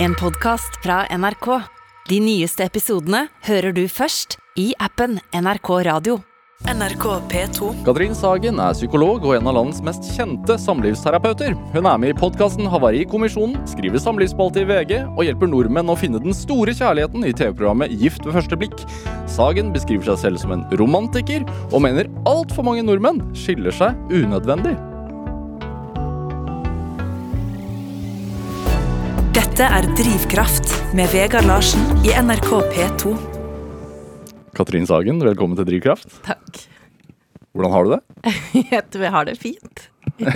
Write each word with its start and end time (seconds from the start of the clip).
En 0.00 0.14
podkast 0.14 0.76
fra 0.82 1.06
NRK. 1.10 1.46
De 2.08 2.20
nyeste 2.22 2.62
episodene 2.62 3.24
hører 3.48 3.74
du 3.74 3.88
først 3.90 4.36
i 4.54 4.68
appen 4.78 5.16
NRK 5.34 5.70
Radio. 5.88 6.20
NRK 6.70 7.04
P2. 7.32 7.70
Katrin 7.82 8.14
Sagen 8.14 8.60
er 8.62 8.76
psykolog 8.78 9.26
og 9.26 9.34
en 9.34 9.50
av 9.50 9.56
landets 9.56 9.82
mest 9.82 10.06
kjente 10.14 10.54
samlivsterapeuter. 10.62 11.56
Hun 11.74 11.90
er 11.90 11.98
med 11.98 12.12
i 12.12 12.18
podkasten 12.18 12.70
Havarikommisjonen, 12.70 13.58
skriver 13.66 13.98
samlivsspalte 14.02 14.62
i 14.62 14.68
VG 14.70 14.94
og 15.08 15.24
hjelper 15.26 15.50
nordmenn 15.50 15.90
å 15.90 15.98
finne 15.98 16.22
den 16.22 16.36
store 16.36 16.76
kjærligheten 16.78 17.26
i 17.26 17.34
TV-programmet 17.34 17.98
Gift 17.98 18.22
ved 18.22 18.38
første 18.38 18.58
blikk. 18.60 18.78
Sagen 19.26 19.74
beskriver 19.74 20.12
seg 20.12 20.22
selv 20.28 20.44
som 20.44 20.54
en 20.54 20.62
romantiker, 20.78 21.42
og 21.72 21.82
mener 21.82 22.06
altfor 22.22 22.70
mange 22.70 22.86
nordmenn 22.86 23.24
skiller 23.34 23.74
seg 23.74 23.98
unødvendig. 24.14 24.78
Dette 29.58 29.74
er 29.74 29.86
Drivkraft 29.98 30.68
med 30.94 31.08
Vegard 31.10 31.42
Larsen 31.48 31.80
i 32.06 32.12
NRK 32.14 32.50
P2. 32.70 33.10
Katrin 34.54 34.86
Sagen, 34.86 35.18
velkommen 35.18 35.58
til 35.58 35.66
Drivkraft. 35.66 36.06
Takk. 36.22 36.60
Hvordan 37.50 37.74
har 37.74 37.88
du 37.88 37.96
det? 37.96 37.98
Jeg 38.76 38.84
tror 38.86 39.08
jeg 39.08 39.12
har 39.16 39.26
det 39.26 39.34
fint. 39.42 39.82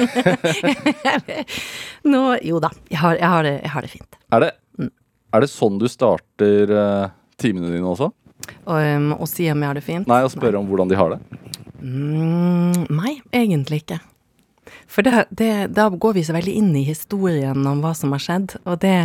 Nå 2.17 2.25
Jo 2.43 2.59
da, 2.67 2.73
jeg 2.91 2.99
har, 2.99 3.15
jeg 3.21 3.31
har, 3.37 3.47
det, 3.47 3.55
jeg 3.61 3.75
har 3.77 3.87
det 3.87 3.95
fint. 3.95 4.21
Er 4.35 4.43
det, 4.43 4.51
er 5.31 5.47
det 5.47 5.53
sånn 5.55 5.79
du 5.79 5.87
starter 5.87 6.75
uh, 6.75 7.15
timene 7.39 7.71
dine 7.71 7.95
også? 7.95 8.11
Og, 8.11 8.75
um, 8.75 9.13
å 9.23 9.31
si 9.31 9.47
om 9.55 9.63
jeg 9.63 9.71
har 9.71 9.79
det 9.79 9.87
fint? 9.87 10.11
Nei, 10.11 10.25
å 10.27 10.35
spørre 10.35 10.59
om 10.59 10.67
hvordan 10.67 10.91
de 10.91 10.99
har 10.99 11.15
det? 11.15 11.23
Mm, 11.79 12.91
nei, 12.91 13.21
egentlig 13.31 13.85
ikke. 13.85 14.03
For 14.93 15.07
det, 15.07 15.25
det, 15.31 15.53
da 15.73 15.89
går 15.89 16.19
vi 16.19 16.25
så 16.27 16.37
veldig 16.37 16.53
inn 16.61 16.75
i 16.77 16.85
historien 16.85 17.67
om 17.69 17.81
hva 17.81 17.95
som 17.97 18.13
har 18.13 18.23
skjedd, 18.23 18.59
og 18.67 18.81
det 18.85 18.97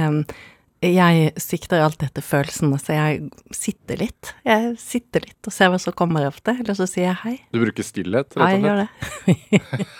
Jeg 0.84 1.32
sikter 1.41 1.82
alltid 1.82 2.12
etter 2.12 2.22
følelsene, 2.22 2.78
så 2.78 2.94
jeg 2.94 3.55
sitter 3.55 3.97
litt. 3.97 4.34
Jeg 4.45 4.75
sitter 4.78 5.23
litt 5.25 5.47
og 5.50 5.56
ser 5.56 5.72
hva 5.73 5.80
som 5.81 5.95
kommer 5.97 6.28
ofte, 6.28 6.53
eller 6.53 6.78
så 6.78 6.86
sier 6.86 7.08
jeg 7.08 7.22
hei. 7.23 7.38
Du 7.50 7.58
bruker 7.64 7.88
stillhet, 7.88 8.38
Ja, 8.38 8.52
jeg 8.53 8.62
gjør 8.67 8.84
det. 8.84 9.88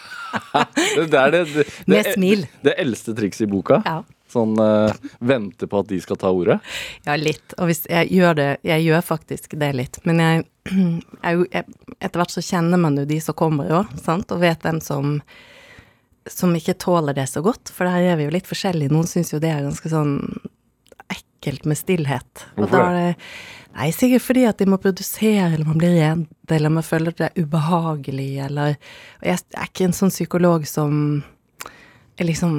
Det 0.98 1.18
er 1.18 1.32
det, 1.32 1.40
det, 1.54 1.64
det, 1.64 1.88
Med 1.88 2.08
smil. 2.14 2.46
Det 2.62 2.74
eldste 2.78 3.14
trikset 3.16 3.46
i 3.46 3.50
boka. 3.50 3.80
Ja. 3.86 4.02
Sånn 4.28 4.58
uh, 4.60 4.92
vente 5.24 5.70
på 5.72 5.80
at 5.80 5.88
de 5.88 6.00
skal 6.04 6.20
ta 6.20 6.32
ordet. 6.36 6.58
Ja, 7.08 7.16
litt. 7.16 7.56
Og 7.58 7.70
hvis 7.72 7.86
jeg 7.88 8.12
gjør 8.12 8.36
det 8.36 8.50
Jeg 8.68 8.84
gjør 8.84 9.06
faktisk 9.08 9.56
det 9.60 9.72
litt. 9.80 10.00
Men 10.04 10.20
jeg, 10.20 10.48
jeg, 11.24 11.48
jeg 11.54 11.64
Etter 11.98 12.22
hvert 12.22 12.36
så 12.36 12.44
kjenner 12.44 12.82
man 12.82 13.00
jo 13.00 13.08
de 13.08 13.22
som 13.24 13.38
kommer 13.38 13.72
òg, 13.80 13.94
sant, 14.04 14.30
og 14.36 14.44
vet 14.44 14.68
hvem 14.68 14.82
som 14.84 15.16
som 16.32 16.56
ikke 16.58 16.78
tåler 16.82 17.18
det 17.18 17.28
så 17.32 17.44
godt, 17.46 17.72
for 17.74 17.90
der 17.90 18.14
er 18.14 18.20
vi 18.20 18.28
jo 18.28 18.34
litt 18.34 18.50
forskjellige. 18.50 18.94
Noen 18.94 19.10
syns 19.10 19.34
jo 19.34 19.42
det 19.44 19.52
er 19.54 19.66
ganske 19.66 19.92
sånn 19.92 20.18
ekkelt 21.14 21.68
med 21.70 21.80
stillhet. 21.80 22.48
Og 22.56 22.66
Hvorfor 22.66 22.84
da 22.84 22.90
er 22.90 23.00
det 23.00 23.14
Nei, 23.78 23.92
sikkert 23.94 24.24
fordi 24.26 24.44
at 24.50 24.58
de 24.58 24.66
må 24.66 24.80
produsere, 24.82 25.52
eller 25.52 25.68
man 25.68 25.78
blir 25.78 25.92
redd, 25.94 26.24
eller 26.56 26.72
man 26.74 26.86
føler 26.86 27.14
det 27.14 27.28
er 27.28 27.44
ubehagelig, 27.44 28.32
eller 28.48 28.72
Og 29.20 29.28
jeg 29.30 29.38
er 29.54 29.68
ikke 29.68 29.86
en 29.86 29.94
sånn 29.94 30.14
psykolog 30.14 30.66
som 30.66 30.96
jeg 32.18 32.26
liksom 32.32 32.54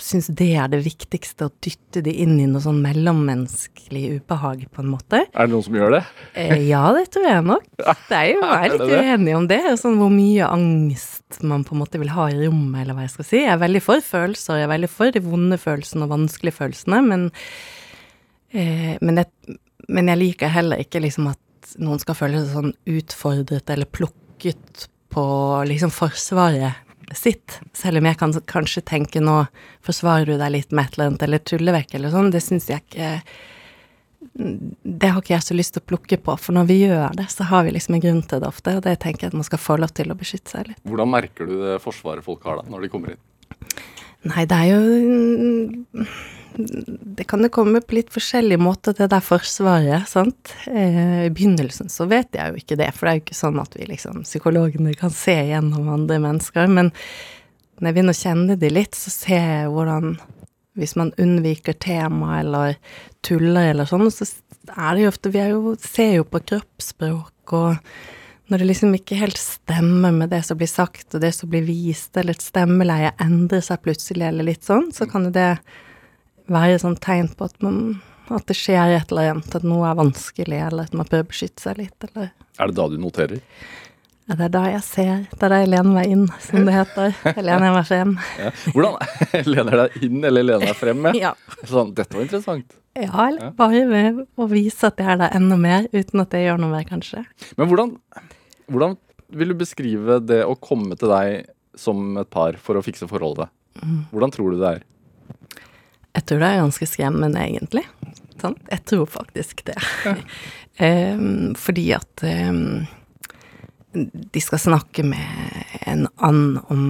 syns 0.00 0.30
det 0.38 0.48
er 0.56 0.70
det 0.72 0.78
viktigste, 0.84 1.48
å 1.48 1.52
dytte 1.64 2.00
de 2.04 2.12
inn 2.22 2.38
i 2.40 2.46
noe 2.48 2.62
sånn 2.64 2.78
mellommenneskelig 2.80 4.04
ubehag, 4.16 4.62
på 4.72 4.80
en 4.80 4.88
måte. 4.94 5.20
Er 5.28 5.48
det 5.48 5.52
noen 5.52 5.66
som 5.66 5.76
gjør 5.76 5.96
det? 5.98 6.00
Eh, 6.40 6.54
ja, 6.70 6.80
det 6.96 7.04
tror 7.12 7.26
jeg 7.28 7.44
nok. 7.44 7.66
Det 7.76 8.16
er 8.16 8.30
jo, 8.30 8.40
jeg 8.46 8.70
er 8.70 8.74
litt 8.74 8.94
uenig 8.94 9.36
om 9.36 9.48
det. 9.50 9.60
Sånn 9.82 9.98
hvor 10.00 10.12
mye 10.14 10.48
angst 10.48 11.40
man 11.44 11.66
på 11.68 11.76
en 11.76 11.82
måte 11.82 12.00
vil 12.00 12.14
ha 12.14 12.30
i 12.32 12.40
rommet, 12.40 12.80
eller 12.80 12.96
hva 12.96 13.04
jeg 13.04 13.14
skal 13.18 13.28
si. 13.28 13.42
Jeg 13.42 13.52
er 13.52 13.60
veldig 13.66 13.84
for 13.84 14.08
følelser, 14.08 14.62
jeg 14.62 14.68
er 14.70 14.72
veldig 14.72 14.92
for 14.94 15.12
de 15.12 15.24
vonde 15.26 15.60
følelsene 15.60 16.08
og 16.08 16.14
vanskelige 16.14 16.60
følelsene, 16.62 17.04
men, 17.10 17.28
eh, 18.56 18.94
men, 19.04 19.20
jeg, 19.20 19.58
men 19.92 20.12
jeg 20.14 20.22
liker 20.24 20.56
heller 20.56 20.80
ikke 20.80 21.04
liksom 21.04 21.28
at 21.34 21.74
noen 21.76 22.00
skal 22.00 22.16
føle 22.16 22.40
seg 22.40 22.54
sånn 22.56 22.76
utfordret 22.88 23.68
eller 23.74 23.90
plukket 23.92 24.88
på 25.12 25.24
liksom 25.68 25.92
forsvaret 25.92 26.87
sitt, 27.16 27.60
selv 27.76 28.00
om 28.00 28.08
jeg 28.08 28.18
kan 28.20 28.34
kanskje 28.50 28.82
tenke 28.84 29.22
nå 29.22 29.44
forsvarer 29.86 30.28
du 30.28 30.34
deg 30.40 30.52
litt 30.54 30.74
med 30.74 30.88
et 30.88 30.98
eller 30.98 31.12
annet, 31.12 31.22
eller 31.28 31.44
tuller 31.46 31.78
vekk 31.78 31.94
eller 31.98 32.12
sånn, 32.12 32.32
det 32.34 32.42
syns 32.44 32.68
jeg 32.68 32.84
ikke 32.84 33.12
det 34.38 35.08
har 35.08 35.22
ikke 35.22 35.34
jeg 35.34 35.46
så 35.46 35.54
lyst 35.54 35.74
til 35.76 35.82
å 35.82 35.88
plukke 35.92 36.18
på, 36.22 36.34
for 36.42 36.54
når 36.56 36.66
vi 36.68 36.76
gjør 36.80 37.14
det, 37.18 37.28
så 37.30 37.46
har 37.48 37.64
vi 37.66 37.72
liksom 37.74 37.96
en 37.96 38.02
grunn 38.02 38.20
til 38.26 38.42
det 38.42 38.48
ofte, 38.50 38.74
og 38.78 38.84
det 38.86 38.96
tenker 39.02 39.26
jeg 39.26 39.32
at 39.32 39.38
man 39.38 39.46
skal 39.46 39.62
få 39.62 39.78
lov 39.78 39.94
til 39.94 40.10
å 40.10 40.16
beskytte 40.18 40.52
seg 40.52 40.70
litt. 40.72 40.80
Hvordan 40.86 41.10
merker 41.10 41.48
du 41.48 41.54
det 41.62 41.78
forsvaret 41.82 42.26
folk 42.26 42.46
har 42.46 42.60
da, 42.60 42.66
når 42.70 42.86
de 42.86 42.90
kommer 42.92 43.14
inn? 43.14 43.22
Nei, 44.28 44.44
det 44.50 44.56
er 44.56 44.66
jo 44.72 46.04
Det 46.58 47.26
kan 47.30 47.44
jo 47.44 47.50
komme 47.54 47.80
på 47.84 47.94
litt 47.94 48.10
forskjellige 48.10 48.58
måter, 48.60 48.96
det 48.98 49.06
der 49.12 49.22
forsvaret, 49.22 50.08
sant. 50.10 50.54
Eh, 50.66 51.28
I 51.28 51.30
begynnelsen 51.30 51.92
så 51.92 52.08
vet 52.10 52.34
jeg 52.34 52.50
jo 52.50 52.62
ikke 52.62 52.78
det, 52.80 52.88
for 52.96 53.06
det 53.06 53.12
er 53.12 53.20
jo 53.20 53.24
ikke 53.26 53.38
sånn 53.38 53.60
at 53.62 53.76
vi 53.78 53.86
liksom, 53.92 54.24
psykologene 54.26 54.96
kan 54.98 55.14
se 55.14 55.36
gjennom 55.52 55.86
andre 55.92 56.18
mennesker, 56.24 56.66
men 56.66 56.90
når 57.78 57.86
jeg 57.86 57.94
begynner 57.94 58.16
å 58.16 58.22
kjenne 58.24 58.58
de 58.58 58.72
litt, 58.72 58.98
så 58.98 59.12
ser 59.14 59.44
jeg 59.44 59.70
hvordan 59.70 60.16
hvis 60.78 60.94
man 60.98 61.12
unnviker 61.18 61.74
tema 61.82 62.38
eller 62.40 62.76
tuller 63.26 63.72
eller 63.72 63.88
sånn, 63.88 64.06
så 64.14 64.26
er 64.74 64.94
det 64.94 65.02
jo 65.04 65.10
ofte 65.12 65.32
Vi 65.34 65.42
jo, 65.50 65.74
ser 65.82 66.12
jo 66.20 66.26
på 66.28 66.42
kroppsspråk, 66.52 67.54
og 67.58 67.78
når 68.48 68.62
det 68.62 68.68
liksom 68.70 68.94
ikke 68.96 69.18
helt 69.20 69.38
stemmer 69.40 70.12
med 70.14 70.30
det 70.32 70.42
som 70.46 70.58
blir 70.58 70.70
sagt, 70.70 71.10
og 71.14 71.20
det 71.24 71.34
som 71.36 71.50
blir 71.52 71.66
vist, 71.68 72.16
eller 72.16 72.36
et 72.36 72.44
stemmeleie 72.44 73.10
endrer 73.20 73.64
seg 73.64 73.82
plutselig, 73.84 74.24
eller 74.30 74.48
litt 74.48 74.64
sånn, 74.64 74.88
så 74.94 75.08
kan 75.10 75.28
jo 75.28 75.32
det 75.34 75.50
være 76.48 76.78
sånn 76.80 76.96
tegn 77.04 77.28
på 77.36 77.48
at 77.48 77.58
man 77.64 77.98
at 78.28 78.44
det 78.48 78.56
skjer 78.58 78.92
et 78.92 79.12
eller 79.12 79.32
annet, 79.32 79.54
at 79.56 79.64
noe 79.64 79.88
er 79.88 79.96
vanskelig, 79.96 80.60
eller 80.66 80.88
at 80.88 80.96
man 80.96 81.08
å 81.08 81.20
beskytte 81.28 81.64
seg 81.64 81.78
litt, 81.80 82.08
eller 82.10 82.30
Er 82.58 82.68
det 82.70 82.76
da 82.76 82.88
du 82.88 82.96
noterer? 83.00 83.40
ja, 84.28 84.34
Det 84.34 84.44
er 84.44 84.52
da 84.52 84.64
jeg 84.68 84.82
ser, 84.84 85.14
det 85.32 85.46
er 85.46 85.52
da 85.54 85.60
jeg 85.62 85.70
lener 85.72 85.94
meg 85.94 86.10
inn, 86.12 86.26
som 86.44 86.66
det 86.68 86.74
heter. 86.74 87.14
Jeg 87.38 87.44
lener 87.46 87.72
meg 87.72 87.86
frem. 87.88 88.18
Ja. 88.36 88.50
Hvordan 88.74 88.98
Lener 89.54 89.80
deg 89.84 90.02
inn 90.04 90.18
eller 90.28 90.44
lener 90.44 90.66
deg 90.68 90.76
frem? 90.76 91.08
Ja. 91.08 91.14
Ja. 91.28 91.32
Sånn, 91.68 91.94
dette 91.96 92.16
var 92.18 92.26
interessant. 92.26 92.76
Ja, 92.98 93.12
eller 93.28 93.52
bare 93.56 93.84
ved 93.88 94.20
å 94.36 94.46
vise 94.50 94.90
at 94.90 94.98
jeg 95.00 95.08
er 95.14 95.20
der 95.20 95.34
enda 95.36 95.56
mer, 95.60 95.86
uten 95.94 96.20
at 96.22 96.34
jeg 96.34 96.48
gjør 96.48 96.60
noe 96.60 96.72
mer, 96.72 96.84
kanskje. 96.88 97.22
Men 97.56 97.70
hvordan, 97.70 97.94
hvordan 98.68 98.96
vil 99.28 99.52
du 99.52 99.58
beskrive 99.60 100.20
det 100.24 100.42
å 100.46 100.56
komme 100.60 100.96
til 100.98 101.12
deg 101.12 101.48
som 101.78 102.16
et 102.20 102.30
par 102.32 102.56
for 102.62 102.78
å 102.78 102.84
fikse 102.84 103.08
forholdet? 103.10 103.50
Hvordan 104.12 104.32
tror 104.34 104.52
du 104.52 104.60
det 104.60 104.70
er? 104.78 104.86
Jeg 106.16 106.26
tror 106.26 106.40
det 106.42 106.48
er 106.48 106.62
ganske 106.62 106.88
skremmende, 106.90 107.42
egentlig. 107.44 107.84
Sånn? 108.40 108.56
Jeg 108.70 108.84
tror 108.88 109.06
faktisk 109.10 109.64
det. 109.68 109.76
Em, 110.78 111.56
fordi 111.58 111.88
at 111.96 112.22
um, 112.22 112.86
de 113.94 114.42
skal 114.42 114.60
snakke 114.62 115.02
med 115.06 115.86
en 115.90 116.06
and 116.22 116.60
om 116.70 116.84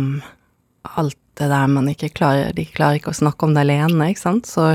alt 0.98 1.16
det 1.40 1.48
der 1.48 1.70
man 1.72 1.88
ikke 1.88 2.10
klarer. 2.12 2.52
De 2.56 2.66
klarer 2.68 3.00
ikke 3.00 3.14
å 3.14 3.20
snakke 3.20 3.46
om 3.46 3.54
det 3.56 3.64
alene, 3.64 4.10
ikke 4.12 4.24
sant. 4.24 4.48
Så 4.50 4.74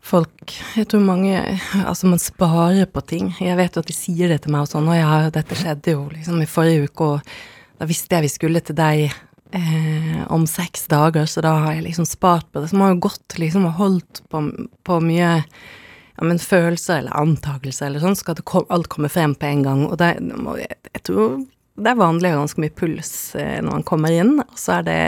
folk 0.00 0.54
Jeg 0.76 0.88
tror 0.90 1.02
mange 1.04 1.38
Altså, 1.84 2.08
man 2.10 2.20
sparer 2.22 2.88
på 2.90 3.02
ting. 3.06 3.32
Jeg 3.40 3.56
vet 3.58 3.76
jo 3.76 3.82
at 3.84 3.90
de 3.90 3.96
sier 3.96 4.32
det 4.32 4.42
til 4.44 4.54
meg 4.54 4.66
og 4.66 4.72
sånn, 4.72 4.88
og 4.90 4.96
ja, 4.98 5.16
dette 5.32 5.58
skjedde 5.58 5.96
jo 5.96 6.06
liksom 6.12 6.40
i 6.42 6.48
forrige 6.50 6.88
uke, 6.88 7.10
og 7.16 7.80
da 7.80 7.88
visste 7.88 8.16
jeg 8.16 8.26
vi 8.26 8.32
skulle 8.32 8.62
til 8.64 8.76
deg 8.76 9.06
eh, 9.08 10.22
om 10.32 10.46
seks 10.48 10.86
dager, 10.90 11.28
så 11.30 11.44
da 11.44 11.54
har 11.64 11.76
jeg 11.76 11.86
liksom 11.88 12.08
spart 12.08 12.48
på 12.52 12.60
det. 12.60 12.70
Så 12.70 12.76
man 12.78 12.88
har 12.90 12.96
jo 12.96 13.04
gått 13.08 13.38
liksom 13.40 13.68
og 13.68 13.78
holdt 13.80 14.22
på, 14.32 14.42
på 14.86 14.98
mye 15.04 15.30
ja, 15.30 16.26
men 16.26 16.42
følelser 16.42 17.00
eller 17.00 17.16
antakelser 17.16 17.88
eller 17.88 18.04
sånn, 18.04 18.18
skal 18.18 18.40
kom, 18.44 18.66
alt 18.68 18.90
komme 18.92 19.08
frem 19.12 19.34
på 19.36 19.48
en 19.48 19.64
gang. 19.64 19.86
Og 19.88 19.96
det, 20.00 20.12
jeg, 20.60 20.80
jeg 20.90 21.04
tror 21.08 21.40
det 21.80 21.92
er 21.92 22.00
vanlig 22.00 22.28
å 22.28 22.34
ha 22.34 22.42
ganske 22.42 22.60
mye 22.60 22.76
puls 22.76 23.12
eh, 23.40 23.58
når 23.62 23.78
man 23.78 23.86
kommer 23.88 24.12
inn, 24.12 24.36
og 24.42 24.58
så 24.60 24.80
er 24.80 24.86
det 24.88 25.00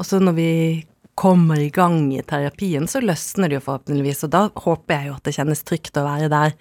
også 0.00 0.22
når 0.22 0.36
vi 0.38 0.52
kommer 1.18 1.60
i 1.60 1.70
gang 1.74 2.06
i 2.14 2.22
terapien, 2.24 2.86
så 2.88 3.02
løsner 3.04 3.50
det 3.50 3.58
jo 3.58 3.64
forhåpentligvis, 3.66 4.24
og 4.26 4.32
da 4.32 4.44
håper 4.64 4.94
jeg 4.96 5.10
jo 5.10 5.16
at 5.16 5.26
det 5.28 5.34
kjennes 5.36 5.64
trygt 5.68 5.98
å 6.00 6.06
være 6.06 6.30
der, 6.32 6.54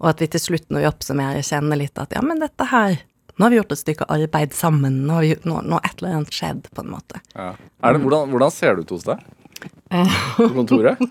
og 0.00 0.08
at 0.12 0.22
vi 0.22 0.30
til 0.32 0.42
slutt 0.42 0.66
når 0.70 0.82
vi 0.82 0.88
oppsummerer, 0.90 1.46
kjenner 1.46 1.80
litt 1.80 2.02
at 2.02 2.16
ja, 2.16 2.24
men 2.24 2.42
dette 2.42 2.68
her 2.72 2.98
nå 3.36 3.44
har 3.44 3.52
vi 3.52 3.56
gjort 3.58 3.72
et 3.74 3.80
stykke 3.82 4.06
arbeid 4.08 4.54
sammen, 4.56 5.02
nå 5.04 5.18
har 5.18 5.42
nå, 5.44 5.58
nå 5.68 5.80
et 5.84 5.98
eller 5.98 6.14
annet 6.18 6.32
skjedd, 6.32 6.70
på 6.72 6.80
en 6.80 6.94
måte. 6.94 7.20
Ja. 7.34 7.50
Det 7.84 7.98
hvordan, 8.00 8.30
hvordan 8.32 8.54
ser 8.54 8.78
det 8.78 8.86
ut 8.86 8.94
hos 8.96 9.04
deg? 9.04 9.26
På 10.36 10.48
kontoret? 10.54 10.98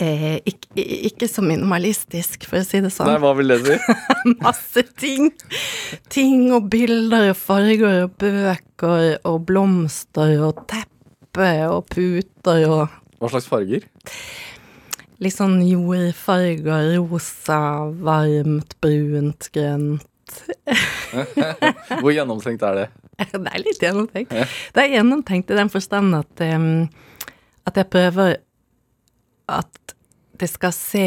Eh, 0.00 0.38
ikke, 0.48 0.82
ikke 1.10 1.26
så 1.28 1.42
minimalistisk, 1.44 2.46
for 2.48 2.62
å 2.62 2.64
si 2.64 2.78
det 2.80 2.88
sånn. 2.94 3.10
Nei, 3.10 3.18
hva 3.20 3.32
vil 3.36 3.52
det 3.52 3.58
si? 3.60 3.74
Masse 4.40 4.84
ting. 4.98 5.28
Ting 6.10 6.46
og 6.56 6.70
bilder 6.72 7.28
og 7.34 7.36
farger 7.38 8.06
og 8.06 8.14
bøker 8.22 9.18
og 9.28 9.36
blomster 9.50 10.32
og 10.46 10.62
teppe 11.32 11.68
og 11.68 11.86
puter 11.88 12.66
og 12.68 12.88
Hva 13.20 13.30
slags 13.30 13.48
farger? 13.48 13.86
litt 15.22 15.36
sånn 15.36 15.60
jordfarger, 15.62 16.96
rosa, 16.98 17.86
varmt, 18.02 18.74
brunt, 18.82 19.46
grønt. 19.54 20.40
Hvor 22.02 22.10
gjennomtenkt 22.10 22.64
er 22.66 22.74
det? 22.80 22.86
Det 23.30 23.52
er 23.52 23.62
litt 23.62 23.78
gjennomtenkt. 23.78 24.32
Det 24.74 24.82
er 24.82 24.96
gjennomtenkt 24.96 25.52
i 25.52 25.58
den 25.60 25.70
forstand 25.70 26.16
at, 26.18 26.42
um, 26.56 26.88
At 27.68 27.78
jeg 27.78 27.86
prøver 27.92 28.40
at 29.46 29.94
det 30.40 30.48
skal 30.50 30.74
se 30.74 31.06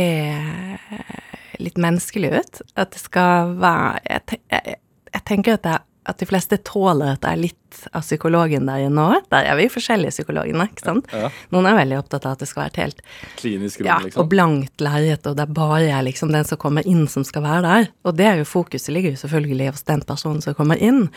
litt 1.59 1.75
menneskelig 1.75 2.31
ut. 2.37 2.61
At 2.77 2.95
det 2.95 3.03
skal 3.03 3.57
være 3.59 3.99
Jeg, 4.07 4.39
jeg, 4.53 4.79
jeg 5.11 5.25
tenker 5.27 5.59
at, 5.59 5.67
det, 5.67 5.81
at, 6.05 6.17
de 6.19 6.27
fleste 6.29 6.57
tåler 6.67 7.15
at 7.15 7.21
det 7.23 7.31
er 7.31 7.41
litt 7.41 7.79
av 7.91 8.05
psykologen 8.05 8.69
der 8.69 8.85
inne 8.85 9.05
òg. 9.15 9.25
Der 9.33 9.49
er 9.49 9.57
vi 9.59 9.67
forskjellige 9.71 10.13
psykologene, 10.15 10.67
ikke 10.71 10.85
sant. 10.85 11.09
Ja. 11.11 11.31
Noen 11.53 11.69
er 11.69 11.79
veldig 11.79 11.97
opptatt 11.99 12.27
av 12.27 12.35
at 12.35 12.43
det 12.43 12.49
skal 12.49 12.63
være 12.63 12.73
et 12.73 12.81
helt 12.83 13.01
Klinisk 13.41 13.81
rom, 13.81 13.89
ja, 13.89 13.97
liksom. 14.05 14.21
og 14.23 14.31
blankt 14.31 14.85
lerret, 14.85 15.27
og 15.27 15.37
det 15.37 15.45
er 15.45 15.57
bare 15.57 16.03
liksom 16.07 16.31
den 16.35 16.47
som 16.47 16.61
kommer 16.61 16.87
inn, 16.87 17.05
som 17.11 17.25
skal 17.27 17.45
være 17.45 17.65
der. 17.65 17.91
Og 18.07 18.15
det 18.19 18.29
er 18.29 18.39
jo 18.41 18.47
fokuset 18.47 18.93
ligger 18.95 19.15
jo 19.15 19.23
selvfølgelig 19.25 19.73
hos 19.73 19.85
den 19.89 20.05
personen 20.07 20.45
som 20.45 20.57
kommer 20.57 20.79
inn. 20.79 21.07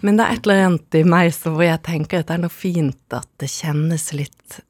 Men 0.00 0.18
det 0.18 0.24
er 0.24 0.36
et 0.36 0.46
eller 0.46 0.66
annet 0.68 0.98
i 0.98 1.04
meg 1.06 1.32
som 1.34 1.56
hvor 1.58 1.66
jeg 1.66 1.82
tenker 1.86 2.22
at 2.22 2.30
det 2.30 2.38
er 2.38 2.44
noe 2.44 2.54
fint 2.54 3.16
at 3.16 3.28
det 3.42 3.50
kjennes 3.50 4.12
litt, 4.14 4.60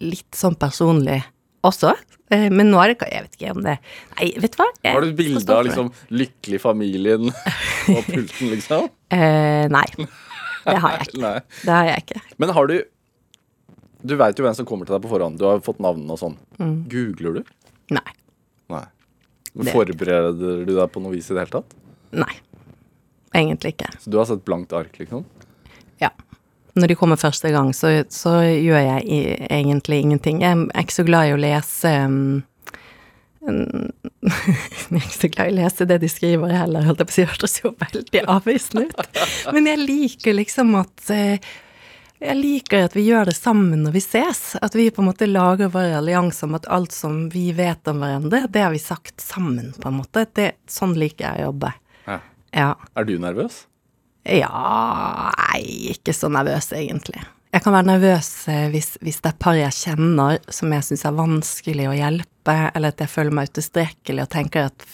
litt 0.00 0.38
sånn 0.38 0.56
personlig 0.58 1.20
også. 1.66 1.94
Eh, 2.30 2.48
Men 2.52 2.68
nå 2.70 2.78
er 2.82 2.92
det 2.92 3.08
Jeg 3.08 3.24
vet 3.24 3.36
ikke 3.38 3.52
om 3.56 3.62
det 3.64 3.78
Nei, 4.18 4.26
vet 4.36 4.52
du 4.52 4.58
hva? 4.60 4.66
Jeg 4.84 4.92
Har 4.92 5.00
du 5.00 5.08
et 5.08 5.16
bilde 5.16 5.54
av 5.54 5.64
liksom 5.64 5.88
lykkelig 6.12 6.60
familien 6.60 7.30
på 7.86 8.02
pulten, 8.04 8.50
liksom? 8.52 8.88
uh, 9.14 9.64
nei. 9.72 9.86
Det 10.68 10.76
har 10.82 10.98
jeg 10.98 11.08
ikke. 11.08 11.32
Det 11.64 11.72
har 11.72 11.88
jeg 11.88 12.04
ikke. 12.04 12.20
Men 12.42 12.52
har 12.58 12.68
du 12.68 12.76
Du 14.04 14.14
veit 14.20 14.38
jo 14.38 14.44
hvem 14.44 14.54
som 14.58 14.68
kommer 14.68 14.86
til 14.86 14.94
deg 14.98 15.06
på 15.06 15.10
forhånd. 15.10 15.40
Du 15.40 15.46
har 15.48 15.62
fått 15.64 15.80
navnene 15.82 16.12
og 16.14 16.20
sånn. 16.20 16.36
Mm. 16.60 16.76
Googler 16.92 17.40
du? 17.40 17.54
Nei. 17.96 18.04
Nei. 18.70 18.84
Forbereder 19.72 20.62
du 20.68 20.74
deg 20.76 20.92
på 20.92 21.00
noe 21.02 21.16
vis 21.16 21.30
i 21.32 21.34
det 21.34 21.46
hele 21.46 21.54
tatt? 21.56 21.72
Nei. 22.14 22.34
Egentlig 23.34 23.72
ikke. 23.74 23.88
Så 24.02 24.12
du 24.12 24.18
har 24.20 24.28
sett 24.28 24.44
blankt 24.46 24.72
ark, 24.76 24.94
liksom? 25.00 25.24
Ja. 26.02 26.12
Når 26.78 26.92
de 26.92 26.96
kommer 26.98 27.18
første 27.20 27.50
gang, 27.54 27.72
så, 27.76 27.90
så 28.12 28.40
gjør 28.46 28.82
jeg 28.84 29.04
i, 29.06 29.20
egentlig 29.50 30.02
ingenting. 30.04 30.42
Jeg 30.44 30.68
er 30.68 30.86
ikke 30.86 31.00
så 31.00 31.06
glad 31.08 31.28
i 31.28 31.34
å 31.34 31.40
lese 31.42 31.94
um, 32.06 32.18
Jeg 33.48 34.98
er 34.98 35.04
ikke 35.06 35.14
så 35.14 35.30
glad 35.32 35.48
i 35.48 35.54
å 35.54 35.56
lese 35.60 35.86
det 35.88 36.00
de 36.02 36.10
skriver 36.10 36.52
heller, 36.52 36.84
holdt 36.88 37.02
jeg 37.02 37.08
på 37.08 37.14
å 37.14 37.16
si. 37.16 37.28
Hørtes 37.30 37.56
jo 37.62 37.72
veldig 37.80 38.26
avvisende 38.34 38.88
ut. 38.90 39.24
Men 39.54 39.70
jeg 39.70 39.80
liker 39.84 40.36
liksom 40.36 40.74
at 40.78 41.10
eh, 41.14 41.48
jeg 42.18 42.34
liker 42.34 42.88
at 42.88 42.96
vi 42.98 43.04
gjør 43.06 43.30
det 43.30 43.36
sammen 43.38 43.84
når 43.86 43.94
vi 43.94 44.02
ses. 44.02 44.42
At 44.58 44.74
vi 44.74 44.88
på 44.90 45.04
en 45.04 45.10
måte 45.10 45.28
lager 45.30 45.70
vår 45.74 45.94
allianse 46.00 46.48
om 46.48 46.56
at 46.58 46.66
alt 46.66 46.94
som 46.94 47.28
vi 47.30 47.52
vet 47.56 47.88
om 47.90 48.02
hverandre, 48.02 48.44
det 48.50 48.64
har 48.64 48.74
vi 48.74 48.82
sagt 48.82 49.22
sammen, 49.22 49.70
på 49.78 49.90
en 49.90 49.98
måte. 50.00 50.26
Det, 50.34 50.50
sånn 50.70 50.96
liker 50.98 51.28
jeg 51.28 51.44
å 51.44 51.50
jobbe. 51.52 51.72
Ja. 52.08 52.18
Ja. 52.56 52.70
Er 52.98 53.06
du 53.06 53.14
nervøs? 53.22 53.66
Ja 54.26 55.32
Nei, 55.32 55.92
ikke 55.94 56.14
så 56.16 56.30
nervøs, 56.32 56.72
egentlig. 56.76 57.20
Jeg 57.48 57.64
kan 57.64 57.72
være 57.72 57.88
nervøs 57.88 58.30
eh, 58.52 58.66
hvis, 58.72 58.96
hvis 59.00 59.22
det 59.24 59.30
er 59.30 59.38
par 59.40 59.56
jeg 59.56 59.72
kjenner 59.72 60.40
som 60.52 60.72
jeg 60.74 60.84
syns 60.84 61.04
er 61.08 61.16
vanskelig 61.16 61.86
å 61.88 61.94
hjelpe, 61.96 62.56
eller 62.74 62.92
at 62.92 63.00
jeg 63.00 63.12
føler 63.12 63.38
meg 63.38 63.48
utilstrekkelig 63.48 64.26
og 64.26 64.32
tenker 64.34 64.68
at 64.68 64.84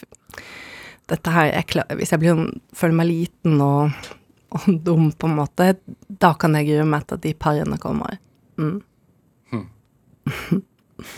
dette 1.11 1.33
her 1.35 1.51
er 1.53 1.67
klar, 1.69 1.91
Hvis 1.99 2.15
jeg 2.15 2.23
blir, 2.23 2.45
føler 2.73 2.97
meg 3.01 3.11
liten 3.11 3.59
og, 3.61 4.07
og 4.55 4.69
dum, 4.87 5.11
på 5.11 5.31
en 5.31 5.39
måte, 5.41 5.73
da 6.09 6.33
kan 6.39 6.55
jeg 6.59 6.71
grue 6.71 6.87
meg 6.95 7.09
til 7.09 7.19
at 7.19 7.27
de 7.27 7.35
parene 7.35 7.81
kommer. 7.83 8.21
Mm. 8.61 8.79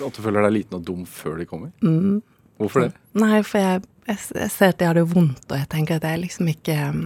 At 0.07 0.17
du 0.17 0.23
føler 0.25 0.47
deg 0.47 0.55
liten 0.55 0.79
og 0.79 0.87
dum 0.87 1.05
før 1.07 1.37
de 1.41 1.47
kommer? 1.49 1.71
Mm. 1.85 2.23
Hvorfor 2.57 2.87
det? 2.87 2.95
Nei, 3.19 3.43
for 3.45 3.61
jeg, 3.61 3.85
jeg, 4.09 4.21
jeg 4.35 4.51
ser 4.51 4.73
at 4.73 4.79
de 4.81 4.89
har 4.89 4.97
det 4.97 5.05
vondt, 5.11 5.45
og 5.51 5.59
jeg 5.59 5.69
tenker 5.73 5.99
at 5.99 6.07
det 6.07 6.13
er 6.15 6.23
liksom 6.23 6.49
ikke 6.51 6.77
um, 6.89 7.03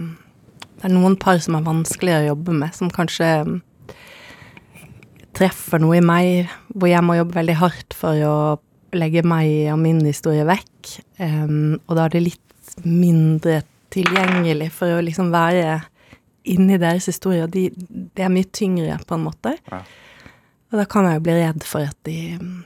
Det 0.81 0.89
er 0.89 0.95
noen 0.95 1.13
par 1.21 1.37
som 1.43 1.59
er 1.59 1.65
vanskeligere 1.67 2.25
å 2.25 2.31
jobbe 2.31 2.55
med, 2.57 2.73
som 2.73 2.89
kanskje 2.89 3.27
um, 3.45 3.59
treffer 5.37 5.81
noe 5.81 5.99
i 5.99 6.03
meg 6.03 6.49
hvor 6.73 6.89
jeg 6.89 7.05
må 7.05 7.19
jobbe 7.19 7.37
veldig 7.37 7.57
hardt 7.59 7.93
for 7.97 8.25
å 8.25 8.37
legge 8.97 9.21
meg 9.21 9.69
og 9.71 9.77
min 9.83 10.01
historie 10.03 10.47
vekk. 10.49 10.95
Um, 11.21 11.77
og 11.85 11.99
da 11.99 12.07
er 12.07 12.15
det 12.15 12.23
litt 12.25 12.73
mindre 12.81 13.61
tilgjengelig 13.93 14.71
for 14.73 14.97
å 14.97 15.05
liksom 15.05 15.29
være 15.33 15.81
inni 16.49 16.79
deres 16.81 17.05
historie, 17.11 17.45
og 17.45 17.53
de, 17.53 17.67
det 18.17 18.25
er 18.25 18.33
mye 18.33 18.49
tyngre, 18.49 18.97
på 19.05 19.17
en 19.17 19.25
måte. 19.27 19.53
Ja. 19.69 19.83
Og 20.71 20.79
da 20.79 20.87
kan 20.89 21.05
jeg 21.05 21.19
jo 21.19 21.25
bli 21.27 21.35
redd 21.37 21.65
for 21.67 21.85
at 21.85 21.97
de 22.07 22.17
um, 22.41 22.63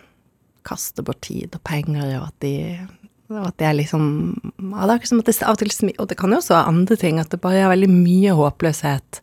kaster 0.63 1.03
bort 1.03 1.25
tid 1.27 1.57
og 1.57 1.63
penger, 1.67 2.15
og 2.21 2.29
at 2.29 2.37
de 2.45 2.55
at 3.33 3.57
det 3.57 3.65
er 3.65 3.77
liksom 3.79 4.05
ja, 4.69 4.85
det 4.85 4.95
er 4.95 5.09
som 5.09 5.21
at 5.21 5.29
det 5.29 5.35
av 5.41 5.55
og 5.55 5.61
til 5.61 5.93
Og 5.97 6.07
det 6.09 6.17
kan 6.17 6.31
jo 6.31 6.37
også 6.37 6.53
være 6.53 6.71
andre 6.71 6.95
ting, 6.95 7.19
at 7.19 7.31
det 7.31 7.41
bare 7.41 7.63
er 7.63 7.71
veldig 7.73 7.89
mye 7.89 8.35
håpløshet 8.37 9.21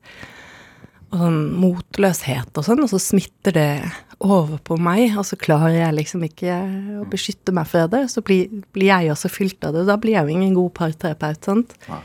og 1.12 1.20
sånn 1.20 1.40
motløshet 1.60 2.56
og 2.56 2.64
sånn, 2.64 2.80
og 2.84 2.88
så 2.88 2.98
smitter 3.02 3.52
det 3.52 3.68
over 4.24 4.56
på 4.64 4.78
meg, 4.80 5.12
og 5.18 5.26
så 5.28 5.36
klarer 5.36 5.74
jeg 5.76 5.96
liksom 5.98 6.24
ikke 6.24 6.54
å 7.02 7.06
beskytte 7.10 7.52
meg 7.52 7.68
fra 7.68 7.84
det, 7.90 8.06
så 8.08 8.22
blir, 8.24 8.48
blir 8.72 8.88
jeg 8.88 9.12
også 9.12 9.28
fylt 9.32 9.66
av 9.66 9.74
det. 9.74 9.82
Og 9.82 9.90
Da 9.90 9.98
blir 10.00 10.16
jeg 10.16 10.24
jo 10.24 10.36
ingen 10.38 10.56
god 10.56 10.72
parterapeut, 10.78 11.42
sant. 11.44 11.76
Ja. 11.88 12.00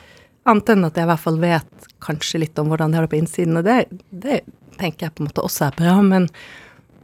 Annet 0.52 0.74
enn 0.74 0.88
at 0.88 1.00
jeg 1.00 1.08
i 1.08 1.12
hvert 1.12 1.24
fall 1.24 1.40
vet 1.40 1.88
kanskje 2.04 2.44
litt 2.44 2.60
om 2.60 2.72
hvordan 2.72 2.92
de 2.92 3.00
har 3.00 3.08
det 3.08 3.14
på 3.14 3.22
innsiden, 3.22 3.62
og 3.62 3.68
det, 3.68 3.78
det 4.12 4.42
tenker 4.76 5.08
jeg 5.08 5.16
på 5.16 5.24
en 5.24 5.30
måte 5.30 5.46
også 5.46 5.70
er 5.70 5.80
bra, 5.80 5.96
men 6.04 6.28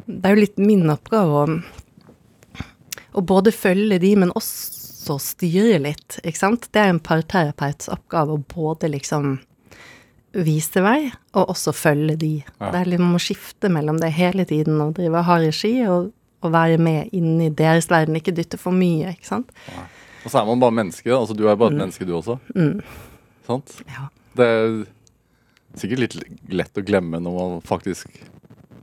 det 0.07 0.27
er 0.27 0.35
jo 0.35 0.43
litt 0.43 0.59
min 0.59 0.91
oppgave 0.91 1.45
å, 1.45 1.57
å 3.15 3.23
både 3.23 3.55
følge 3.55 4.01
de, 4.03 4.15
men 4.19 4.35
også 4.35 4.72
styre 5.03 5.79
litt, 5.83 6.19
ikke 6.23 6.39
sant. 6.39 6.67
Det 6.73 6.81
er 6.81 6.89
en 6.93 6.99
parterapeuts 7.03 7.89
oppgave 7.93 8.37
å 8.37 8.43
både 8.55 8.89
liksom 8.93 9.39
vise 10.33 10.81
vei, 10.81 11.11
og 11.37 11.51
også 11.53 11.73
følge 11.77 12.15
de. 12.17 12.31
Ja. 12.59 12.71
Det 12.73 12.79
er 12.79 12.89
litt 12.89 13.03
om 13.05 13.13
å 13.17 13.21
skifte 13.21 13.69
mellom 13.69 13.99
det 14.01 14.09
hele 14.15 14.45
tiden 14.49 14.79
og 14.81 14.95
drive 14.97 15.19
og 15.19 15.27
ha 15.27 15.35
regi, 15.43 15.73
og, 15.85 16.07
og 16.41 16.51
være 16.55 16.79
med 16.81 17.13
inni 17.13 17.51
deres 17.53 17.85
verden, 17.91 18.17
ikke 18.17 18.33
dytte 18.33 18.57
for 18.57 18.73
mye, 18.73 19.13
ikke 19.13 19.29
sant. 19.29 19.51
Og 20.23 20.31
så 20.31 20.39
er 20.41 20.47
man 20.49 20.61
bare 20.63 20.73
menneske. 20.79 21.11
Altså, 21.13 21.35
du 21.37 21.45
er 21.51 21.55
bare 21.59 21.75
et 21.75 21.81
menneske, 21.83 22.07
du 22.07 22.15
også. 22.17 22.39
Mm. 22.55 22.79
Sant? 23.45 23.75
Ja. 23.91 24.07
Det 24.39 24.47
er 24.49 24.77
sikkert 25.77 25.99
litt 26.01 26.15
lett 26.53 26.79
å 26.79 26.85
glemme 26.85 27.19
når 27.21 27.35
man 27.37 27.59
faktisk 27.67 28.09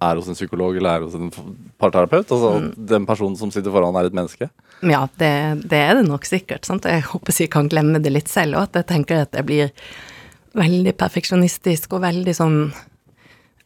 er 0.00 0.16
hos 0.16 0.28
en 0.30 0.36
psykolog 0.38 0.76
eller 0.78 1.00
er 1.00 1.04
hos 1.08 1.16
en 1.18 1.32
parterapeut. 1.80 2.28
Altså 2.30 2.52
Mm. 2.60 2.70
den 2.88 3.06
personen 3.08 3.36
som 3.36 3.50
sitter 3.50 3.72
foran, 3.74 3.96
er 3.96 4.06
et 4.08 4.14
menneske. 4.16 4.48
Ja, 4.80 5.02
det, 5.20 5.32
det 5.68 5.80
er 5.80 5.98
det 5.98 6.06
nok 6.08 6.24
sikkert. 6.28 6.64
Sant? 6.68 6.88
Jeg 6.88 7.04
håper 7.10 7.36
jeg 7.36 7.52
kan 7.52 7.68
glemme 7.68 8.00
det 8.00 8.12
litt 8.14 8.30
selv 8.32 8.56
og 8.56 8.68
at 8.68 8.80
jeg 8.80 8.88
tenker 8.94 9.24
at 9.26 9.36
jeg 9.36 9.48
blir 9.48 9.74
veldig 10.56 10.94
perfeksjonistisk 10.98 11.92
og 11.94 12.02
veldig 12.02 12.32
sånn 12.34 12.56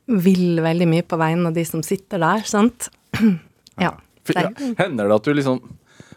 Vil 0.05 0.61
veldig 0.61 0.89
mye 0.91 1.05
på 1.07 1.17
vegne 1.17 1.49
av 1.49 1.55
de 1.57 1.63
som 1.65 1.81
sitter 1.87 2.21
der, 2.23 2.45
sant. 2.49 2.91
Ja. 3.75 3.91
Ja, 4.31 4.49
hender 4.79 5.09
det 5.11 5.15
at 5.17 5.27
du 5.27 5.33
liksom 5.35 5.57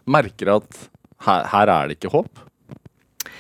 merker 0.06 0.52
at 0.54 0.78
her, 1.26 1.48
her 1.50 1.72
er 1.74 1.90
det 1.90 1.96
ikke 1.98 2.12
håp? 2.14 2.44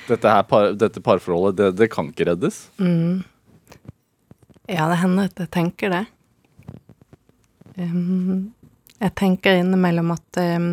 Dette, 0.07 0.31
par, 0.49 0.71
dette 0.73 1.03
parforholdet, 1.05 1.57
det, 1.59 1.67
det 1.77 1.87
kan 1.93 2.09
ikke 2.09 2.25
reddes? 2.31 2.57
Mm. 2.81 3.21
Ja, 4.67 4.87
det 4.89 4.97
hender 5.03 5.29
at 5.29 5.39
jeg 5.43 5.51
tenker 5.53 5.93
det. 5.93 6.03
Um, 7.77 8.49
jeg 8.97 9.13
tenker 9.19 9.59
innimellom 9.61 10.15
at 10.15 10.41
um, 10.57 10.71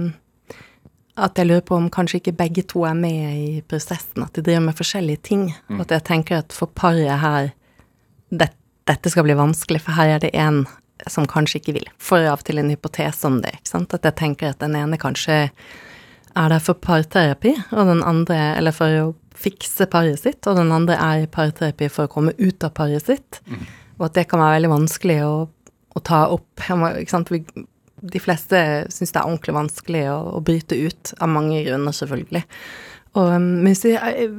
at 1.14 1.38
jeg 1.38 1.46
lurer 1.46 1.62
på 1.62 1.76
om 1.78 1.90
kanskje 1.92 2.18
ikke 2.20 2.36
begge 2.38 2.64
to 2.66 2.82
er 2.88 2.94
med 2.98 3.36
i 3.38 3.50
prosessen, 3.70 4.24
at 4.24 4.34
de 4.34 4.42
driver 4.42 4.64
med 4.66 4.78
forskjellige 4.78 5.22
ting. 5.30 5.44
Og 5.70 5.84
at 5.86 5.94
jeg 5.94 6.06
tenker 6.08 6.42
at 6.42 6.54
for 6.54 6.70
paret 6.74 7.20
her 7.22 7.52
det, 8.34 8.50
Dette 8.84 9.08
skal 9.08 9.24
bli 9.24 9.32
vanskelig, 9.32 9.80
for 9.80 9.96
her 9.96 10.10
er 10.12 10.18
det 10.20 10.34
en 10.36 10.66
som 11.08 11.24
kanskje 11.24 11.60
ikke 11.60 11.72
vil. 11.78 11.86
Får 11.96 12.26
av 12.28 12.42
og 12.42 12.44
til 12.44 12.60
en 12.60 12.68
hypotese 12.68 13.24
om 13.24 13.38
det, 13.40 13.54
ikke 13.56 13.70
sant. 13.70 13.94
At 13.96 14.04
jeg 14.04 14.16
tenker 14.18 14.50
at 14.52 14.60
den 14.60 14.76
ene 14.76 14.98
kanskje 15.00 15.38
er 16.34 16.52
der 16.52 16.60
for 16.60 16.76
parterapi, 16.76 17.54
og 17.72 17.88
den 17.88 18.02
andre 18.04 18.36
Eller 18.58 18.74
for 18.76 18.98
å 19.00 19.14
fikse 19.34 19.86
paret 19.90 20.20
sitt, 20.20 20.44
og 20.46 20.58
den 20.58 20.72
andre 20.72 20.98
er 21.00 21.24
i 21.24 21.30
parterapi 21.30 21.88
for 21.88 22.04
å 22.04 22.12
komme 22.12 22.34
ut 22.38 22.64
av 22.64 22.74
paret 22.76 23.06
sitt. 23.06 23.40
Og 23.98 24.08
at 24.08 24.14
det 24.18 24.28
kan 24.28 24.42
være 24.42 24.58
veldig 24.58 24.72
vanskelig 24.74 25.18
å, 25.24 25.34
å 25.94 26.00
ta 26.04 26.26
opp. 26.34 26.60
Må, 26.76 26.90
ikke 27.00 27.14
sant? 27.14 27.32
Vi, 27.32 27.44
de 28.12 28.20
fleste 28.20 28.58
syns 28.92 29.14
det 29.14 29.20
er 29.20 29.28
ordentlig 29.28 29.54
vanskelig 29.56 30.04
å, 30.12 30.18
å 30.38 30.42
bryte 30.44 30.76
ut, 30.76 31.14
av 31.22 31.30
mange 31.32 31.62
grunner, 31.66 31.96
selvfølgelig. 31.96 32.44
Og, 33.14 33.28
um, 33.30 33.50
men 33.62 33.72
hvis 33.72 33.84
det, 33.86 33.96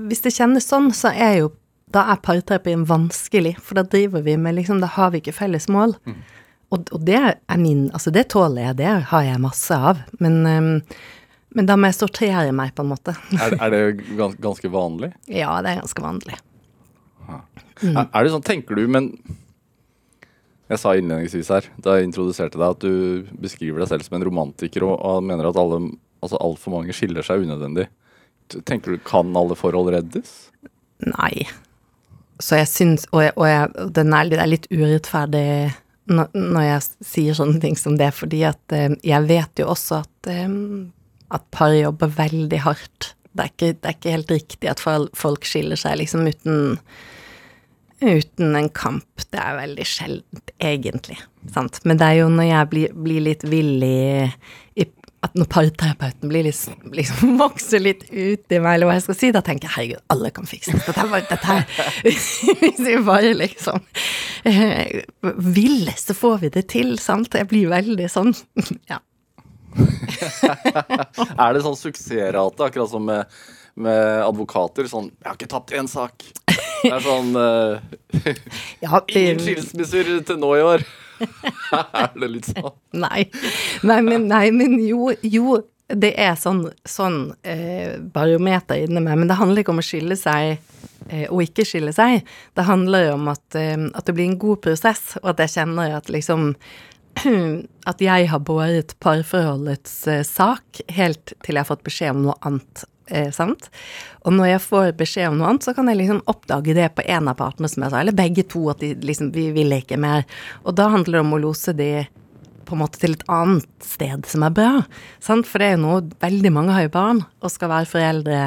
hvis 0.09 0.25
det 0.25 0.35
kjennes 0.35 0.67
sånn, 0.69 0.91
så 0.95 1.13
er 1.13 1.39
jo 1.41 1.51
da 1.95 2.01
er 2.11 2.23
parterapien 2.25 2.83
vanskelig, 2.89 3.53
for 3.63 3.77
da 3.77 3.85
driver 3.87 4.23
vi 4.25 4.33
med 4.41 4.57
liksom 4.57 4.81
Da 4.81 4.89
har 4.97 5.13
vi 5.13 5.21
ikke 5.21 5.35
felles 5.37 5.69
mål. 5.71 5.93
Og, 6.73 6.89
og 6.91 7.03
det 7.07 7.19
er 7.21 7.59
min 7.61 7.85
Altså, 7.93 8.11
det 8.11 8.25
tåler 8.33 8.71
jeg, 8.71 8.79
det 8.81 8.89
har 9.11 9.23
jeg 9.23 9.43
masse 9.43 9.77
av. 9.77 10.01
Men, 10.19 10.41
um, 10.43 10.73
men 11.55 11.69
da 11.69 11.77
må 11.79 11.91
jeg 11.91 11.99
sortere 12.01 12.51
meg, 12.57 12.73
på 12.75 12.83
en 12.83 12.91
måte. 12.91 13.15
Er, 13.37 13.55
er 13.61 13.71
det 13.71 13.81
gans, 14.17 14.35
ganske 14.43 14.71
vanlig? 14.73 15.13
ja, 15.31 15.53
det 15.63 15.71
er 15.71 15.81
ganske 15.85 16.03
vanlig. 16.03 16.41
Er, 17.25 18.05
er 18.05 18.25
det 18.25 18.31
sånn, 18.33 18.45
tenker 18.45 18.77
du, 18.77 18.85
men 18.91 19.13
Jeg 20.65 20.81
sa 20.81 20.95
innledningsvis 20.97 21.51
her, 21.53 21.67
da 21.77 21.97
jeg 21.97 22.07
introduserte 22.07 22.57
deg, 22.57 22.73
at 22.73 22.81
du 22.81 23.35
beskriver 23.41 23.83
deg 23.83 23.91
selv 23.91 24.05
som 24.07 24.17
en 24.17 24.25
romantiker 24.25 24.87
og, 24.87 25.21
mener 25.25 25.51
at 25.51 25.59
alle, 25.61 25.77
altså 26.25 26.39
altfor 26.41 26.73
mange 26.73 26.95
skiller 26.95 27.25
seg 27.25 27.45
unødvendig. 27.45 27.85
Tenker 28.65 28.95
du, 28.95 29.01
Kan 29.05 29.35
alle 29.37 29.57
forhold 29.57 29.93
reddes? 29.93 30.33
Nei. 31.05 31.45
Så 32.41 32.59
jeg 32.59 32.69
syns 32.69 33.05
Og, 33.09 33.23
jeg, 33.23 33.33
og 33.39 33.47
jeg, 33.47 33.63
er, 33.63 34.27
det 34.29 34.37
er 34.37 34.51
litt 34.51 34.67
urettferdig 34.69 35.47
når 36.05 36.61
jeg 36.61 36.81
sier 37.07 37.37
sånne 37.37 37.57
ting 37.63 37.77
som 37.79 37.95
det, 37.97 38.11
fordi 38.13 38.43
at 38.45 38.73
eh, 38.77 38.91
jeg 39.01 39.25
vet 39.25 39.61
jo 39.61 39.71
også 39.71 40.03
at, 40.03 40.29
eh, 40.29 40.51
at 41.33 41.47
par 41.49 41.73
jobber 41.73 42.11
veldig 42.13 42.59
hardt. 42.61 43.15
Det 43.33 43.41
er, 43.41 43.49
ikke, 43.49 43.71
det 43.73 43.89
er 43.89 43.95
ikke 43.97 44.13
helt 44.13 44.33
riktig 44.35 44.69
at 44.69 44.83
folk 44.85 45.47
skiller 45.49 45.79
seg 45.79 45.97
liksom 46.03 46.27
uten 46.29 46.77
Uten 48.01 48.55
en 48.55 48.69
kamp. 48.69 49.07
Det 49.31 49.39
er 49.39 49.55
veldig 49.55 49.85
sjeldent, 49.87 50.51
egentlig. 50.59 51.17
Sant? 51.53 51.79
Men 51.87 51.99
det 51.99 52.09
er 52.09 52.19
jo 52.23 52.27
når 52.33 52.49
jeg 52.49 52.69
blir, 52.73 52.93
blir 53.07 53.23
litt 53.23 53.45
villig 53.47 54.31
i, 54.75 54.87
At 55.25 55.33
når 55.33 55.47
parterapeuten 55.49 56.29
blir 56.29 56.45
liksom, 56.45 56.75
liksom 56.93 57.37
vokser 57.43 57.81
litt 57.81 58.03
ut 58.11 58.51
i 58.51 58.59
meg, 58.59 58.75
eller 58.75 58.89
hva 58.89 58.97
jeg 58.97 59.05
skal 59.07 59.19
si, 59.21 59.31
da 59.33 59.41
tenker 59.45 59.69
jeg 59.69 59.75
herregud, 59.77 60.03
alle 60.13 60.31
kan 60.35 60.49
fikse 60.49 60.75
det. 60.75 60.83
Dette, 60.85 61.07
bare, 61.09 61.25
dette 61.31 61.49
her 61.49 61.65
Hvis 62.61 62.83
vi 62.83 62.99
bare 63.07 63.33
liksom 63.39 63.81
eh, 64.45 65.01
vil, 65.55 65.89
så 65.97 66.13
får 66.17 66.39
vi 66.43 66.53
det 66.59 66.67
til, 66.75 66.97
sant? 67.01 67.33
Jeg 67.33 67.49
blir 67.49 67.71
veldig 67.73 68.11
sånn 68.11 68.35
Ja. 68.91 69.01
Er 71.35 71.55
det 71.55 71.65
sånn 71.65 71.75
suksessrate, 71.79 72.67
akkurat 72.67 72.91
som 72.91 73.03
med, 73.07 73.31
med 73.75 74.23
advokater? 74.23 74.87
Sånn 74.87 75.09
'Jeg 75.09 75.27
har 75.27 75.39
ikke 75.39 75.51
tapt 75.51 75.73
én 75.75 75.89
sak'. 75.89 76.29
Det 76.83 76.91
er 76.93 77.03
sånn 77.05 77.31
uh, 77.37 77.79
ja 78.85 79.01
Ingen 79.07 79.39
det- 79.39 79.45
skilsmisser 79.45 80.11
til 80.27 80.39
nå 80.41 80.51
i 80.57 80.63
år. 80.65 80.85
er 82.01 82.11
det 82.15 82.29
litt 82.31 82.49
sånn? 82.51 82.73
Nei. 83.05 83.25
Nei, 83.87 83.99
men, 84.05 84.27
nei, 84.31 84.49
men 84.55 84.75
jo, 84.83 85.11
jo, 85.23 85.59
det 85.87 86.13
er 86.19 86.33
sånn, 86.39 86.65
sånn 86.89 87.19
eh, 87.47 87.95
barometer 87.99 88.81
inni 88.83 89.03
meg, 89.05 89.19
men 89.21 89.29
det 89.31 89.37
handler 89.39 89.63
ikke 89.63 89.75
om 89.75 89.79
å 89.83 89.85
skille 89.85 90.17
seg 90.19 90.57
eh, 91.07 91.27
og 91.29 91.43
ikke 91.45 91.65
skille 91.67 91.93
seg. 91.95 92.25
Det 92.57 92.65
handler 92.67 93.13
om 93.13 93.29
at, 93.31 93.45
at 93.55 94.03
det 94.09 94.15
blir 94.17 94.27
en 94.31 94.39
god 94.41 94.63
prosess, 94.65 95.13
og 95.21 95.31
at 95.35 95.45
jeg 95.45 95.55
kjenner 95.59 95.95
at 96.01 96.11
liksom 96.13 96.51
At 97.87 98.01
jeg 98.03 98.25
har 98.27 98.41
båret 98.43 98.91
parforholdets 98.99 100.01
sak 100.27 100.81
helt 100.91 101.31
til 101.45 101.55
jeg 101.55 101.61
har 101.61 101.69
fått 101.69 101.85
beskjed 101.85 102.11
om 102.11 102.25
noe 102.25 102.35
annet. 102.43 102.83
Eh, 103.07 103.29
sant? 103.31 103.69
Og 104.25 104.33
når 104.33 104.49
jeg 104.49 104.63
får 104.65 104.91
beskjed 104.97 105.29
om 105.29 105.39
noe 105.39 105.51
annet, 105.51 105.65
så 105.67 105.75
kan 105.77 105.89
jeg 105.91 105.99
liksom 105.99 106.23
oppdage 106.31 106.73
det 106.77 106.89
på 106.97 107.05
en 107.05 107.29
av 107.29 107.37
partene, 107.37 107.69
som 107.69 107.85
jeg 107.85 107.93
sa, 107.93 108.01
eller 108.01 108.17
begge 108.17 108.45
to, 108.49 108.63
at 108.73 108.81
de 108.81 108.95
liksom 109.05 109.31
Vi 109.35 109.51
vil 109.53 109.75
ikke 109.77 109.99
mer. 110.01 110.25
Og 110.63 110.77
da 110.77 110.89
handler 110.93 111.19
det 111.19 111.25
om 111.25 111.35
å 111.37 111.41
lose 111.41 111.73
de 111.77 112.07
på 112.65 112.73
en 112.73 112.81
måte 112.81 112.97
til 112.97 113.13
et 113.13 113.25
annet 113.29 113.85
sted 113.85 114.25
som 114.25 114.45
er 114.45 114.53
bra. 114.57 114.71
Sant? 115.21 115.45
For 115.45 115.61
det 115.61 115.67
er 115.67 115.75
jo 115.77 115.83
noe 115.83 116.01
Veldig 116.21 116.51
mange 116.53 116.73
har 116.73 116.87
jo 116.87 116.95
barn 116.95 117.21
og 117.41 117.53
skal 117.53 117.69
være 117.69 117.89
foreldre 117.89 118.39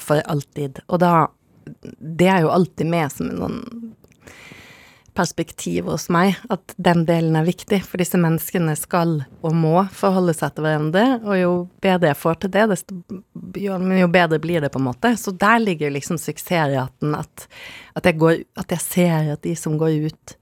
for 0.00 0.22
alltid. 0.26 0.82
Og 0.88 0.98
da 1.02 1.28
Det 1.98 2.28
er 2.28 2.42
jo 2.44 2.50
alltid 2.52 2.90
med 2.90 3.12
som 3.12 3.30
en 3.30 3.44
sånn 3.44 3.60
perspektiv 5.14 5.88
hos 5.88 6.08
meg, 6.12 6.36
at 6.52 6.74
den 6.76 7.04
delen 7.08 7.36
er 7.38 7.46
viktig. 7.46 7.80
For 7.86 8.00
disse 8.00 8.18
menneskene 8.20 8.74
skal 8.78 9.16
og 9.44 9.56
må 9.56 9.84
forholde 9.94 10.34
seg 10.36 10.54
til 10.54 10.66
hverandre, 10.66 11.04
og 11.22 11.38
jo 11.38 11.52
bedre 11.84 12.10
jeg 12.10 12.20
får 12.20 12.40
til 12.42 12.54
det, 12.56 12.64
desto 12.72 12.98
jo, 13.60 13.78
jo 14.00 14.08
bedre 14.12 14.40
blir 14.42 14.64
det, 14.64 14.72
på 14.74 14.82
en 14.82 14.88
måte. 14.88 15.14
Så 15.20 15.34
der 15.38 15.60
ligger 15.62 15.94
liksom 15.94 16.18
suksessraten, 16.20 17.14
at, 17.18 17.46
at, 17.94 18.08
jeg 18.08 18.18
går, 18.20 18.42
at 18.60 18.74
jeg 18.74 18.84
ser 18.84 19.30
at 19.36 19.44
de 19.46 19.54
som 19.58 19.78
går 19.80 20.10
ut, 20.10 20.36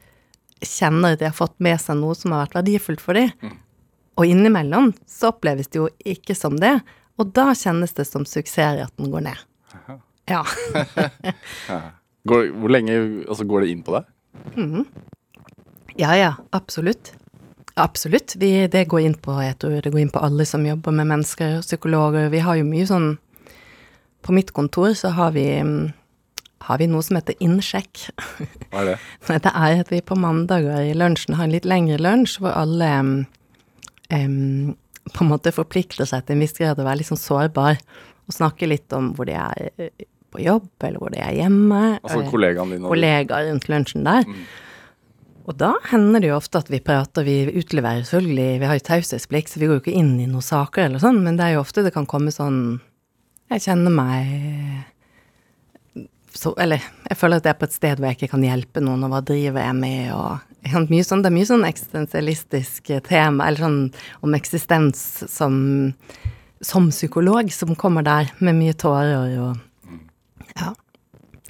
kjenner 0.62 1.16
at 1.16 1.22
de 1.22 1.28
har 1.28 1.36
fått 1.36 1.58
med 1.62 1.80
seg 1.82 1.98
noe 1.98 2.16
som 2.16 2.34
har 2.34 2.46
vært 2.46 2.60
verdifullt 2.60 3.02
for 3.02 3.18
dem. 3.18 3.56
Og 4.20 4.28
innimellom 4.28 4.92
så 5.08 5.32
oppleves 5.32 5.70
det 5.72 5.80
jo 5.80 5.88
ikke 6.06 6.36
som 6.38 6.58
det, 6.60 6.76
og 7.20 7.32
da 7.36 7.50
kjennes 7.56 7.92
det 7.96 8.06
som 8.08 8.24
suksessraten 8.28 9.12
går 9.12 9.28
ned. 9.30 9.48
Ja. 10.30 10.44
Går, 12.30 12.52
hvor 12.54 12.70
lenge 12.70 12.94
altså, 13.26 13.42
går 13.50 13.64
det 13.64 13.72
inn 13.72 13.80
på 13.82 13.96
deg? 13.96 14.06
Ja, 15.96 16.14
ja, 16.16 16.34
absolutt. 16.50 17.12
Absolutt. 17.74 18.36
Vi, 18.36 18.66
det 18.68 18.84
går 18.92 19.00
inn 19.06 19.16
på, 19.16 19.34
jeg 19.40 19.56
tror 19.60 19.80
det 19.80 19.92
går 19.92 20.04
inn 20.04 20.12
på 20.12 20.22
alle 20.24 20.44
som 20.48 20.64
jobber 20.66 20.94
med 20.96 21.08
mennesker, 21.08 21.60
psykologer. 21.64 22.30
Vi 22.32 22.42
har 22.44 22.58
jo 22.60 22.68
mye 22.68 22.88
sånn 22.88 23.12
På 24.22 24.30
mitt 24.30 24.52
kontor 24.54 24.92
så 24.94 25.10
har 25.16 25.32
vi, 25.34 25.42
mm, 25.58 25.88
har 26.68 26.78
vi 26.78 26.86
noe 26.86 27.02
som 27.02 27.16
heter 27.18 27.34
innsjekk. 27.42 28.04
Hva 28.70 28.84
er 28.84 28.90
det? 28.92 28.98
Det 29.42 29.50
er 29.50 29.80
at 29.82 29.90
vi 29.90 29.98
på 29.98 30.14
mandager 30.14 30.78
i 30.78 30.92
lunsjen 30.94 31.34
har 31.34 31.48
en 31.48 31.54
litt 31.56 31.66
lengre 31.66 31.98
lunsj, 31.98 32.36
hvor 32.38 32.54
alle 32.54 32.90
em, 34.14 34.76
på 35.10 35.24
en 35.24 35.32
måte 35.32 35.50
forplikter 35.50 36.06
seg 36.06 36.22
til 36.22 36.36
en 36.36 36.44
viss 36.44 36.54
grad 36.54 36.78
å 36.78 36.86
være 36.86 37.00
litt 37.00 37.10
sånn 37.10 37.18
sårbar, 37.18 37.82
og 38.30 38.36
snakke 38.36 38.70
litt 38.70 38.94
om 38.94 39.10
hvor 39.16 39.26
de 39.26 39.34
er 39.34 39.72
eh, 39.74 40.06
på 40.32 40.42
jobb, 40.42 40.68
eller 40.88 40.98
hvor 41.02 41.12
de 41.14 41.20
er 41.22 41.36
hjemme. 41.38 41.80
Altså 42.02 42.20
eh, 42.24 42.28
kollegaene 42.32 42.76
dine? 42.76 42.84
og- 42.88 42.94
kollegaer 42.94 43.48
rundt 43.50 43.68
lunsjen 43.72 44.04
der. 44.08 44.24
Og 45.42 45.56
da 45.58 45.72
hender 45.90 46.22
det 46.22 46.28
jo 46.30 46.36
ofte 46.38 46.60
at 46.62 46.68
vi 46.70 46.78
prater, 46.78 47.24
vi 47.26 47.50
utleverer 47.58 48.04
selvfølgelig, 48.06 48.60
vi 48.62 48.68
har 48.70 48.76
jo 48.78 48.84
taushetsplikt, 48.86 49.50
så 49.50 49.58
vi 49.58 49.66
går 49.66 49.80
jo 49.80 49.82
ikke 49.82 49.96
inn 49.98 50.12
i 50.22 50.28
noen 50.30 50.44
saker 50.46 50.84
eller 50.86 51.02
sånn, 51.02 51.18
men 51.24 51.36
det 51.36 51.48
er 51.48 51.56
jo 51.56 51.64
ofte 51.64 51.82
det 51.82 51.92
kan 51.96 52.06
komme 52.06 52.30
sånn 52.34 52.80
Jeg 53.50 53.60
kjenner 53.66 53.90
meg 53.92 54.84
så, 56.32 56.54
Eller 56.62 56.80
jeg 57.10 57.18
føler 57.20 57.36
at 57.42 57.44
jeg 57.48 57.52
er 57.52 57.58
på 57.60 57.66
et 57.68 57.74
sted 57.74 57.98
hvor 57.98 58.08
jeg 58.08 58.16
ikke 58.20 58.30
kan 58.32 58.44
hjelpe 58.46 58.80
noen, 58.84 59.02
og 59.04 59.10
hva 59.12 59.20
driver 59.28 59.66
jeg 59.66 59.74
med, 59.76 60.12
og 60.14 60.38
sånn, 60.70 61.22
Det 61.22 61.28
er 61.28 61.34
mye 61.34 61.48
sånn 61.50 61.66
eksistensialistisk 61.68 62.92
tema, 63.08 63.48
eller 63.50 63.66
sånn 63.66 63.80
om 64.24 64.38
eksistens 64.38 65.02
som, 65.28 65.58
som 66.62 66.88
psykolog, 66.94 67.50
som 67.52 67.74
kommer 67.76 68.06
der 68.06 68.30
med 68.40 68.56
mye 68.62 68.72
tårer 68.78 69.36
og 69.42 69.60
Ja. 70.60 70.72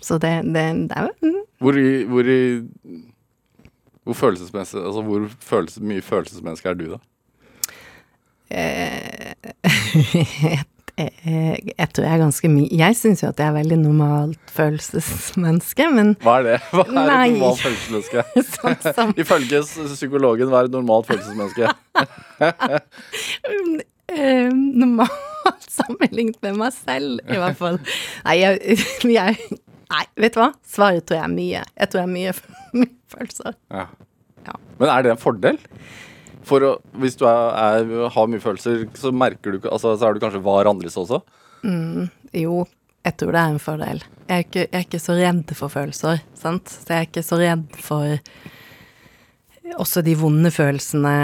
Så 0.02 0.18
det, 0.18 0.32
det, 0.54 0.64
det 0.90 0.96
er 0.98 1.08
jo 1.22 1.44
Hvor, 1.62 1.76
i- 1.78 2.04
hvor, 2.10 2.26
i- 2.26 2.66
hvor 4.04 4.14
følelsesmessig 4.18 4.80
Altså 4.82 5.02
hvor 5.06 5.28
følelse, 5.40 5.78
mye 5.82 6.02
følelsesmenneske 6.02 6.68
er 6.68 6.74
du, 6.74 6.88
da? 6.96 7.00
jeg, 8.52 9.34
jeg, 11.24 11.58
jeg 11.78 11.88
tror 11.94 12.04
jeg 12.04 12.12
er 12.12 12.18
ganske 12.20 12.48
mye 12.52 12.68
Jeg 12.76 12.96
syns 12.98 13.22
jo 13.22 13.28
at 13.30 13.38
jeg 13.40 13.48
er 13.48 13.54
veldig 13.56 13.78
normalt 13.80 14.50
følelsesmenneske, 14.52 15.86
men 15.94 16.10
Hva 16.20 16.34
er 16.40 16.42
det? 16.50 16.58
Hva 16.74 16.82
er 16.84 16.92
Nei. 16.98 17.28
et 17.30 17.38
normalt 17.38 17.62
følelsesmenneske? 17.62 18.24
sånn 18.58 18.76
som 18.98 19.14
Ifølge 19.22 19.62
psykologen, 19.94 20.50
hva 20.52 20.58
er 20.64 20.68
et 20.68 20.74
normalt 20.76 21.06
følelsesmenneske? 21.08 21.64
Eh, 24.16 24.48
normalt 24.52 25.68
sammenlignet 25.78 26.38
med 26.44 26.58
meg 26.60 26.74
selv, 26.76 27.20
i 27.26 27.40
hvert 27.40 27.58
fall. 27.58 27.78
Nei, 28.26 28.38
jeg, 28.42 28.78
jeg 29.18 29.60
Nei, 29.92 30.06
vet 30.24 30.32
du 30.32 30.40
hva? 30.40 30.52
Svaret 30.64 31.04
tror 31.04 31.18
jeg 31.18 31.26
er 31.26 31.32
mye. 31.34 31.62
Jeg 31.76 31.92
tror 31.92 32.00
jeg 32.00 32.08
er 32.08 32.12
mye, 32.14 32.30
mye 32.80 32.92
følelser. 33.12 33.58
Ja. 33.68 33.88
Ja. 34.46 34.54
Men 34.80 34.88
er 34.88 35.04
det 35.04 35.10
en 35.12 35.20
fordel? 35.20 35.58
For 36.48 36.64
å, 36.64 36.70
hvis 36.98 37.18
du 37.20 37.26
er, 37.28 37.58
er, 37.60 37.90
har 38.14 38.30
mye 38.32 38.42
følelser, 38.42 38.86
så 38.98 39.12
merker 39.14 39.54
du 39.54 39.68
altså, 39.68 39.92
Så 40.00 40.08
er 40.08 40.16
du 40.16 40.22
kanskje 40.22 40.40
var 40.42 40.70
andres 40.70 40.96
også? 40.98 41.20
Jo, 42.34 42.64
jeg 43.04 43.18
tror 43.20 43.36
det 43.36 43.42
er 43.42 43.52
en 43.52 43.62
fordel. 43.62 44.02
Jeg 44.26 44.32
er 44.32 44.46
ikke, 44.46 44.64
jeg 44.64 44.78
er 44.80 44.88
ikke 44.88 45.02
så 45.04 45.18
redd 45.20 45.54
for 45.58 45.76
følelser, 45.76 46.24
sant. 46.40 46.72
Så 46.72 46.88
jeg 46.88 46.98
er 46.98 47.08
ikke 47.10 47.26
så 47.26 47.38
redd 47.38 47.78
for 47.84 48.16
også 49.82 50.02
de 50.06 50.16
vonde 50.18 50.50
følelsene. 50.54 51.14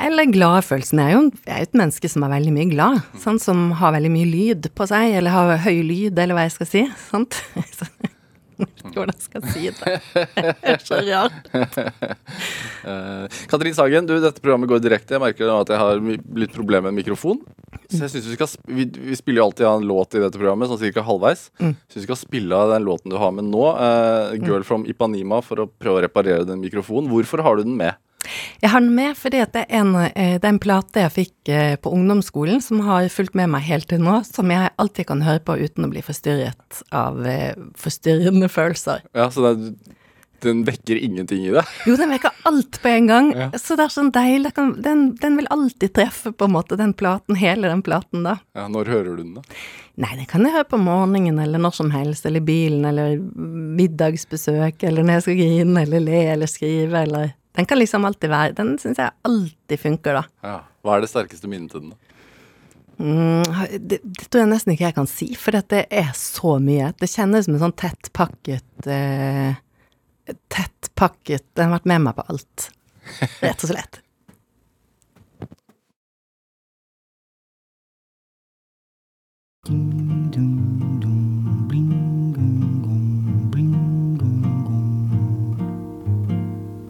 Eller 0.00 0.30
glade 0.32 0.62
følelsen. 0.64 1.02
Jeg 1.02 1.12
er 1.12 1.18
jo 1.18 1.24
jeg 1.44 1.56
er 1.56 1.66
et 1.66 1.76
menneske 1.76 2.08
som 2.10 2.24
er 2.24 2.32
veldig 2.32 2.54
mye 2.56 2.70
glad. 2.70 3.02
Sant? 3.20 3.42
Som 3.44 3.68
har 3.80 3.94
veldig 3.96 4.12
mye 4.14 4.30
lyd 4.30 4.70
på 4.76 4.88
seg, 4.88 5.16
eller 5.18 5.34
har 5.34 5.60
høy 5.66 5.82
lyd, 5.84 6.18
eller 6.18 6.36
hva 6.36 6.46
jeg 6.46 6.56
skal 6.56 6.70
si. 6.70 6.86
Sant? 7.10 7.42
Hvordan 8.60 8.90
hvordan 8.92 9.14
jeg 9.16 9.52
si 9.54 9.70
det. 9.72 9.92
Det 10.12 10.72
er 10.74 10.82
så 10.84 10.98
rart. 11.06 11.46
Eh, 12.80 13.38
Katrin 13.50 13.76
Sagen, 13.76 14.06
du, 14.08 14.14
dette 14.22 14.40
programmet 14.40 14.70
går 14.70 14.80
direkte. 14.80 15.16
Jeg 15.16 15.22
merker 15.22 15.50
at 15.52 15.72
jeg 15.72 15.80
har 15.80 15.98
litt 16.00 16.52
problemer 16.54 16.88
med 16.88 16.94
en 16.94 16.98
mikrofon. 17.00 17.40
Så 17.90 18.06
jeg 18.06 18.12
synes 18.14 18.28
Vi 18.30 18.36
skal 18.38 18.52
vi, 18.72 18.86
vi 19.10 19.18
spiller 19.18 19.42
jo 19.42 19.46
alltid 19.50 19.66
av 19.68 19.80
en 19.80 19.88
låt 19.88 20.16
i 20.16 20.22
dette 20.22 20.40
programmet, 20.40 20.70
sånn 20.70 20.80
cirka 20.80 21.04
halvveis. 21.04 21.48
Mm. 21.60 21.74
Syns 21.90 22.02
vi 22.02 22.06
skal 22.08 22.20
spille 22.20 22.56
av 22.56 22.72
den 22.72 22.86
låten 22.88 23.12
du 23.12 23.18
har 23.20 23.34
med 23.36 23.50
nå, 23.50 23.66
uh, 23.76 24.36
'Girl 24.36 24.64
from 24.66 24.86
Ipanima', 24.88 25.42
for 25.44 25.64
å 25.64 25.68
prøve 25.68 26.00
å 26.00 26.04
reparere 26.06 26.48
den 26.48 26.62
mikrofonen. 26.64 27.10
Hvorfor 27.12 27.44
har 27.44 27.60
du 27.60 27.68
den 27.68 27.76
med? 27.80 28.00
Jeg 28.60 28.70
har 28.70 28.80
den 28.84 28.94
med 28.94 29.16
fordi 29.16 29.40
det 29.54 29.62
er 29.66 29.78
en, 29.80 29.94
eh, 29.96 30.34
det 30.38 30.44
er 30.44 30.52
en 30.54 30.58
plate 30.62 31.04
jeg 31.06 31.14
fikk 31.14 31.48
eh, 31.54 31.76
på 31.80 31.92
ungdomsskolen 31.96 32.60
som 32.64 32.82
har 32.86 33.08
fulgt 33.12 33.34
med 33.38 33.48
meg 33.54 33.64
helt 33.68 33.88
til 33.90 34.02
nå, 34.04 34.20
som 34.28 34.50
jeg 34.52 34.70
alltid 34.80 35.06
kan 35.08 35.22
høre 35.26 35.40
på 35.44 35.56
uten 35.60 35.86
å 35.88 35.92
bli 35.92 36.02
forstyrret 36.04 36.82
av 36.92 37.24
eh, 37.26 37.54
forstyrrende 37.80 38.50
følelser. 38.52 39.02
Ja, 39.16 39.30
så 39.32 39.48
det, 39.54 39.72
Den 40.40 40.62
vekker 40.64 40.96
ingenting 40.96 41.42
i 41.44 41.50
deg? 41.52 41.68
Jo, 41.84 41.96
den 42.00 42.08
vekker 42.14 42.32
alt 42.48 42.78
på 42.80 42.88
en 42.88 43.06
gang, 43.10 43.26
Ja. 43.36 43.50
så 43.60 43.76
det 43.76 43.84
er 43.84 43.92
sånn 43.92 44.08
deilig. 44.14 44.54
den, 44.56 45.10
den 45.20 45.36
vil 45.36 45.46
alltid 45.52 45.92
treffe, 45.92 46.32
på 46.32 46.46
en 46.48 46.54
måte, 46.54 46.78
den 46.80 46.94
platen, 46.96 47.36
hele 47.36 47.68
den 47.68 47.82
platen, 47.84 48.22
da. 48.24 48.38
Ja, 48.56 48.64
Når 48.68 48.88
hører 48.88 49.16
du 49.16 49.22
den, 49.22 49.34
da? 49.34 49.42
Nei, 50.00 50.14
det 50.16 50.28
kan 50.30 50.40
jeg 50.46 50.54
høre 50.54 50.64
på 50.64 50.78
morgenen, 50.80 51.38
eller 51.42 51.60
når 51.60 51.74
som 51.76 51.90
helst, 51.92 52.24
eller 52.24 52.40
i 52.40 52.48
bilen, 52.48 52.86
eller 52.88 53.18
middagsbesøk, 53.80 54.82
eller 54.88 55.04
når 55.04 55.18
jeg 55.18 55.26
skal 55.26 55.38
grine, 55.42 55.82
eller 55.84 56.00
le, 56.04 56.20
eller 56.32 56.50
skrive, 56.50 57.02
eller 57.04 57.34
Den 57.58 57.66
kan 57.66 57.80
liksom 57.80 58.04
alltid 58.06 58.30
være 58.30 58.54
Den 58.58 58.76
syns 58.78 59.00
jeg 59.00 59.10
alltid 59.26 59.80
funker, 59.82 60.20
da. 60.20 60.22
Ja. 60.46 60.58
Hva 60.84 60.96
er 60.96 61.04
det 61.04 61.10
sterkeste 61.12 61.50
minnet 61.50 61.72
til 61.74 61.82
den? 61.84 61.90
da? 61.92 62.10
Mm, 63.00 63.42
det, 63.88 63.98
det 64.04 64.26
tror 64.28 64.42
jeg 64.42 64.50
nesten 64.50 64.74
ikke 64.74 64.84
jeg 64.90 64.96
kan 64.98 65.08
si, 65.08 65.30
for 65.40 65.56
det 65.56 65.86
er 65.88 66.10
så 66.16 66.58
mye. 66.60 66.90
Det 67.00 67.08
kjennes 67.08 67.46
som 67.48 67.56
en 67.56 67.62
sånn 67.64 67.76
tettpakket 67.80 68.88
eh, 68.92 69.56
Tettpakket 70.52 71.46
Den 71.56 71.70
har 71.70 71.78
vært 71.78 71.88
med 71.90 72.04
meg 72.06 72.18
på 72.20 72.26
alt. 72.28 72.68
rett 73.40 73.64
og 73.64 73.72
slett. 73.72 74.00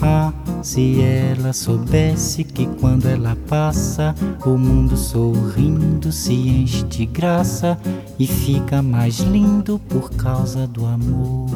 Ah, 0.00 0.32
se 0.62 1.00
ela 1.00 1.52
soubesse 1.52 2.44
que 2.44 2.66
quando 2.80 3.06
ela 3.06 3.36
passa, 3.48 4.14
o 4.44 4.58
mundo 4.58 4.96
sorrindo 4.96 6.12
se 6.12 6.34
enche 6.34 6.84
de 6.84 7.06
graça 7.06 7.78
e 8.18 8.26
fica 8.26 8.82
mais 8.82 9.18
lindo 9.20 9.80
por 9.88 10.10
causa 10.10 10.66
do 10.66 10.84
amor. 10.86 11.46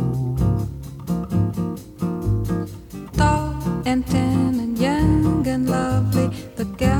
tall 3.16 3.54
and 3.86 4.02
tan 4.06 4.58
and 4.60 4.78
young 4.78 5.46
and 5.46 5.68
lovely. 5.68 6.28
The 6.56 6.64
girl 6.78 6.99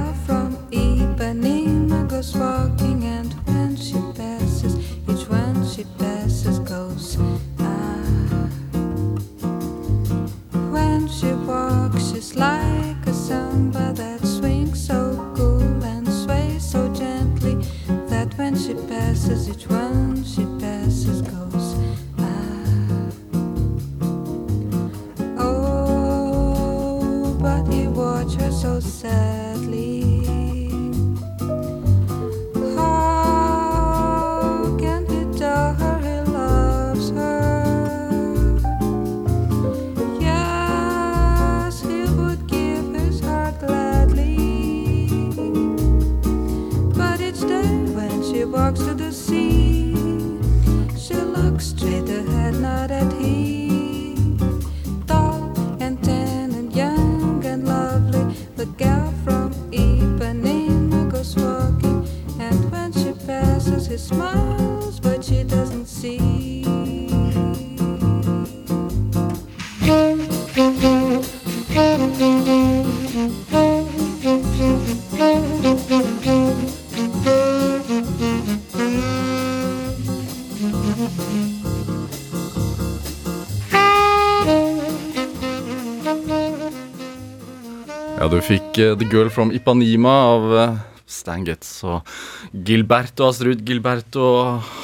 Ja, 88.21 88.27
du 88.29 88.37
fikk 88.45 88.77
uh, 88.77 88.93
The 89.01 89.07
Girl 89.09 89.31
from 89.33 89.49
Ipanema 89.57 90.11
av 90.29 90.43
uh, 90.53 90.75
Stan 91.09 91.41
Getz 91.47 91.71
og 91.89 92.05
Gilberto 92.53 93.25
Astrud 93.25 93.63
Gilberto 93.65 94.27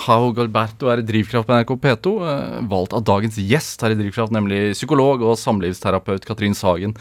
How 0.06 0.30
Gilberto 0.38 0.88
er 0.88 1.02
i 1.02 1.04
Drivkraft 1.04 1.44
på 1.44 1.58
NRK 1.58 1.74
P2. 1.82 2.14
uh, 2.22 2.54
valgt 2.70 2.96
av 2.96 3.04
dagens 3.04 3.36
gjest 3.36 3.84
her 3.84 3.92
i 3.92 3.98
Drivkraft, 3.98 4.32
nemlig 4.32 4.70
psykolog 4.72 5.20
og 5.20 5.36
samlivsterapeut 5.36 6.24
Katrin 6.24 6.56
Sagen. 6.56 6.96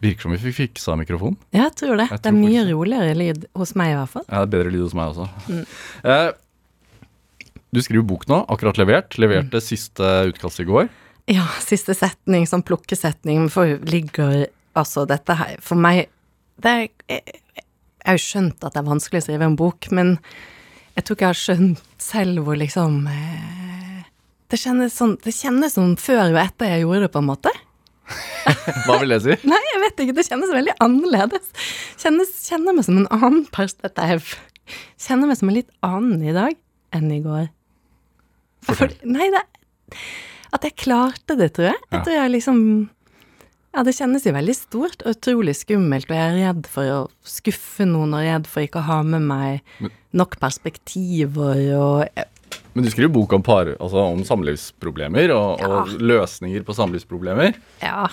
Virker 0.00 0.24
som 0.24 0.32
vi 0.32 0.40
fikk 0.46 0.56
fiksa 0.62 0.96
mikrofonen. 1.02 1.36
Ja, 1.52 1.66
jeg 1.66 1.76
tror 1.82 2.00
det. 2.00 2.08
Jeg 2.08 2.24
det 2.24 2.32
er 2.32 2.40
mye 2.40 2.64
roligere 2.72 3.20
lyd 3.20 3.46
hos 3.52 3.76
meg, 3.76 3.92
i 3.92 4.00
hvert 4.00 4.16
fall. 4.16 4.26
Ja, 4.30 4.40
det 4.40 4.48
er 4.48 4.56
bedre 4.56 4.72
lyd 4.72 4.86
hos 4.86 4.96
meg 4.96 5.12
også. 5.12 5.60
Eh, 6.08 6.26
du 7.68 7.84
skriver 7.84 8.08
bok 8.16 8.24
nå, 8.32 8.40
akkurat 8.48 8.80
levert. 8.80 9.20
Leverte 9.20 9.60
siste 9.64 10.16
utkast 10.32 10.64
i 10.64 10.70
går. 10.72 10.88
Ja, 11.36 11.44
siste 11.60 11.92
setning, 11.96 12.48
sånn 12.48 12.64
plukkesetning, 12.64 13.50
for 13.52 13.76
ligger 13.92 14.46
altså 14.78 15.04
dette 15.08 15.36
her 15.38 15.56
For 15.64 15.78
meg 15.80 16.08
det 16.62 16.70
er, 16.70 16.84
jeg, 17.10 17.40
jeg 18.04 18.06
har 18.06 18.18
jo 18.18 18.22
skjønt 18.22 18.62
at 18.66 18.74
det 18.74 18.82
er 18.82 18.86
vanskelig 18.86 19.22
å 19.22 19.24
skrive 19.26 19.46
en 19.48 19.56
bok, 19.58 19.88
men 19.90 20.12
jeg 20.94 21.02
tror 21.06 21.16
ikke 21.16 21.24
jeg 21.24 21.32
har 21.32 21.40
skjønt 21.40 22.02
selv 22.04 22.44
hvor 22.46 22.58
liksom 22.60 22.98
eh, 23.10 24.02
Det 24.52 24.60
kjennes 24.60 24.94
sånn 24.94 25.16
Det 25.24 25.34
kjennes 25.34 25.74
som 25.74 25.96
før 25.98 26.28
og 26.28 26.40
etter 26.44 26.74
jeg 26.74 26.84
gjorde 26.84 27.06
det, 27.06 27.12
på 27.14 27.22
en 27.22 27.30
måte. 27.32 27.52
Hva 28.86 29.00
vil 29.00 29.14
det 29.14 29.20
si? 29.24 29.38
Nei, 29.50 29.60
jeg 29.72 29.82
vet 29.82 30.04
ikke, 30.04 30.16
det 30.20 30.26
kjennes 30.28 30.52
veldig 30.54 30.76
annerledes. 30.84 31.50
Kjennes, 32.00 32.34
kjenner 32.46 32.76
meg 32.76 32.86
som 32.86 33.00
en 33.00 33.10
annen 33.14 33.42
perspektiv. 33.54 34.36
Kjenner 35.00 35.30
meg 35.30 35.40
som 35.40 35.50
en 35.50 35.58
litt 35.58 35.72
annen 35.84 36.22
i 36.22 36.36
dag 36.36 36.54
enn 36.94 37.10
i 37.10 37.22
går. 37.24 37.48
For, 38.64 38.92
nei, 39.04 39.26
det 39.34 39.42
At 40.54 40.64
jeg 40.64 40.78
klarte 40.80 41.36
det, 41.40 41.50
tror 41.56 41.72
jeg. 41.72 41.80
Jeg 41.90 42.04
tror 42.06 42.16
jeg 42.16 42.34
liksom 42.36 42.60
Ja, 43.74 43.82
det 43.82 43.96
kjennes 43.96 44.22
jo 44.26 44.32
veldig 44.36 44.54
stort 44.54 45.02
og 45.02 45.16
utrolig 45.16 45.56
skummelt, 45.58 46.06
og 46.10 46.14
jeg 46.16 46.28
er 46.30 46.36
redd 46.52 46.66
for 46.70 46.90
å 46.94 46.98
skuffe 47.26 47.86
noen 47.88 48.14
og 48.14 48.22
redd 48.22 48.46
for 48.46 48.62
ikke 48.62 48.78
å 48.78 48.86
ha 48.86 49.00
med 49.02 49.24
meg 49.26 49.88
nok 50.14 50.36
perspektiver 50.38 51.64
og 51.74 52.22
Men 52.74 52.84
du 52.86 52.90
skriver 52.90 53.10
bok 53.14 53.32
om, 53.34 53.42
par, 53.42 53.72
altså 53.80 54.04
om 54.12 54.22
samlivsproblemer 54.26 55.30
og, 55.34 55.62
og 55.66 55.90
løsninger 56.02 56.62
på 56.66 56.74
samlivsproblemer. 56.74 57.54
Ja, 57.82 58.06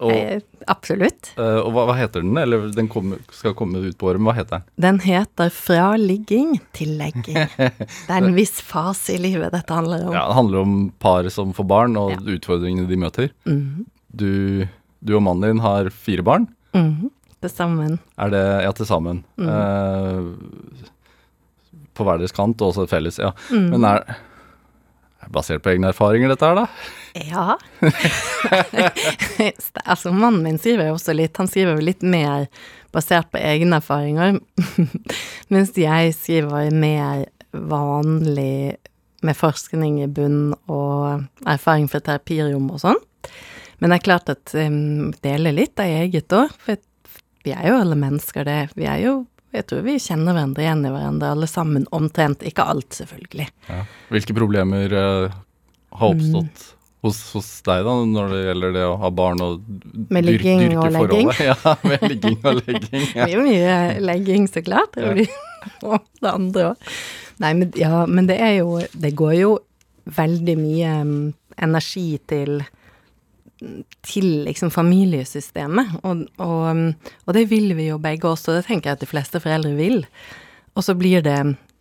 Og, 0.00 0.10
eh, 0.12 0.40
absolutt. 0.68 1.30
eh, 1.40 1.58
og 1.64 1.70
hva, 1.72 1.86
hva 1.88 1.94
heter 1.96 2.20
den? 2.20 2.36
Eller 2.36 2.66
den 2.76 2.88
kom, 2.92 3.14
skal 3.32 3.54
komme 3.56 3.80
ut 3.80 3.96
på 4.00 4.10
året, 4.10 4.20
men 4.20 4.28
hva 4.28 4.34
heter 4.36 4.58
den? 4.60 4.66
Den 4.84 4.98
heter 5.04 5.48
Fra 5.52 5.94
ligging 5.96 6.58
til 6.76 6.92
legging. 7.00 7.38
Det 7.56 8.12
er 8.12 8.18
en 8.20 8.36
viss 8.36 8.60
fase 8.60 9.14
i 9.16 9.20
livet 9.22 9.52
dette 9.56 9.72
handler 9.72 10.04
om. 10.10 10.12
Ja, 10.12 10.26
Det 10.28 10.36
handler 10.36 10.60
om 10.66 10.74
par 11.00 11.28
som 11.32 11.54
får 11.56 11.68
barn, 11.72 11.96
og 11.96 12.12
Ja. 12.12 12.20
utfordringene 12.36 12.88
de 12.92 13.00
møter. 13.00 13.32
Mhm. 13.48 13.86
Du, 14.10 14.66
du 15.00 15.16
og 15.16 15.22
mannen 15.24 15.56
din 15.56 15.64
har 15.64 15.88
fire 15.90 16.22
barn. 16.26 16.48
Mhm. 16.76 17.10
Til 17.40 17.50
sammen. 17.50 17.98
Er 18.20 18.28
det 18.28 18.44
Ja, 18.66 18.72
til 18.76 18.86
sammen. 18.86 19.24
Mm. 19.40 19.48
Eh, 19.48 20.20
på 21.96 22.04
hver 22.04 22.18
deres 22.20 22.36
kant, 22.36 22.60
og 22.60 22.68
også 22.74 22.84
felles. 22.88 23.18
Ja. 23.18 23.30
Mm. 23.50 23.70
Men 23.72 23.84
er 23.84 24.04
er 25.20 25.28
basert 25.34 25.62
på 25.64 25.70
egne 25.74 25.88
erfaringer, 25.92 26.28
dette 26.32 26.48
her, 26.48 26.56
da? 26.56 26.66
Ja. 27.28 27.46
altså, 29.84 30.12
mannen 30.12 30.42
min 30.44 30.58
skriver 30.60 30.86
jo 30.88 30.94
også 30.96 31.12
litt, 31.16 31.36
han 31.36 31.48
skriver 31.50 31.72
jo 31.76 31.80
litt 31.90 32.02
mer 32.06 32.46
basert 32.94 33.28
på 33.32 33.38
egne 33.42 33.76
erfaringer, 33.80 34.30
mens 35.52 35.70
jeg 35.78 36.14
skriver 36.16 36.70
mer 36.72 37.24
vanlig 37.52 38.76
med 39.20 39.36
forskning 39.36 40.00
i 40.00 40.08
bunn 40.08 40.54
og 40.70 41.24
erfaring 41.50 41.88
fra 41.92 42.00
terapirom 42.00 42.70
og 42.72 42.80
sånn. 42.80 43.00
Men 43.80 43.90
det 43.92 43.98
er 44.00 44.04
klart 44.06 44.28
at 44.32 44.52
um, 44.60 45.10
deler 45.24 45.54
litt 45.56 45.80
av 45.80 45.88
eget 45.88 46.32
òg, 46.36 46.52
for 46.60 46.80
vi 47.44 47.54
er 47.56 47.70
jo 47.70 47.78
alle 47.80 47.96
mennesker, 47.96 48.44
det. 48.44 48.58
Vi 48.76 48.84
er 48.88 48.98
jo 49.06 49.14
Jeg 49.50 49.64
tror 49.66 49.80
vi 49.82 49.96
kjenner 49.98 50.36
hverandre 50.36 50.62
igjen 50.62 50.84
i 50.86 50.90
hverandre, 50.94 51.30
alle 51.34 51.46
sammen, 51.50 51.86
omtrent. 51.96 52.44
Ikke 52.46 52.62
alt, 52.70 52.92
selvfølgelig. 52.94 53.48
Ja. 53.66 53.80
Hvilke 54.12 54.36
problemer 54.36 54.92
uh, 54.94 55.32
har 55.98 56.12
oppstått 56.12 56.68
hos, 57.02 57.18
hos 57.32 57.48
deg 57.66 57.82
da, 57.88 57.94
når 58.06 58.28
det 58.34 58.40
gjelder 58.44 58.74
det 58.76 58.84
å 58.86 58.92
ha 59.00 59.10
barn 59.10 59.40
og 59.42 59.64
dyr- 60.12 60.28
dyrke 60.36 60.54
og 60.76 60.94
forholdet? 61.00 61.40
Ja, 61.48 61.72
med 61.88 62.04
ligging 62.12 62.38
og 62.46 62.60
legging. 62.60 63.08
Det 63.16 63.16
Ja. 63.16 63.24
blir 63.26 63.34
jo 63.40 63.46
mye 63.48 63.78
legging, 64.04 64.46
så 64.52 64.62
klart. 64.62 64.94
Det 65.00 65.26
og 65.82 65.98
det 66.22 66.30
andre 66.30 66.68
òg. 66.70 66.86
Nei, 67.42 67.54
men, 67.56 67.72
ja, 67.80 68.04
men 68.06 68.28
det 68.28 68.36
er 68.44 68.58
jo 68.60 68.78
Det 68.92 69.14
går 69.16 69.34
jo 69.40 69.54
veldig 70.12 70.54
mye 70.60 70.92
um, 71.02 71.14
energi 71.58 72.20
til 72.30 72.60
til 74.06 74.28
liksom 74.46 74.70
familiesystemet, 74.74 75.98
og, 76.02 76.26
og, 76.40 76.76
mm, 76.76 76.86
og 77.26 77.34
det 77.36 77.46
vil 77.50 77.74
vi 77.78 77.90
jo 77.90 77.98
begge 78.02 78.28
også, 78.30 78.52
og 78.54 78.60
det 78.60 78.66
tenker 78.70 78.90
jeg 78.90 78.98
at 79.00 79.04
de 79.04 79.10
fleste 79.10 79.40
foreldre 79.42 79.74
vil. 79.78 80.04
Og 80.76 80.86
så 80.86 80.94
blir 80.98 81.22
det 81.26 81.38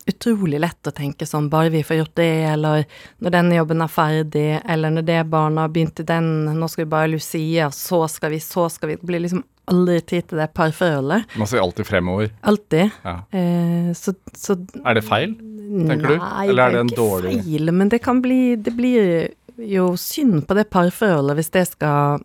utrolig 0.10 0.58
lett 0.64 0.88
å 0.90 0.94
tenke 0.96 1.28
sånn, 1.30 1.52
bare 1.54 1.70
vi 1.70 1.84
får 1.86 2.00
gjort 2.00 2.16
det, 2.18 2.30
eller 2.50 2.86
når 3.22 3.34
denne 3.36 3.60
jobben 3.60 3.84
er 3.86 3.92
ferdig, 3.94 4.48
eller 4.66 4.96
når 4.96 5.06
det 5.06 5.20
barna 5.30 5.68
har 5.68 5.74
begynt 5.76 6.02
i 6.02 6.08
den, 6.10 6.32
nå 6.58 6.70
skal 6.72 6.86
vi 6.86 6.90
bare 6.96 7.12
Lucia, 7.14 7.68
så 7.76 8.04
skal 8.10 8.34
vi, 8.34 8.40
så 8.42 8.66
skal 8.74 8.90
vi 8.90 8.96
Det 8.98 9.06
blir 9.12 9.22
liksom 9.22 9.44
aldri 9.70 10.00
tid 10.02 10.26
til 10.32 10.40
det 10.42 10.48
parforholdet. 10.58 11.28
Man 11.38 11.46
ser 11.48 11.62
alltid 11.62 11.86
fremover. 11.86 12.32
Alltid. 12.42 12.90
Ja. 13.06 13.20
Eh, 13.30 13.92
så, 13.94 14.16
så 14.34 14.58
Er 14.82 14.98
det 14.98 15.06
feil? 15.06 15.36
tenker 15.70 16.08
du? 16.10 16.16
Nei, 16.18 16.48
Eller 16.50 16.64
er 16.64 16.72
det 16.74 16.80
en 16.82 16.90
ikke 16.90 16.98
dårlig- 16.98 17.44
feil, 17.44 17.72
men 17.78 17.90
det 17.94 18.00
kan 18.02 18.22
bli 18.24 18.56
Det 18.58 18.74
blir 18.74 19.28
jo 19.68 19.92
synd 20.00 20.46
på 20.48 20.56
det 20.58 20.70
parforholdet 20.72 21.36
hvis 21.40 21.52
det 21.56 21.66
skal 21.74 22.24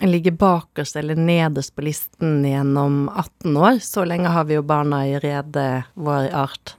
ligge 0.00 0.32
bakerst 0.32 0.96
eller 0.96 1.18
nederst 1.20 1.74
på 1.76 1.84
listen 1.84 2.38
gjennom 2.46 3.08
18 3.12 3.56
år. 3.60 3.80
Så 3.84 4.06
lenge 4.08 4.30
har 4.32 4.46
vi 4.48 4.56
jo 4.56 4.62
barna 4.64 5.02
i 5.08 5.18
rede 5.20 5.66
vår 5.94 6.30
art. 6.32 6.74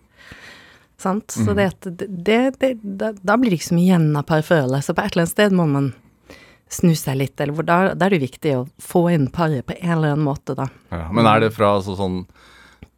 Sant? 1.02 1.32
Så 1.34 1.52
Mhm. 1.54 1.56
det, 1.58 1.98
det, 2.26 2.40
det, 2.82 3.12
da, 3.22 3.38
blir 3.38 3.50
det 3.52 3.60
ikke 3.60 3.70
så 3.72 3.78
mye 3.78 3.90
igjen 3.90 4.16
av 4.18 4.24
parforholdet. 4.30 4.84
Så 4.86 4.94
på 4.98 5.02
et 5.04 5.12
eller 5.14 5.24
annet 5.28 5.36
sted 5.36 5.52
må 5.58 5.68
man 5.70 5.94
snu 6.72 6.94
seg 6.96 7.18
litt, 7.18 7.40
eller 7.42 7.54
hvor 7.54 7.66
da, 7.68 7.94
da 7.94 8.06
er 8.08 8.14
det 8.16 8.22
viktig 8.24 8.52
å 8.56 8.68
få 8.80 9.10
inn 9.12 9.28
paret 9.28 9.66
på 9.68 9.76
en 9.82 9.98
eller 9.98 10.14
annen 10.14 10.24
måte, 10.26 10.56
da. 10.56 10.70
Ja, 10.90 11.08
men 11.12 11.26
er 11.28 11.42
det 11.44 11.50
fra 11.54 11.74
altså, 11.78 11.98
sånn 12.00 12.22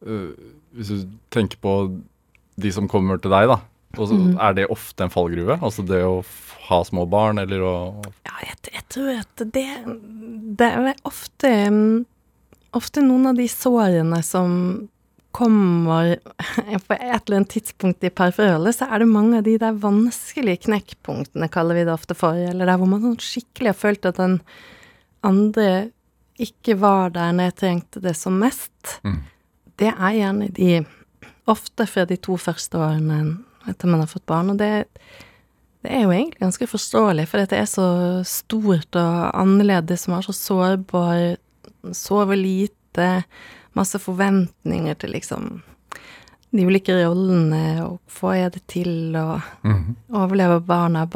øh, 0.06 0.30
Hvis 0.76 0.88
du 0.92 1.08
tenker 1.34 1.58
på 1.62 1.74
de 2.56 2.72
som 2.72 2.88
kommer 2.88 3.18
til 3.22 3.32
deg, 3.34 3.48
da. 3.50 3.60
Og 3.98 4.08
så, 4.10 4.14
mm. 4.18 4.38
Er 4.42 4.54
det 4.58 4.68
ofte 4.74 5.04
en 5.06 5.10
fallgruve? 5.14 5.60
Altså 5.62 5.84
det 5.86 6.00
å 6.06 6.24
ha 6.74 6.88
små 6.88 7.06
barn, 7.10 7.42
eller 7.44 7.64
å 7.66 7.76
Ja, 8.26 8.36
jeg, 8.46 8.58
jeg 8.72 8.88
tror 8.94 9.12
at 9.18 9.46
det, 9.56 9.68
det 10.60 10.72
er 10.72 11.06
ofte 11.08 11.54
mm, 11.70 12.04
Ofte 12.74 13.04
noen 13.06 13.30
av 13.30 13.38
de 13.38 13.46
sårene 13.52 14.18
som 14.26 14.54
kommer 15.34 16.16
på 16.88 16.96
et 16.96 17.04
eller 17.04 17.36
annet 17.38 17.52
tidspunkt 17.54 18.06
i 18.06 18.10
parforholdet, 18.14 18.80
så 18.80 18.88
er 18.90 19.04
det 19.04 19.10
mange 19.10 19.40
av 19.40 19.46
de 19.46 19.54
der 19.62 19.78
vanskelige 19.78 20.64
knekkpunktene, 20.68 21.50
kaller 21.54 21.78
vi 21.78 21.84
det 21.86 21.94
ofte 21.94 22.18
for, 22.18 22.38
eller 22.38 22.70
der 22.70 22.80
hvor 22.82 22.90
man 22.90 23.04
sånn 23.06 23.20
skikkelig 23.22 23.72
har 23.76 23.78
følt 23.78 24.10
at 24.10 24.18
den 24.18 24.40
andre 25.26 25.68
ikke 26.42 26.80
var 26.82 27.14
der 27.14 27.34
når 27.34 27.50
jeg 27.50 27.58
trengte 27.62 28.02
det 28.04 28.16
som 28.18 28.42
mest. 28.42 28.98
Mm. 29.06 29.22
Det 29.82 29.94
er 29.94 30.20
gjerne 30.20 30.50
de 30.54 30.84
Ofte 31.44 31.84
fra 31.92 32.06
de 32.08 32.16
to 32.24 32.38
første 32.40 32.80
årene 32.80 33.18
etter 33.68 33.90
man 33.92 34.00
har 34.00 34.08
fått 34.08 34.24
barn, 34.32 34.54
og 34.54 34.62
det 34.62 34.86
det 35.84 35.92
er 35.92 36.06
jo 36.06 36.14
egentlig 36.16 36.40
ganske 36.40 36.68
forståelig, 36.72 37.28
for 37.28 37.44
dette 37.44 37.58
er 37.60 37.68
så 37.68 37.88
stort 38.28 38.96
og 38.96 39.16
annerledes, 39.36 40.08
man 40.08 40.22
er 40.22 40.28
så 40.30 40.36
sårbar, 40.38 41.36
sover 41.92 42.40
lite, 42.40 43.10
masse 43.76 44.00
forventninger 44.00 44.96
til 45.02 45.16
liksom 45.18 45.62
de 46.54 46.66
ulike 46.70 46.96
rollene, 46.96 47.82
og 47.84 48.00
får 48.08 48.34
jeg 48.38 48.54
det 48.54 48.64
til, 48.70 48.92
og 49.18 49.42
overlever 50.14 50.62
barna, 50.62 51.08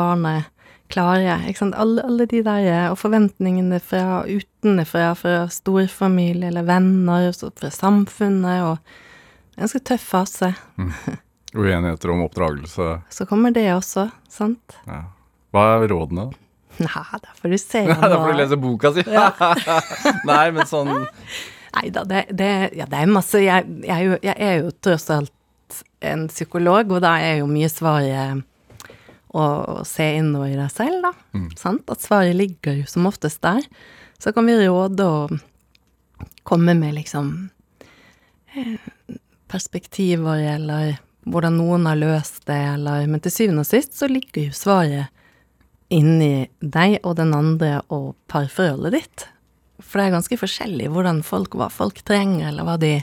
klarer 0.91 1.21
jeg, 1.21 1.51
ikke 1.51 1.61
sant, 1.61 1.77
alle, 1.77 2.03
alle 2.03 2.25
de 2.25 2.41
der, 2.43 2.89
og 2.89 2.97
forventningene 2.97 3.79
fra 3.79 4.23
utenfra, 4.25 5.13
fra 5.19 5.45
storfamilie 5.53 6.49
eller 6.49 6.67
venner, 6.67 7.29
og 7.29 7.37
så 7.37 7.51
fra 7.55 7.69
samfunnet, 7.69 8.63
og 8.63 9.57
ganske 9.59 9.83
tøff 9.85 10.11
fase. 10.15 10.51
uenigheter 11.57 12.13
om 12.13 12.25
oppdragelse? 12.25 12.89
Så 13.09 13.27
kommer 13.29 13.53
det 13.55 13.67
også, 13.73 14.09
sant? 14.31 14.77
Ja. 14.87 15.03
Hva 15.55 15.69
er 15.77 15.87
rådene? 15.91 16.29
da? 16.29 16.43
Nei, 16.77 17.19
da 17.23 17.33
får 17.39 17.53
du 17.53 17.57
se. 17.57 17.83
Nei, 17.87 18.09
da 18.11 18.17
får 18.21 18.33
du 18.33 18.41
lese 18.41 18.59
boka 18.61 18.91
si! 18.93 19.05
Nei, 20.29 20.43
men 20.53 20.67
sånn 20.69 20.93
Nei 21.77 21.89
da, 21.93 22.03
det, 22.07 22.27
det, 22.33 22.51
ja, 22.77 22.87
det 22.89 22.99
er 23.03 23.09
masse 23.11 23.41
jeg, 23.43 23.65
jeg, 23.85 24.13
jeg 24.23 24.33
er 24.33 24.61
jo 24.63 24.71
tross 24.81 25.09
alt 25.13 25.33
en 26.05 26.27
psykolog, 26.31 26.93
og 26.95 27.03
da 27.03 27.17
er 27.21 27.41
jo 27.41 27.49
mye 27.49 27.67
svaret 27.69 28.45
å, 29.27 29.43
å 29.43 29.83
se 29.85 30.07
innover 30.17 30.53
i 30.53 30.57
deg 30.57 30.71
selv, 30.73 31.03
da. 31.03 31.11
Sant? 31.59 31.89
At 31.91 32.05
svaret 32.05 32.37
ligger 32.37 32.79
jo 32.79 32.87
som 32.89 33.09
oftest 33.09 33.41
der. 33.43 33.65
Så 34.17 34.31
kan 34.33 34.47
vi 34.47 34.55
råde 34.61 35.05
og 35.05 35.35
komme 36.47 36.73
med 36.79 36.95
liksom 36.95 37.49
eh, 38.55 38.77
perspektiver, 39.51 40.39
eller 40.55 40.95
hvordan 41.31 41.57
noen 41.59 41.87
har 41.89 41.99
løst 41.99 42.45
det, 42.49 42.59
eller 42.75 43.07
Men 43.07 43.23
til 43.23 43.33
syvende 43.33 43.63
og 43.65 43.69
sist 43.69 43.97
så 43.97 44.09
ligger 44.11 44.47
jo 44.47 44.55
svaret 44.55 45.13
inni 45.93 46.47
deg 46.59 46.99
og 47.03 47.15
den 47.19 47.33
andre 47.35 47.79
og 47.93 48.15
parforholdet 48.27 48.95
ditt. 48.97 49.25
For 49.79 49.99
det 49.99 50.07
er 50.07 50.15
ganske 50.17 50.39
forskjellig 50.39 50.89
hvordan 50.91 51.23
folk, 51.25 51.55
hva 51.55 51.69
folk 51.71 52.01
trenger, 52.07 52.49
eller 52.49 52.67
hva 52.67 52.77
de 52.81 52.95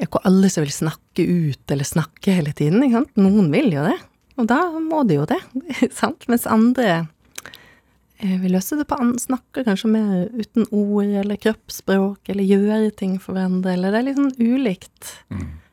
ikke 0.00 0.22
alle 0.24 0.48
som 0.48 0.64
vil 0.64 0.72
snakke 0.72 1.26
ut 1.26 1.72
eller 1.72 1.84
snakke 1.86 2.34
hele 2.38 2.54
tiden, 2.56 2.82
ikke 2.84 3.02
sant. 3.02 3.16
Noen 3.20 3.50
vil 3.52 3.68
jo 3.74 3.84
det, 3.84 3.98
og 4.40 4.48
da 4.48 4.60
må 4.80 5.02
de 5.08 5.20
jo 5.20 5.28
det, 5.28 5.40
sant. 6.00 6.24
Mens 6.32 6.48
andre 6.48 6.88
eh, 8.18 8.36
vil 8.40 8.56
løse 8.56 8.78
det 8.80 8.88
på 8.88 8.98
andre, 9.00 9.20
snakker 9.20 9.66
kanskje 9.68 9.92
mer 9.92 10.30
uten 10.32 10.68
ord 10.70 11.04
eller 11.22 11.40
kroppsspråk, 11.40 12.32
eller 12.32 12.48
gjøre 12.48 12.94
ting 12.96 13.18
for 13.20 13.36
hverandre, 13.36 13.76
eller 13.76 13.92
det 13.92 14.00
er 14.00 14.08
litt 14.08 14.20
sånn 14.20 14.38
ulikt. 14.40 15.12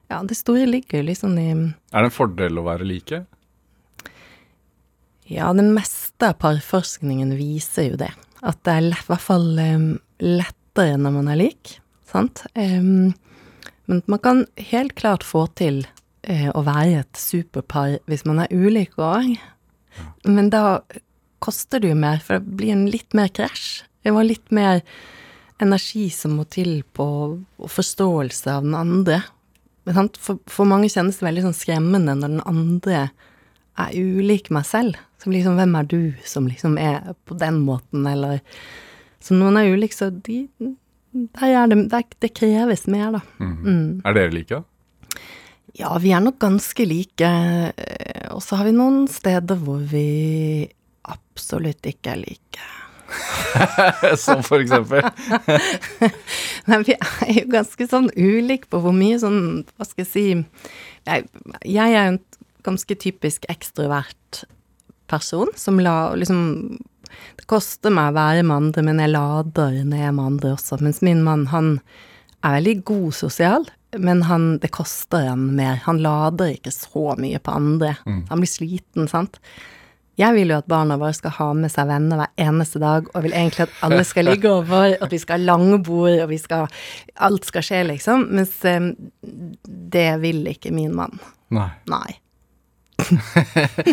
Ja, 0.07 0.21
det 0.23 0.37
store 0.39 0.67
ligger 0.69 1.01
jo 1.01 1.07
liksom 1.09 1.35
i 1.39 1.49
Er 1.51 2.05
det 2.05 2.09
en 2.09 2.15
fordel 2.15 2.59
å 2.59 2.65
være 2.67 2.87
like? 2.87 3.25
Ja, 5.27 5.51
det 5.51 5.65
meste 5.67 6.29
av 6.29 6.37
parforskningen 6.39 7.33
viser 7.35 7.91
jo 7.91 7.99
det. 7.99 8.13
At 8.39 8.61
det 8.63 8.77
er 8.77 8.85
lett, 8.85 9.03
i 9.03 9.11
hvert 9.11 9.25
fall 9.25 9.49
lettere 10.23 10.99
når 11.01 11.15
man 11.17 11.27
er 11.33 11.41
lik, 11.41 11.73
sant. 12.07 12.45
Um, 12.55 13.11
men 13.91 14.01
man 14.07 14.21
kan 14.23 14.45
helt 14.69 14.95
klart 14.95 15.25
få 15.27 15.45
til 15.59 15.81
uh, 16.29 16.49
å 16.55 16.63
være 16.63 17.01
et 17.01 17.19
superpar 17.19 17.97
hvis 18.07 18.23
man 18.29 18.45
er 18.45 18.55
ulike 18.55 19.03
òg. 19.03 19.35
Men 20.23 20.51
da 20.53 20.79
koster 21.43 21.83
det 21.83 21.91
jo 21.91 21.99
mer, 21.99 22.21
for 22.23 22.39
det 22.39 22.57
blir 22.59 22.75
en 22.77 22.87
litt 22.91 23.17
mer 23.17 23.31
krasj. 23.33 23.83
Det 24.05 24.13
var 24.15 24.27
litt 24.27 24.53
mer 24.55 24.79
energi 25.59 26.07
som 26.13 26.37
må 26.37 26.45
til 26.47 26.79
på 26.95 27.07
og 27.35 27.71
forståelse 27.73 28.53
av 28.53 28.63
den 28.63 28.77
andre. 28.77 29.21
For, 29.87 30.39
for 30.51 30.69
mange 30.69 30.89
kjennes 30.91 31.19
det 31.19 31.27
veldig 31.27 31.45
sånn 31.47 31.57
skremmende 31.57 32.15
når 32.17 32.33
den 32.33 32.43
andre 32.49 33.03
er 33.77 33.93
ulik 33.93 34.49
meg 34.53 34.65
selv. 34.67 34.97
Som 35.21 35.33
liksom, 35.33 35.57
hvem 35.57 35.77
er 35.79 35.87
du 35.89 36.01
som 36.27 36.49
liksom 36.49 36.75
er 36.81 37.13
på 37.25 37.37
den 37.39 37.61
måten, 37.65 38.05
eller 38.09 38.41
Så 39.23 39.33
noen 39.33 39.57
er 39.57 39.71
ulike, 39.73 39.95
så 39.97 40.11
de 40.13 40.45
der 41.17 41.53
er 41.63 41.69
det, 41.71 41.77
der, 41.91 42.03
det 42.21 42.33
kreves 42.37 42.85
mer, 42.87 43.15
da. 43.15 43.21
Mm. 43.41 44.01
Er 44.05 44.13
dere 44.17 44.33
like? 44.35 44.59
Ja, 45.77 45.91
vi 46.01 46.11
er 46.13 46.21
nok 46.23 46.39
ganske 46.41 46.85
like. 46.85 47.29
Og 48.33 48.43
så 48.43 48.59
har 48.59 48.67
vi 48.67 48.75
noen 48.75 49.07
steder 49.09 49.59
hvor 49.61 49.81
vi 49.89 50.67
absolutt 51.07 51.85
ikke 51.89 52.13
er 52.15 52.21
like. 52.21 52.67
Som 54.23 54.43
for 54.45 54.63
eksempel? 54.63 55.05
Nei, 56.67 56.79
vi 56.83 56.95
er 56.97 57.31
jo 57.37 57.45
ganske 57.53 57.87
sånn 57.89 58.09
ulike 58.17 58.69
på 58.71 58.81
hvor 58.83 58.95
mye 58.95 59.19
sånn, 59.21 59.63
hva 59.77 59.87
skal 59.87 60.03
jeg 60.03 60.11
si 60.11 60.25
Jeg, 61.07 61.27
jeg 61.63 61.93
er 61.93 62.09
jo 62.09 62.13
en 62.15 62.21
ganske 62.67 62.97
typisk 62.99 63.47
ekstrovert 63.51 64.43
person 65.07 65.47
som 65.55 65.79
la 65.79 66.13
liksom 66.19 66.77
Det 67.39 67.47
koster 67.47 67.93
meg 67.93 68.11
å 68.11 68.17
være 68.17 68.43
med 68.43 68.57
andre, 68.57 68.83
men 68.83 68.99
jeg 68.99 69.13
lader 69.13 69.77
ned 69.87 70.09
med 70.17 70.25
andre 70.25 70.49
også. 70.57 70.81
Mens 70.83 70.99
min 71.05 71.21
mann, 71.23 71.45
han 71.53 71.77
er 72.43 72.57
veldig 72.57 72.73
god 72.85 73.15
sosial, 73.15 73.67
men 73.95 74.25
han, 74.27 74.57
det 74.59 74.73
koster 74.75 75.29
han 75.29 75.45
mer. 75.55 75.79
Han 75.85 76.01
lader 76.03 76.51
ikke 76.57 76.73
så 76.75 77.15
mye 77.17 77.39
på 77.39 77.55
andre. 77.55 77.93
Han 78.27 78.43
blir 78.43 78.51
sliten, 78.51 79.07
sant. 79.07 79.39
Jeg 80.17 80.33
vil 80.33 80.49
jo 80.49 80.57
at 80.57 80.69
barna 80.69 80.95
våre 80.97 81.13
skal 81.13 81.35
ha 81.35 81.47
med 81.53 81.69
seg 81.69 81.89
venner 81.91 82.17
hver 82.23 82.47
eneste 82.47 82.81
dag, 82.81 83.09
og 83.13 83.25
vil 83.25 83.35
egentlig 83.37 83.67
at 83.67 83.75
alle 83.85 84.01
skal 84.07 84.25
ligge 84.25 84.49
over, 84.49 84.95
at 84.97 85.13
vi 85.13 85.19
skal 85.21 85.37
ha 85.37 85.49
lange 85.51 85.77
bord, 85.85 86.15
og 86.23 86.31
vi 86.31 86.39
skal 86.41 86.65
Alt 87.27 87.45
skal 87.49 87.65
skje, 87.65 87.83
liksom. 87.91 88.25
Mens 88.33 88.55
um, 88.65 88.89
det 89.93 90.09
vil 90.23 90.41
ikke 90.49 90.73
min 90.73 90.95
mann. 90.97 91.21
Nei. 91.53 91.69
Nei. 91.89 92.17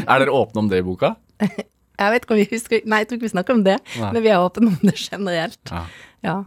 Er 0.09 0.25
dere 0.25 0.33
åpne 0.33 0.65
om 0.65 0.73
det 0.73 0.81
i 0.81 0.87
boka? 0.87 1.15
Jeg 1.95 2.11
vet 2.11 2.25
ikke 2.25 2.35
om 2.35 2.41
vi 2.41 2.47
husker 2.51 2.87
Nei, 2.91 2.99
jeg 3.03 3.07
tror 3.07 3.19
ikke 3.21 3.27
vi 3.29 3.31
snakker 3.31 3.55
om 3.55 3.61
det, 3.63 3.77
Nei. 4.01 4.09
men 4.17 4.23
vi 4.25 4.31
er 4.33 4.43
åpne 4.43 4.73
om 4.73 4.79
det 4.83 4.97
generelt. 4.99 5.61
Ja. 5.71 5.83
Ja. 6.27 6.39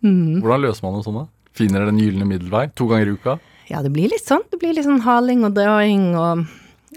Mm. 0.00 0.40
Hvordan 0.40 0.62
løser 0.64 0.86
man 0.86 0.94
noe 0.96 1.04
sånt? 1.04 1.18
da? 1.20 1.26
Finner 1.54 1.82
dere 1.82 1.92
den 1.92 2.00
gylne 2.00 2.28
middelvei 2.28 2.62
to 2.72 2.86
ganger 2.88 3.10
i 3.10 3.16
uka? 3.18 3.34
Ja, 3.68 3.82
det 3.84 3.92
blir 3.92 4.08
litt 4.08 4.24
sånn. 4.24 4.44
Det 4.48 4.58
blir 4.62 4.72
litt 4.76 4.86
sånn 4.86 5.04
haling 5.04 5.44
og 5.44 5.52
drawing, 5.56 6.06
og, 6.16 6.46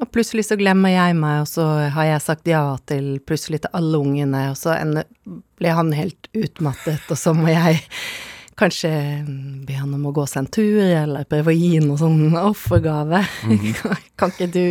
og 0.01 0.10
plutselig 0.13 0.45
så 0.47 0.57
glemmer 0.60 0.93
jeg 0.93 1.17
meg, 1.17 1.43
og 1.43 1.49
så 1.49 1.65
har 1.93 2.10
jeg 2.12 2.23
sagt 2.23 2.49
ja 2.49 2.62
til 2.89 3.17
plutselig 3.25 3.63
til 3.63 3.77
alle 3.77 4.01
ungene, 4.01 4.47
og 4.51 4.57
så 4.60 4.75
blir 5.57 5.77
han 5.77 5.93
helt 5.97 6.29
utmattet, 6.38 7.05
og 7.10 7.19
så 7.19 7.33
må 7.38 7.49
jeg 7.51 7.81
kanskje 8.57 8.91
be 9.67 9.75
han 9.77 9.93
om 9.93 10.07
å 10.10 10.13
gå 10.15 10.25
seg 10.29 10.43
en 10.43 10.51
tur, 10.53 10.79
eller 10.81 11.27
prøve 11.29 11.53
å 11.53 11.57
gi 11.57 11.81
noe 11.83 11.97
sånn 12.01 12.38
offergave. 12.39 13.21
kan 14.19 14.33
ikke 14.33 14.49
du 14.49 14.63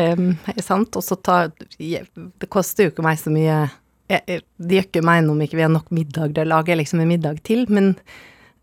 um, 0.00 0.30
Sant? 0.64 0.96
Og 0.96 1.04
så 1.04 1.18
tar 1.20 1.50
Det 1.76 2.48
koster 2.48 2.86
jo 2.86 2.94
ikke 2.94 3.04
meg 3.04 3.20
så 3.20 3.32
mye 3.32 3.66
jeg, 4.08 4.40
Det 4.56 4.78
gjør 4.78 4.88
ikke 4.88 5.04
meg 5.04 5.26
noe 5.26 5.36
om 5.36 5.44
ikke 5.44 5.58
vi 5.58 5.66
har 5.66 5.72
nok 5.72 5.92
middag, 5.94 6.32
det 6.36 6.46
lager 6.48 6.72
jeg 6.74 6.84
liksom 6.84 7.02
en 7.02 7.10
middag 7.10 7.42
til, 7.46 7.66
men 7.68 7.94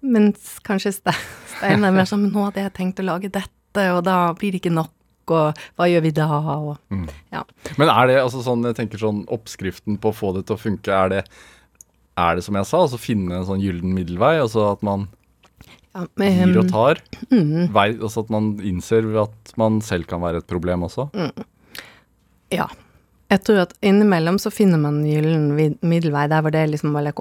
mens 0.04 0.58
kanskje 0.66 0.96
Stein 0.98 1.86
er 1.86 1.94
mer 1.96 2.08
sånn 2.08 2.26
nå 2.32 2.48
hadde 2.48 2.66
jeg 2.66 2.76
tenkt 2.76 3.02
å 3.04 3.08
lage 3.08 3.32
dette, 3.32 3.86
og 3.94 4.02
da 4.08 4.18
blir 4.38 4.56
det 4.56 4.64
ikke 4.64 4.74
nok, 4.74 4.92
og 5.32 5.64
hva 5.80 5.88
gjør 5.88 6.04
vi 6.04 6.12
da? 6.18 6.28
Og 6.58 6.76
ja. 7.32 7.44
Men 7.80 7.92
er 7.94 8.10
det 8.10 8.22
altså 8.22 8.44
sånn, 8.44 8.66
jeg 8.68 8.80
tenker 8.82 9.02
sånn 9.02 9.24
oppskriften 9.32 10.00
på 10.02 10.12
å 10.12 10.18
få 10.18 10.34
det 10.38 10.48
til 10.48 10.58
å 10.58 10.62
funke, 10.62 10.92
er 10.92 11.14
det, 11.14 11.24
er 12.20 12.38
det 12.38 12.46
som 12.46 12.60
jeg 12.60 12.70
sa, 12.70 12.84
altså 12.84 13.02
finne 13.02 13.40
en 13.40 13.48
sånn 13.48 13.64
gyllen 13.64 13.96
middelvei, 13.96 14.36
altså 14.44 14.72
at 14.74 14.86
man 14.86 15.08
ja 15.94 16.08
gir 16.18 16.58
og 16.58 16.70
tar, 16.72 17.02
mm, 17.30 17.68
vei, 17.74 17.92
altså 17.94 18.24
at 18.24 18.32
man 18.34 18.56
innser 18.66 19.06
at 19.22 19.52
man 19.62 19.78
selv 19.86 20.08
kan 20.10 20.24
være 20.24 20.42
et 20.42 20.50
problem 20.50 20.88
også? 20.90 21.10
ja. 22.54 22.70
Jeg 23.32 23.42
tror 23.48 23.64
at 23.64 23.72
innimellom 23.82 24.36
så 24.38 24.52
finner 24.54 24.78
man 24.78 25.00
en 25.00 25.08
gyllen 25.10 25.78
middelvei, 25.82 26.28
der 26.30 26.44
hvor 26.44 26.54
det 26.54 26.60
er 26.60 26.70
liksom 26.70 26.94
bare 26.94 27.14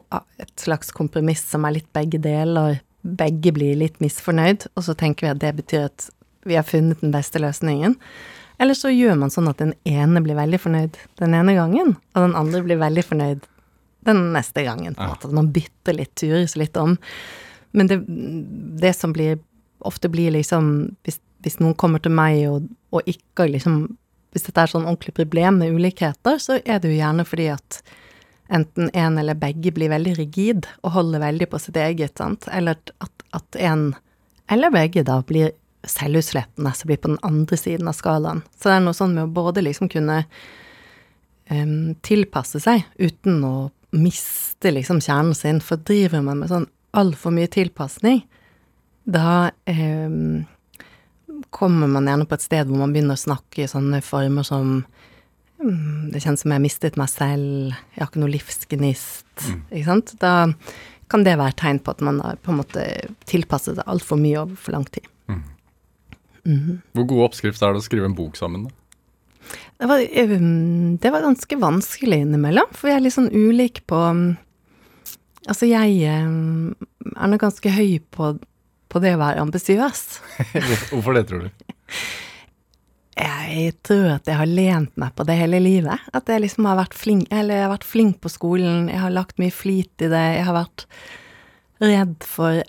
et 0.43 0.53
slags 0.61 0.91
kompromiss 0.93 1.45
som 1.49 1.65
er 1.65 1.79
litt 1.79 1.89
begge 1.97 2.21
deler. 2.21 2.83
Begge 3.01 3.55
blir 3.57 3.79
litt 3.81 3.97
misfornøyd, 4.03 4.67
og 4.77 4.85
så 4.85 4.97
tenker 4.99 5.27
vi 5.27 5.31
at 5.31 5.41
det 5.41 5.55
betyr 5.63 5.87
at 5.87 6.11
vi 6.45 6.57
har 6.59 6.67
funnet 6.67 7.01
den 7.01 7.13
beste 7.15 7.41
løsningen. 7.43 7.97
Eller 8.63 8.75
så 8.79 8.93
gjør 8.93 9.17
man 9.19 9.33
sånn 9.33 9.51
at 9.51 9.59
den 9.63 9.73
ene 9.89 10.21
blir 10.23 10.39
veldig 10.39 10.61
fornøyd 10.63 10.99
den 11.19 11.35
ene 11.35 11.57
gangen, 11.57 11.97
og 12.15 12.27
den 12.27 12.37
andre 12.39 12.63
blir 12.67 12.79
veldig 12.83 13.05
fornøyd 13.09 13.49
den 14.07 14.21
neste 14.35 14.65
gangen. 14.67 14.95
På 14.99 15.03
Ja. 15.03 15.17
At 15.17 15.33
man 15.33 15.53
bytter 15.55 15.97
litt, 15.97 16.15
turer 16.15 16.47
litt 16.59 16.77
om. 16.77 16.99
Men 17.73 17.89
det, 17.89 18.03
det 18.83 18.93
som 18.97 19.13
blir, 19.13 19.39
ofte 19.81 20.09
blir 20.09 20.31
liksom 20.31 20.97
Hvis, 21.03 21.19
hvis 21.43 21.59
noen 21.59 21.75
kommer 21.75 21.99
til 21.99 22.13
meg 22.13 22.45
og, 22.51 22.69
og 22.93 23.09
ikke 23.09 23.49
liksom 23.49 23.97
Hvis 24.33 24.45
dette 24.45 24.61
er 24.61 24.71
sånn 24.71 24.85
ordentlig 24.85 25.15
problem 25.17 25.59
med 25.59 25.73
ulikheter, 25.73 26.39
så 26.39 26.61
er 26.65 26.79
det 26.81 26.89
jo 26.89 26.99
gjerne 27.01 27.25
fordi 27.29 27.49
at 27.53 27.83
enten 28.53 28.91
en 28.93 29.19
eller 29.19 29.35
begge 29.35 29.73
blir 29.73 29.91
veldig 29.93 30.15
rigid 30.19 30.69
og 30.83 30.95
holder 30.95 31.21
veldig 31.21 31.49
på 31.53 31.61
sitt 31.61 31.77
eget, 31.77 32.17
sant, 32.17 32.47
eller 32.53 32.79
at, 33.05 33.25
at 33.33 33.59
en 33.61 33.95
eller 34.49 34.73
begge 34.73 35.05
da 35.05 35.19
blir 35.29 35.53
selvutslettende, 35.89 36.73
som 36.73 36.89
blir 36.89 37.01
på 37.03 37.11
den 37.13 37.23
andre 37.27 37.57
siden 37.59 37.89
av 37.91 37.97
skalaen. 37.99 38.43
Så 38.57 38.71
det 38.71 38.77
er 38.77 38.85
noe 38.85 38.97
sånn 38.97 39.17
med 39.17 39.27
å 39.27 39.35
både 39.35 39.65
liksom 39.65 39.91
kunne 39.93 40.23
um, 41.51 41.95
tilpasse 42.07 42.63
seg 42.63 42.85
uten 43.03 43.43
å 43.47 43.57
miste 43.93 44.73
liksom 44.73 45.03
kjernen 45.05 45.37
sin, 45.37 45.61
for 45.61 45.83
driver 45.83 46.23
man 46.25 46.41
med 46.41 46.53
sånn 46.53 46.69
altfor 46.97 47.35
mye 47.35 47.51
tilpasning, 47.53 48.23
da 49.05 49.51
um, 49.67 50.45
kommer 51.51 51.91
man 51.91 52.07
gjerne 52.07 52.29
på 52.29 52.37
et 52.39 52.45
sted 52.45 52.69
hvor 52.69 52.79
man 52.85 52.93
begynner 52.95 53.19
å 53.19 53.25
snakke 53.25 53.65
i 53.65 53.71
sånne 53.71 53.99
former 54.05 54.47
som 54.47 54.85
mm, 55.59 56.13
Det 56.13 56.23
kjennes 56.23 56.45
som 56.45 56.53
jeg 56.53 56.61
har 56.61 56.65
mistet 56.65 56.99
meg 57.01 57.11
selv, 57.11 57.75
jeg 57.97 58.03
har 58.05 58.11
ikke 58.11 58.23
noe 58.23 58.33
livsgnist, 58.33 59.49
ikke 59.73 59.89
sant. 59.89 60.15
Da 60.23 60.35
kan 61.13 61.27
det 61.27 61.37
være 61.41 61.59
tegn 61.59 61.83
på 61.83 61.93
at 61.93 62.05
man 62.05 62.21
har 62.25 62.39
på 62.41 62.53
en 62.53 62.61
måte 62.63 62.87
tilpasset 63.29 63.77
seg 63.77 63.91
altfor 63.91 64.21
mye 64.21 64.45
over 64.45 64.61
for 64.61 64.77
lang 64.77 64.87
tid. 64.89 65.09
Hvor 66.97 67.09
god 67.11 67.27
oppskrift 67.29 67.63
er 67.63 67.75
det 67.75 67.83
å 67.83 67.85
skrive 67.85 68.09
en 68.09 68.17
bok 68.19 68.39
sammen? 68.39 68.69
da? 68.69 68.79
Det 69.83 69.89
var, 69.91 70.03
um, 70.33 70.97
det 71.03 71.11
var 71.11 71.25
ganske 71.25 71.59
vanskelig 71.59 72.23
innimellom, 72.23 72.71
for 72.71 72.89
vi 72.89 72.95
er 72.95 73.03
litt 73.03 73.17
sånn 73.17 73.33
ulike 73.35 73.85
på 73.91 73.99
um, 73.99 74.25
Altså, 75.43 75.67
jeg 75.67 76.07
um, 76.23 76.71
er 77.17 77.31
nok 77.33 77.41
ganske 77.43 77.71
høy 77.75 77.97
på, 78.15 78.29
på 78.87 79.01
det 79.03 79.17
å 79.17 79.19
være 79.19 79.43
ambisiøs. 79.43 80.03
Hvorfor 80.93 81.17
det, 81.17 81.25
tror 81.27 81.49
du? 81.49 81.73
Jeg 83.19 83.73
tror 83.83 84.07
at 84.15 84.31
jeg 84.31 84.39
har 84.39 84.47
lent 84.47 84.95
meg 85.03 85.11
på 85.19 85.27
det 85.27 85.35
hele 85.41 85.59
livet. 85.59 86.07
At 86.15 86.31
jeg 86.31 86.45
liksom 86.45 86.69
har 86.71 86.79
vært 86.79 86.95
flink, 86.95 87.27
eller 87.35 87.59
jeg 87.59 87.67
har 87.67 87.75
vært 87.75 87.89
flink 87.91 88.21
på 88.23 88.31
skolen, 88.31 88.87
jeg 88.93 89.03
har 89.03 89.17
lagt 89.19 89.43
mye 89.43 89.51
flit 89.51 90.07
i 90.07 90.13
det, 90.13 90.23
jeg 90.39 90.47
har 90.47 90.57
vært 90.57 90.87
redd 91.83 92.23
for 92.23 92.63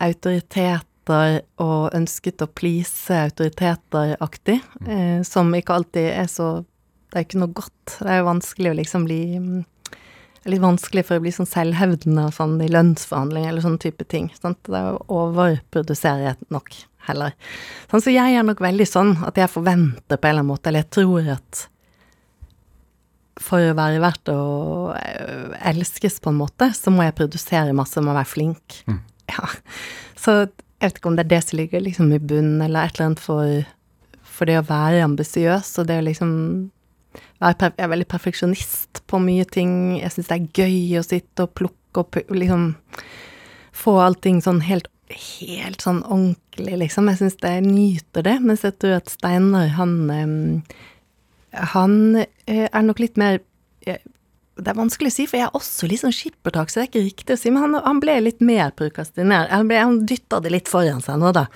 autoriteter 1.04 1.44
og 1.60 1.94
ønsket 1.94 2.42
å 2.42 2.48
please 2.48 3.12
autoriteter-aktig, 3.12 4.62
eh, 4.88 5.22
som 5.24 5.54
ikke 5.54 5.74
alltid 5.74 6.12
er 6.12 6.28
så 6.28 6.66
Det 7.13 7.20
er 7.20 7.26
ikke 7.28 7.39
noe 7.44 7.54
godt. 7.54 8.00
Det 8.00 8.10
er 8.10 8.18
jo 8.18 8.26
vanskelig 8.26 8.70
å 8.72 8.74
liksom 8.74 9.04
bli 9.06 9.38
mm, 9.38 9.66
det 10.44 10.48
er 10.50 10.52
litt 10.56 10.63
vanskelig 10.63 11.04
for 11.06 11.20
å 11.20 11.22
bli 11.22 11.32
sånn 11.32 11.46
selvhevdende 11.46 12.24
og 12.26 12.34
sånn 12.34 12.56
i 12.60 12.72
lønnsforhandlinger 12.74 13.52
eller 13.52 13.62
sånne 13.62 13.80
type 13.80 14.04
ting. 14.10 14.32
Sant? 14.34 14.58
Det 14.66 14.76
er 14.76 14.98
å 14.98 15.20
overprodusere 15.30 16.34
nok 16.50 16.74
heller. 17.06 17.36
Sånn, 17.92 18.02
så 18.02 18.10
jeg 18.10 18.34
er 18.34 18.44
nok 18.44 18.60
veldig 18.60 18.88
sånn 18.89 19.13
at 19.24 19.38
jeg 19.38 19.54
forventer 19.54 20.18
på 20.18 20.26
en 20.26 20.34
eller 20.34 20.42
annen 20.42 20.50
måte, 20.50 20.72
eller 20.72 20.84
jeg 20.84 20.92
tror 20.98 21.30
at 21.36 21.62
for 23.46 23.70
å 23.70 23.78
være 23.78 24.02
verdt 24.02 24.34
å 24.34 24.42
øh, 24.98 25.54
elskes 25.70 26.18
på 26.18 26.34
en 26.34 26.42
måte, 26.42 26.74
så 26.74 26.89
må 26.89 27.06
jeg 27.06 27.16
produsere 27.22 27.78
masse, 27.78 28.02
må 28.02 28.18
være 28.18 28.34
flink. 28.34 28.82
Ja. 29.30 29.48
Så 30.20 30.48
jeg 30.84 30.91
vet 30.91 30.98
ikke 31.00 31.12
om 31.13 31.15
det 31.15 31.24
er 31.24 31.32
det 31.32 31.43
som 31.46 31.60
ligger 31.60 31.84
liksom 31.84 32.10
i 32.12 32.19
bunnen, 32.19 32.62
eller 32.62 32.84
et 32.84 32.98
eller 32.98 33.06
annet 33.06 33.24
for, 33.24 33.52
for 34.28 34.50
det 34.50 34.58
å 34.60 34.65
være 34.67 35.06
ambisiøs, 35.06 35.69
og 35.80 35.88
det 35.88 36.02
å 36.02 36.08
liksom 36.10 36.34
være 37.39 37.69
Jeg 37.69 37.86
er 37.86 37.91
veldig 37.91 38.08
perfeksjonist 38.10 39.04
på 39.08 39.19
mye 39.22 39.46
ting. 39.46 40.00
Jeg 40.02 40.12
syns 40.12 40.30
det 40.32 40.36
er 40.36 40.63
gøy 40.63 41.00
å 41.00 41.06
sitte 41.06 41.46
og 41.46 41.54
plukke 41.56 42.04
opp 42.04 42.17
liksom 42.32 42.74
Få 43.74 43.96
allting 44.04 44.38
sånn 44.43 44.60
helt, 44.62 44.86
helt 45.10 45.82
sånn 45.82 46.04
ordentlig, 46.04 46.76
liksom. 46.84 47.08
Jeg 47.10 47.19
syns 47.24 47.39
jeg 47.41 47.63
nyter 47.65 48.26
det. 48.28 48.36
Mens 48.43 48.62
jeg 48.62 48.76
tror 48.78 49.00
at 49.00 49.10
Steinar, 49.10 49.72
han 49.80 50.63
Han 51.74 51.96
eh, 52.19 52.67
er 52.69 52.86
nok 52.86 53.02
litt 53.02 53.17
mer 53.17 53.39
eh, 53.88 53.98
det 54.56 54.70
er 54.70 54.78
vanskelig 54.78 55.10
å 55.10 55.16
si, 55.16 55.24
for 55.30 55.39
jeg 55.39 55.48
er 55.48 55.56
også 55.58 55.88
litt 55.89 56.02
sånn 56.04 56.13
skippertak, 56.13 56.70
så 56.70 56.80
det 56.80 56.84
er 56.84 56.89
ikke 56.92 57.06
riktig 57.08 57.36
å 57.36 57.39
si. 57.42 57.50
Men 57.54 57.63
han, 57.66 57.78
han 57.88 58.02
ble 58.04 58.20
litt 58.22 58.42
mer 58.46 58.70
prokastinert. 58.78 59.50
Han, 59.50 59.68
ble- 59.72 59.80
han 59.82 60.02
dytta 60.10 60.39
det 60.46 60.52
litt 60.54 60.70
foran 60.70 61.02
seg 61.02 61.18
nå, 61.22 61.32
da. 61.34 61.48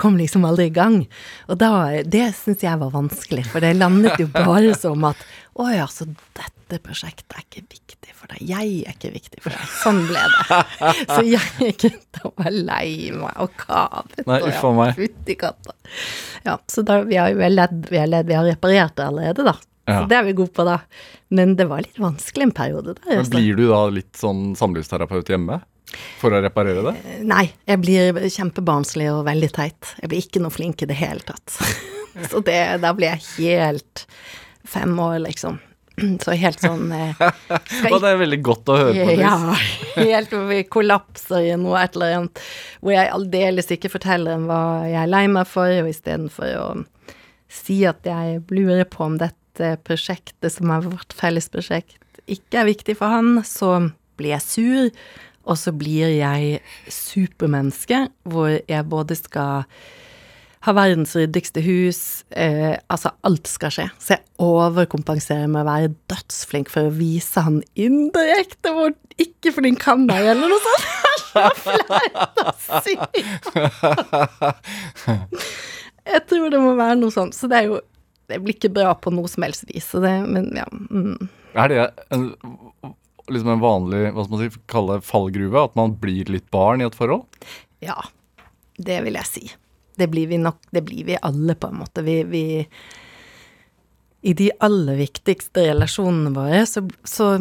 Kom 0.00 0.16
liksom 0.18 0.46
aldri 0.48 0.66
i 0.70 0.74
gang. 0.74 1.04
Og 1.46 1.60
da, 1.62 1.70
det 2.02 2.30
syns 2.38 2.64
jeg 2.66 2.80
var 2.80 2.90
vanskelig, 2.96 3.44
for 3.52 3.62
det 3.62 3.76
landet 3.78 4.18
jo 4.18 4.26
bare 4.34 4.74
som 4.78 5.06
at 5.10 5.22
å 5.60 5.68
ja, 5.70 5.86
så 5.90 6.06
dette 6.08 6.78
prosjektet 6.82 7.34
er 7.36 7.42
ikke 7.46 7.64
viktig 7.68 8.12
for 8.16 8.30
deg. 8.34 8.42
Jeg 8.46 8.74
er 8.86 8.94
ikke 8.98 9.10
viktig 9.14 9.40
for 9.42 9.54
deg. 9.54 9.70
Sånn 9.82 10.02
ble 10.08 10.20
det. 10.34 10.60
Så 11.14 11.22
jeg 11.26 11.72
gikk 11.80 12.20
og 12.28 12.34
være 12.38 12.52
lei 12.66 13.10
meg 13.14 13.40
og 13.42 13.54
kavet. 13.58 14.22
Nei, 14.28 14.38
uff 14.50 14.62
a 14.68 14.70
meg. 14.78 14.92
Fytti 14.98 15.36
katta. 15.40 15.74
Ja, 16.46 16.54
så 16.70 16.82
da, 16.86 17.00
vi 17.04 17.18
har 17.20 17.32
jo 17.34 17.50
ledd, 17.50 17.82
vi 17.90 17.98
har 18.00 18.08
ledd, 18.08 18.28
vi 18.30 18.36
har 18.38 18.46
reparert 18.46 18.94
det 18.96 19.06
allerede, 19.10 19.44
da. 19.50 19.56
Ja. 19.90 20.00
Så 20.02 20.10
det 20.10 20.20
er 20.20 20.26
vi 20.28 20.36
gode 20.38 20.54
på, 20.56 20.66
da. 20.68 20.78
Men 21.34 21.56
det 21.58 21.66
var 21.70 21.84
litt 21.84 21.98
vanskelig 22.00 22.48
en 22.48 22.56
periode 22.56 22.96
der. 23.00 23.20
Men 23.20 23.30
blir 23.34 23.58
du 23.58 23.66
da 23.70 23.84
litt 23.92 24.14
sånn 24.18 24.52
samlivsterapeut 24.58 25.30
hjemme? 25.34 25.60
For 26.20 26.30
å 26.30 26.40
reparere 26.42 26.84
det? 26.86 27.16
Nei, 27.26 27.48
jeg 27.66 27.80
blir 27.82 28.20
kjempebarnslig 28.30 29.08
og 29.10 29.24
veldig 29.26 29.48
teit. 29.56 29.94
Jeg 29.98 30.12
blir 30.12 30.22
ikke 30.22 30.42
noe 30.44 30.54
flink 30.54 30.84
i 30.84 30.90
det 30.90 30.98
hele 31.00 31.24
tatt. 31.26 31.58
Så 32.30 32.42
det, 32.46 32.60
da 32.82 32.92
blir 32.94 33.12
jeg 33.12 33.26
helt 33.40 34.06
fem 34.70 34.94
år, 35.02 35.18
liksom. 35.24 35.58
Så 36.24 36.34
helt 36.38 36.62
sånn 36.62 36.90
eh, 36.94 37.18
Og 37.92 37.98
det 38.02 38.12
er 38.12 38.20
veldig 38.20 38.40
godt 38.44 38.70
å 38.72 38.78
høre 38.78 38.94
på. 38.94 39.08
det. 39.10 39.18
Ja, 39.20 39.34
helt 40.12 40.32
hvor 40.34 40.46
vi 40.50 40.62
kollapser 40.70 41.50
i 41.50 41.56
noe 41.60 41.82
et 41.82 41.98
eller 41.98 42.20
annet 42.20 42.44
hvor 42.80 42.94
jeg 42.94 43.10
aldeles 43.16 43.74
ikke 43.74 43.92
forteller 43.92 44.40
hva 44.46 44.62
jeg 44.88 45.02
er 45.02 45.10
lei 45.10 45.26
meg 45.32 45.48
for, 45.50 45.72
og 45.82 45.90
istedenfor 45.90 46.54
å 46.60 46.68
si 47.50 47.80
at 47.88 48.06
jeg 48.06 48.44
lurer 48.54 48.86
på 48.88 49.02
om 49.08 49.18
dette 49.20 49.36
prosjektet, 49.86 50.52
som 50.54 50.72
er 50.74 50.86
vårt 50.86 51.16
felles 51.16 51.48
prosjekt, 51.52 51.98
ikke 52.30 52.60
er 52.60 52.68
viktig 52.70 52.96
for 52.98 53.12
han, 53.12 53.40
så 53.46 53.90
blir 54.20 54.34
jeg 54.36 54.46
sur, 54.46 54.90
og 55.48 55.56
så 55.58 55.72
blir 55.74 56.12
jeg 56.12 56.60
supermenneske, 56.92 58.04
hvor 58.28 58.52
jeg 58.52 58.88
både 58.90 59.16
skal 59.18 59.64
ha 60.66 60.74
verdens 60.76 61.14
ryddigste 61.16 61.62
hus. 61.64 62.00
Eh, 62.36 62.76
altså, 62.92 63.14
alt 63.24 63.48
skal 63.48 63.72
skje. 63.72 63.86
Så 63.96 64.18
jeg 64.18 64.26
overkompenserer 64.44 65.48
med 65.48 65.62
å 65.62 65.70
være 65.70 65.94
dødsflink 66.12 66.68
for 66.72 66.90
å 66.90 66.94
vise 66.94 67.40
han 67.46 67.62
indirekte 67.72 68.74
hvor 68.76 68.92
ikke 69.20 69.54
flink 69.56 69.84
han 69.88 70.04
er, 70.12 70.34
eller 70.34 70.52
noe 70.52 70.62
sånt. 70.66 70.86
Det 71.30 71.42
er 71.46 71.54
så 71.62 71.74
flaut 71.86 72.40
å 72.42 72.46
si. 72.82 72.94
Jeg 76.10 76.22
tror 76.26 76.50
det 76.50 76.58
må 76.58 76.72
være 76.74 76.96
noe 76.98 77.14
sånt. 77.14 77.36
Så 77.36 77.46
det 77.46 77.60
er 77.60 77.68
jo 77.68 77.76
Det 78.30 78.40
blir 78.44 78.56
ikke 78.56 78.72
bra 78.72 78.94
på 78.94 79.12
noe 79.14 79.30
som 79.30 79.44
helst 79.46 79.66
vis. 79.68 79.90
Det, 79.92 80.14
men 80.30 80.50
ja. 80.56 80.66
Mm. 80.70 81.28
Er 81.58 81.72
det 81.72 81.86
en, 82.14 82.28
liksom 83.30 83.54
en 83.56 83.62
vanlig 83.62 84.04
hva 84.14 84.24
skal 84.24 84.36
man 84.36 84.44
si, 84.44 84.62
kalle 84.70 85.00
fallgruve? 85.04 85.66
At 85.66 85.76
man 85.78 85.96
blir 86.00 86.30
litt 86.30 86.48
barn 86.54 86.82
i 86.82 86.86
et 86.88 86.98
forhold? 86.98 87.26
Ja, 87.84 87.98
det 88.78 89.00
vil 89.06 89.18
jeg 89.18 89.28
si. 89.28 89.44
Det 90.00 90.08
blir 90.12 90.30
vi 90.30 90.38
nok, 90.40 90.62
det 90.72 90.84
blir 90.86 91.04
vi 91.08 91.18
alle, 91.20 91.56
på 91.58 91.68
en 91.68 91.80
måte. 91.82 92.04
Vi, 92.06 92.22
vi 92.24 92.44
I 94.22 94.34
de 94.36 94.50
aller 94.60 95.00
viktigste 95.00 95.66
relasjonene 95.66 96.32
våre, 96.36 96.62
så, 96.68 96.84
så, 97.04 97.32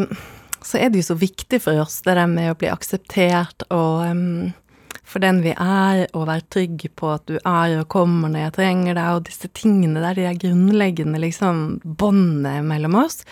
så 0.61 0.79
er 0.79 0.89
det 0.89 1.03
jo 1.03 1.11
så 1.11 1.19
viktig 1.19 1.61
for 1.63 1.79
oss, 1.83 2.01
det 2.03 2.17
der 2.17 2.27
med 2.31 2.51
å 2.51 2.57
bli 2.59 2.71
akseptert 2.71 3.67
og 3.69 4.09
um, 4.09 4.51
for 5.09 5.23
den 5.23 5.41
vi 5.41 5.55
er, 5.55 6.05
og 6.13 6.27
være 6.29 6.45
trygg 6.53 6.85
på 6.99 7.09
at 7.15 7.25
du 7.29 7.39
er 7.39 7.79
og 7.79 7.89
kommer 7.91 8.29
når 8.29 8.45
jeg 8.45 8.55
trenger 8.59 8.99
deg, 8.99 9.09
og 9.15 9.25
disse 9.29 9.49
tingene 9.57 10.03
der, 10.03 10.17
de 10.17 10.27
er 10.29 10.39
grunnleggende 10.39 11.21
liksom 11.21 11.79
båndet 11.83 12.61
mellom 12.67 12.99
oss. 13.01 13.23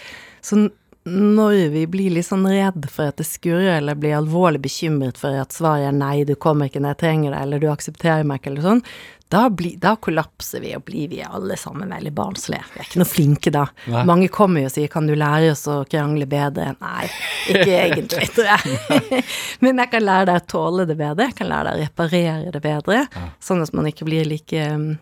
Så 0.42 0.68
når 1.08 1.70
vi 1.72 1.86
blir 1.88 2.12
litt 2.12 2.28
sånn 2.28 2.48
redd 2.50 2.90
for 2.92 3.12
at 3.12 3.22
det 3.22 3.28
skurrer, 3.30 3.78
eller 3.78 4.00
blir 4.00 4.18
alvorlig 4.18 4.60
bekymret 4.66 5.20
for 5.22 5.38
at 5.40 5.56
svaret 5.56 5.88
er 5.88 5.96
nei, 5.96 6.26
du 6.28 6.36
kommer 6.36 6.68
ikke 6.68 6.82
når 6.84 6.96
jeg 6.96 7.02
trenger 7.04 7.32
deg, 7.32 7.40
eller 7.46 7.64
du 7.64 7.70
aksepterer 7.72 8.28
meg 8.28 8.42
ikke, 8.42 8.52
eller 8.54 8.68
sånn, 8.68 8.84
da, 9.30 9.50
bli, 9.50 9.74
da 9.76 9.96
kollapser 10.00 10.62
vi 10.64 10.72
og 10.78 10.86
blir 10.88 11.10
vi 11.12 11.20
alle 11.24 11.58
sammen 11.60 11.90
veldig 11.92 12.12
barnslige. 12.16 12.64
Vi 12.74 12.80
er 12.80 12.88
ikke 12.88 13.02
noe 13.02 13.10
flinke 13.10 13.52
da. 13.52 13.66
Nei. 13.92 14.04
Mange 14.08 14.30
kommer 14.32 14.64
jo 14.64 14.70
og 14.70 14.76
sier 14.76 14.88
'kan 14.92 15.08
du 15.08 15.16
lære 15.20 15.52
oss 15.52 15.66
å 15.68 15.82
krangle 15.90 16.28
bedre'? 16.30 16.76
Nei, 16.80 17.10
ikke 17.52 17.74
egentlig, 17.86 18.30
tror 18.36 18.54
jeg. 18.54 19.24
Men 19.64 19.84
jeg 19.84 19.92
kan 19.92 20.06
lære 20.06 20.30
deg 20.32 20.40
å 20.42 20.48
tåle 20.48 20.88
det 20.88 20.98
bedre, 21.00 21.28
jeg 21.28 21.40
kan 21.42 21.52
lære 21.52 21.74
deg 21.74 21.76
å 21.76 21.84
reparere 21.84 22.56
det 22.56 22.64
bedre, 22.64 23.04
sånn 23.44 23.66
at 23.66 23.74
man 23.76 23.92
ikke 23.92 24.08
blir 24.08 24.26
like 24.28 24.64
um, 24.72 24.96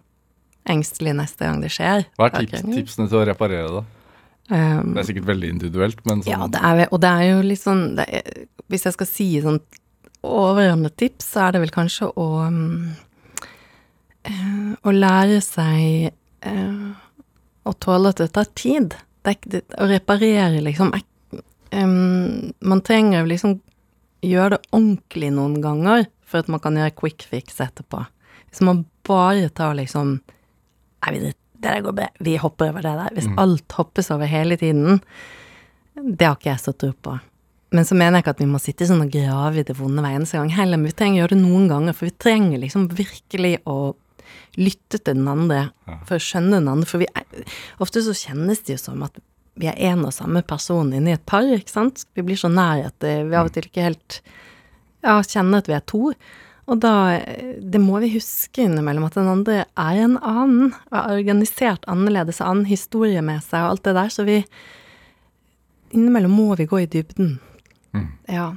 engstelig 0.65 1.13
neste 1.21 1.45
gang 1.45 1.61
det 1.61 1.69
skjer. 1.75 2.09
Hva 2.17 2.31
er 2.31 2.49
tips, 2.49 2.65
tipsene 2.65 3.09
til 3.11 3.21
å 3.21 3.25
reparere 3.29 3.69
det? 3.77 3.85
Um, 4.49 4.93
Det 4.93 5.01
er 5.01 5.09
sikkert 5.13 5.29
veldig 5.29 5.49
individuelt, 5.49 6.01
men 6.05 6.21
sånn 6.21 6.33
ja, 6.33 6.45
det 6.49 6.61
er, 6.61 6.87
og 6.91 7.01
det 7.01 7.09
er 7.09 7.31
jo 7.31 7.39
litt 7.41 7.61
sånn 7.63 7.97
er, 7.97 8.21
Hvis 8.69 8.83
jeg 8.85 8.93
skal 8.93 9.07
si 9.09 9.25
sånn 9.41 9.57
overordnet 10.25 10.93
tips, 10.97 11.31
så 11.33 11.47
er 11.47 11.55
det 11.55 11.61
vel 11.65 11.73
kanskje 11.73 12.09
å 12.17 12.27
um, 12.49 12.93
Å 14.25 14.93
lære 14.93 15.41
seg 15.43 16.09
eh, 16.45 16.87
å 17.65 17.73
tåle 17.81 18.11
at 18.13 18.21
det 18.21 18.31
tar 18.33 18.49
tid. 18.57 18.95
Det 19.25 19.61
å 19.81 19.87
reparere, 19.89 20.61
liksom 20.61 20.93
Man 21.75 22.81
trenger 22.85 23.23
jo 23.23 23.29
liksom 23.31 23.55
gjøre 24.25 24.55
det 24.55 24.69
ordentlig 24.73 25.31
noen 25.33 25.57
ganger 25.63 26.05
for 26.25 26.41
at 26.41 26.51
man 26.51 26.61
kan 26.63 26.77
gjøre 26.77 26.93
quick 26.97 27.25
fix 27.29 27.59
etterpå. 27.61 28.03
Hvis 28.49 28.63
man 28.65 28.85
bare 29.05 29.49
tar 29.53 29.75
liksom 29.77 30.19
Nei, 31.05 31.19
det 31.21 31.35
der 31.61 31.81
går 31.85 31.93
bra. 31.97 32.07
Vi 32.19 32.35
hopper 32.41 32.71
over 32.71 32.81
det 32.85 32.93
der. 32.97 33.13
Hvis 33.13 33.27
alt 33.41 33.71
hoppes 33.77 34.09
over 34.13 34.29
hele 34.29 34.57
tiden, 34.57 35.01
det 35.95 36.25
har 36.25 36.37
ikke 36.37 36.51
jeg 36.51 36.63
så 36.63 36.73
tro 36.73 36.91
på. 36.93 37.17
Men 37.75 37.87
så 37.87 37.97
mener 37.97 38.19
jeg 38.19 38.25
ikke 38.25 38.33
at 38.35 38.41
vi 38.43 38.49
må 38.49 38.61
sitte 38.61 38.87
sånn 38.87 39.03
og 39.03 39.13
grave 39.13 39.61
i 39.61 39.67
det 39.67 39.75
vonde 39.77 40.03
hver 40.03 40.17
eneste 40.17 40.39
gang 40.39 40.51
heller, 40.53 40.79
men 40.79 40.91
vi 40.91 40.97
trenger 40.97 41.19
å 41.19 41.21
gjøre 41.23 41.35
det 41.35 41.41
noen 41.41 41.69
ganger, 41.71 41.95
for 41.97 42.07
vi 42.07 42.15
trenger 42.25 42.61
liksom 42.61 42.87
virkelig 42.95 43.53
å 43.67 43.77
lytte 44.57 44.99
til 44.99 45.17
den 45.17 45.27
andre 45.27 45.69
for 46.07 46.17
å 46.17 46.23
skjønne 46.23 46.59
den 46.59 46.71
andre. 46.71 46.87
For 46.89 47.01
vi 47.03 47.07
er, 47.11 47.45
ofte 47.83 48.03
så 48.05 48.15
kjennes 48.15 48.63
det 48.65 48.77
jo 48.77 48.81
som 48.87 49.03
at 49.05 49.19
vi 49.55 49.69
er 49.71 49.77
en 49.91 50.03
og 50.03 50.11
samme 50.15 50.41
person 50.43 50.89
inni 50.93 51.13
et 51.15 51.23
par, 51.27 51.45
ikke 51.47 51.71
sant. 51.71 52.03
Vi 52.15 52.23
blir 52.27 52.39
så 52.39 52.49
nær 52.51 52.89
at 52.89 53.05
eh, 53.07 53.21
vi 53.23 53.37
av 53.39 53.47
og 53.47 53.53
til 53.55 53.69
ikke 53.69 53.85
helt 53.85 54.17
ja, 55.05 55.21
kjenner 55.23 55.61
at 55.63 55.69
vi 55.71 55.77
er 55.77 55.85
to. 55.87 56.09
Og 56.65 56.79
da 56.81 56.91
eh, 57.21 57.55
Det 57.61 57.79
må 57.79 58.01
vi 58.03 58.09
huske 58.17 58.65
innimellom, 58.65 59.05
at 59.07 59.15
den 59.15 59.31
andre 59.31 59.61
er 59.63 60.01
en 60.03 60.17
annen, 60.19 60.73
og 60.91 60.97
er 60.99 61.19
organisert 61.21 61.87
annerledes, 61.91 62.41
annen 62.43 62.67
historie 62.67 63.21
med 63.23 63.43
seg 63.47 63.63
og 63.63 63.75
alt 63.75 63.85
det 63.87 63.95
der, 63.99 64.11
så 64.11 64.27
vi 64.27 64.41
Innimellom 65.95 66.33
må 66.35 66.55
vi 66.59 66.65
gå 66.67 66.81
i 66.81 66.87
dybden. 66.91 67.37
Ja. 68.27 68.49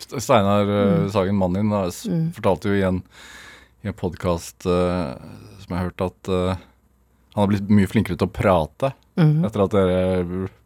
Steinar 0.00 0.66
eh, 0.66 1.10
Sagen, 1.12 1.36
mannen 1.38 1.68
din, 1.70 2.10
Mm. 2.10 2.32
fortalte 2.34 2.72
jo 2.72 2.74
igjen 2.74 3.02
i 3.82 3.88
en 3.88 3.96
podkast 3.96 4.66
som 4.66 5.68
jeg 5.70 5.76
har 5.78 5.86
hørt, 5.88 6.02
at 6.04 6.28
uh, 6.28 6.56
han 7.32 7.44
har 7.44 7.50
blitt 7.52 7.70
mye 7.72 7.88
flinkere 7.88 8.18
til 8.20 8.28
å 8.28 8.32
prate 8.34 8.90
Mhm. 9.20 9.44
etter 9.44 9.62
at 9.64 9.74
dere 9.74 9.96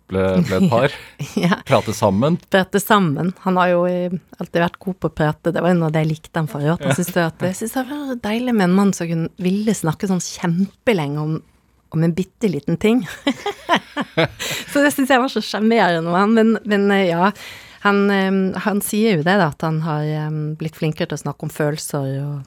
ble, 0.07 0.23
ble 0.47 0.59
et 0.61 0.71
par. 0.71 0.93
ja. 1.45 1.57
Prate 1.67 1.95
sammen. 1.97 2.37
Prate 2.53 2.79
sammen. 2.79 3.33
Han 3.47 3.57
har 3.59 3.73
jo 3.73 3.81
eh, 3.89 4.13
alltid 4.39 4.61
vært 4.63 4.79
god 4.85 4.99
på 5.01 5.11
å 5.11 5.15
prate, 5.17 5.51
det 5.55 5.63
var 5.65 5.73
en 5.73 5.83
av 5.87 5.91
det 5.95 6.05
jeg 6.05 6.11
likte 6.13 6.39
han 6.39 6.51
for. 6.51 6.63
At 6.75 6.85
han 6.85 6.95
syntes 6.95 7.35
det, 7.41 7.51
synes 7.59 7.75
det 7.75 7.85
var 7.89 8.15
deilig 8.29 8.55
med 8.55 8.69
en 8.69 8.77
mann 8.77 8.93
som 8.95 9.11
kunne 9.11 9.33
ville 9.43 9.75
snakke 9.75 10.11
sånn 10.11 10.23
kjempelenge 10.23 11.19
om, 11.25 11.35
om 11.97 12.07
en 12.07 12.15
bitte 12.15 12.51
liten 12.53 12.79
ting. 12.79 13.03
så 14.73 14.85
det 14.85 14.93
syns 14.95 15.11
jeg 15.11 15.23
var 15.25 15.33
så 15.33 15.43
sjarmerende 15.43 16.07
med 16.11 16.21
han. 16.21 16.35
Men, 16.37 16.57
men 16.69 16.89
eh, 16.95 17.09
ja, 17.11 17.33
han, 17.89 18.05
eh, 18.13 18.61
han 18.69 18.83
sier 18.85 19.19
jo 19.19 19.27
det, 19.27 19.39
da, 19.41 19.51
at 19.51 19.67
han 19.67 19.83
har 19.89 20.05
eh, 20.07 20.31
blitt 20.61 20.79
flinkere 20.79 21.11
til 21.11 21.19
å 21.19 21.25
snakke 21.27 21.49
om 21.49 21.55
følelser 21.55 22.19
og, 22.23 22.43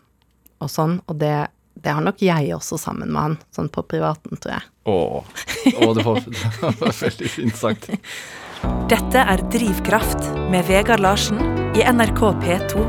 og 0.63 0.72
sånn, 0.72 0.98
og 1.08 1.20
det, 1.22 1.34
det 1.78 1.93
har 1.93 2.04
nok 2.06 2.22
jeg 2.24 2.52
også 2.56 2.80
sammen 2.82 3.12
med 3.13 3.22
han, 3.22 3.38
sånn 3.56 3.70
på 3.74 3.84
privaten, 3.89 4.39
tror 4.41 4.58
jeg. 4.58 4.67
Åh, 4.88 5.24
Åh 5.78 5.93
det, 5.98 6.06
var, 6.08 6.22
det 6.63 6.76
var 6.82 6.96
veldig 7.02 7.32
fint 7.34 7.58
sagt. 7.60 7.89
Dette 8.89 9.22
er 9.34 9.43
Drivkraft 9.54 10.32
med 10.52 10.65
Vegard 10.70 11.04
Larsen 11.04 11.38
i 11.78 11.84
NRK 11.86 12.24
P2. 12.41 12.86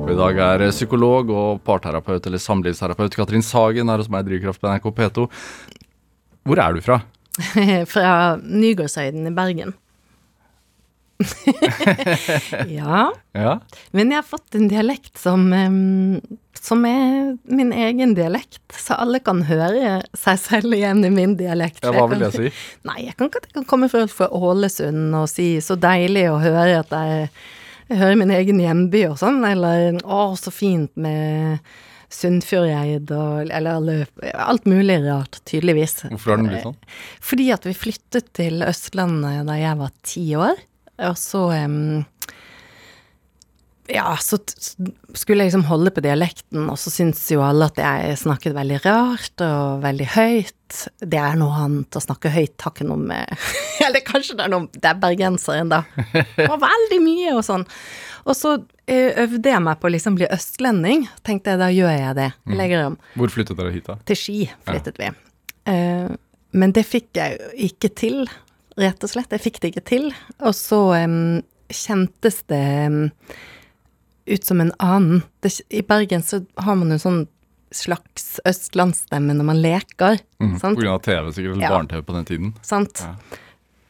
Og 0.00 0.08
I 0.14 0.16
dag 0.16 0.38
er 0.46 0.64
eh, 0.64 0.72
psykolog 0.72 1.28
og 1.34 1.60
parterapeut 1.66 2.24
eller 2.26 2.40
samlivsterapeut 2.40 3.14
Katrin 3.18 3.44
Sagen 3.44 3.92
her 3.92 4.00
hos 4.00 4.08
meg 4.10 4.24
i 4.24 4.30
Drivkraft 4.30 4.62
på 4.62 4.70
NRK 4.70 4.88
P2. 4.96 5.26
Hvor 6.48 6.62
er 6.64 6.74
du 6.74 6.80
fra? 6.82 7.02
Fra 7.92 8.12
Nygårdshøyden 8.40 9.28
i 9.28 9.34
Bergen. 9.36 9.76
ja. 12.80 13.10
Ja, 13.32 13.60
Men 13.94 14.10
jeg 14.10 14.18
har 14.18 14.26
fått 14.26 14.56
en 14.58 14.68
dialekt 14.70 15.18
som, 15.20 15.44
som 16.58 16.86
er 16.88 17.36
min 17.44 17.72
egen 17.76 18.14
dialekt, 18.18 18.62
så 18.74 18.96
alle 18.98 19.20
kan 19.22 19.44
høre 19.48 20.00
seg 20.16 20.40
selv 20.42 20.74
igjen 20.74 21.04
i 21.06 21.12
min 21.14 21.36
dialekt. 21.38 21.84
ja 21.84 21.92
hva 21.94 22.08
vil 22.10 22.24
jeg 22.26 22.36
si? 22.36 22.52
Nei, 22.88 23.04
jeg 23.06 23.18
kan 23.18 23.30
ikke 23.30 23.44
at 23.44 23.50
jeg 23.50 23.58
kan 23.60 23.68
komme 23.74 23.90
fra 23.92 24.30
Ålesund 24.30 25.14
og 25.20 25.28
si 25.30 25.52
så 25.64 25.78
deilig 25.78 26.26
å 26.32 26.40
høre 26.42 26.80
at 26.82 26.96
jeg, 26.96 27.28
jeg 27.92 28.02
hører 28.02 28.18
min 28.22 28.34
egen 28.34 28.64
hjemby 28.64 29.06
og 29.12 29.20
sånn, 29.22 29.44
eller 29.46 30.00
å, 30.02 30.24
så 30.40 30.52
fint 30.54 30.92
med 31.00 31.62
Sunnfjordeid 32.10 33.10
og 33.14 33.52
eller 33.54 34.06
alt 34.34 34.64
mulig 34.66 34.96
rart, 35.04 35.38
tydeligvis. 35.46 36.00
Hvorfor 36.08 36.32
har 36.32 36.40
den 36.40 36.48
blitt 36.50 36.66
sånn? 36.66 36.80
Fordi 37.22 37.46
at 37.54 37.68
vi 37.68 37.74
flyttet 37.78 38.32
til 38.34 38.64
Østlandet 38.66 39.46
da 39.46 39.58
jeg 39.60 39.78
var 39.78 39.92
ti 40.02 40.24
år, 40.34 40.58
og 41.08 41.18
så 41.18 41.46
um, 41.66 42.02
Ja, 43.90 44.12
så 44.22 44.38
skulle 45.18 45.42
jeg 45.42 45.50
liksom 45.50 45.64
holde 45.66 45.90
på 45.94 46.02
dialekten, 46.04 46.68
og 46.70 46.78
så 46.78 46.92
syntes 46.94 47.24
jo 47.32 47.42
alle 47.42 47.66
at 47.72 47.80
jeg 47.80 48.20
snakket 48.20 48.54
veldig 48.54 48.78
rart 48.84 49.42
og 49.42 49.80
veldig 49.82 50.06
høyt. 50.14 50.82
Det 51.02 51.18
er 51.18 51.38
noe 51.40 51.64
annet 51.64 51.98
å 51.98 52.02
snakke 52.04 52.30
høyt, 52.30 52.54
har 52.62 52.70
ikke 52.70 52.86
noe 52.86 53.00
med 53.02 53.32
Eller 53.86 54.04
kanskje 54.06 54.36
det 54.38 54.44
er 54.44 54.52
noe 54.52 54.68
Det 54.70 54.86
er 54.86 55.00
bergenseren, 55.02 55.72
da. 55.72 55.82
Og 56.52 56.60
veldig 56.62 57.00
mye 57.02 57.34
og 57.34 57.42
sånn. 57.42 57.66
Og 58.28 58.36
så 58.36 58.54
eh, 58.86 59.16
øvde 59.24 59.50
jeg 59.50 59.64
meg 59.64 59.80
på 59.80 59.88
å 59.88 59.94
liksom 59.96 60.18
bli 60.20 60.28
østlending. 60.30 61.06
Tenkte 61.26 61.54
jeg, 61.54 61.62
da 61.62 61.70
gjør 61.74 61.94
jeg 61.96 62.16
det. 62.20 62.30
Legger 62.60 62.86
om. 62.90 62.98
Hvor 63.18 63.32
flyttet 63.32 63.58
dere 63.58 63.74
hit, 63.74 63.88
da? 63.88 63.96
Til 64.06 64.20
Ski 64.20 64.38
flyttet 64.68 65.00
vi. 65.00 65.10
Uh, 65.66 66.12
men 66.56 66.74
det 66.74 66.84
fikk 66.88 67.14
jeg 67.18 67.36
jo 67.38 67.50
ikke 67.68 67.90
til, 67.94 68.22
rett 68.80 69.04
og 69.06 69.10
slett. 69.12 69.30
Jeg 69.34 69.44
fikk 69.44 69.60
det 69.62 69.72
ikke 69.74 69.84
til. 69.90 70.06
Og 70.40 70.54
så 70.56 70.80
um, 71.04 71.42
kjentes 71.70 72.40
det 72.50 72.62
um, 72.90 73.02
ut 74.30 74.46
som 74.46 74.60
en 74.64 74.72
annen. 74.82 75.22
Det, 75.44 75.52
I 75.70 75.82
Bergen 75.86 76.22
så 76.26 76.42
har 76.64 76.78
man 76.80 76.90
jo 76.94 76.98
sånn 77.02 77.20
slags 77.74 78.40
østlandsstemme 78.50 79.34
når 79.38 79.46
man 79.46 79.60
leker, 79.62 80.18
Mm, 80.42 80.56
sant? 80.58 80.74
på 80.74 80.82
grunn 80.82 80.96
av 80.96 81.02
TV, 81.06 81.28
sikkert, 81.36 81.60
Ja. 81.62 81.68
barne-TV 81.70 82.02
på 82.02 82.14
den 82.16 82.24
tiden. 82.26 82.54
sant? 82.66 83.02
Ja. 83.04 83.14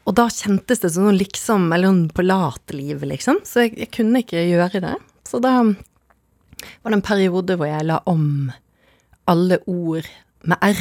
Og 0.07 0.15
da 0.19 0.27
kjentes 0.29 0.81
det 0.83 0.91
som 0.93 1.05
noe 1.07 1.17
liksom, 1.17 1.73
eller 1.73 1.93
noe 1.93 2.09
på 2.13 2.25
latlivet, 2.27 3.07
liksom. 3.09 3.39
Så 3.47 3.65
jeg, 3.69 3.79
jeg 3.79 3.91
kunne 3.95 4.21
ikke 4.25 4.43
gjøre 4.51 4.81
det. 4.85 4.97
Så 5.25 5.41
da 5.41 5.63
var 5.63 6.91
det 6.91 6.99
en 6.99 7.03
periode 7.07 7.57
hvor 7.57 7.69
jeg 7.71 7.87
la 7.89 8.01
om 8.11 8.51
alle 9.31 9.61
ord 9.67 10.09
med 10.45 10.59
R. 10.61 10.81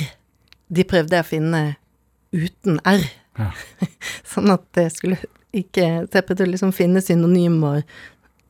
De 0.72 0.84
prøvde 0.84 1.16
jeg 1.16 1.24
å 1.24 1.30
finne 1.30 1.62
uten 2.34 2.80
R. 2.86 3.06
Ja. 3.40 3.50
sånn 4.34 4.52
at 4.54 4.66
jeg 4.84 4.92
skulle 4.96 5.20
ikke 5.56 5.86
teppe 6.14 6.36
til 6.38 6.46
å 6.50 6.54
liksom 6.54 6.74
finne 6.76 7.02
synonymer 7.02 7.82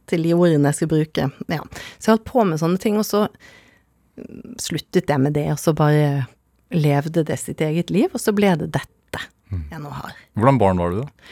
til 0.09 0.25
de 0.25 0.33
ordene 0.35 0.71
jeg 0.71 0.79
skulle 0.81 0.97
bruke. 1.03 1.27
Ja. 1.53 1.61
Så 1.99 2.09
jeg 2.09 2.15
holdt 2.17 2.27
på 2.27 2.43
med 2.49 2.59
sånne 2.61 2.81
ting, 2.81 2.97
og 2.99 3.05
så 3.07 3.27
mm, 3.29 4.57
sluttet 4.59 5.11
jeg 5.13 5.21
med 5.21 5.37
det, 5.37 5.45
og 5.53 5.61
så 5.61 5.75
bare 5.77 6.25
levde 6.73 7.23
det 7.25 7.37
sitt 7.41 7.61
eget 7.65 7.93
liv, 7.93 8.09
og 8.13 8.21
så 8.21 8.33
ble 8.35 8.51
det 8.59 8.71
dette 8.75 9.23
jeg 9.49 9.79
nå 9.81 9.89
har. 9.89 10.11
Hvordan 10.37 10.59
barn 10.61 10.77
var 10.81 10.91
du, 10.93 10.99
da? 11.01 11.31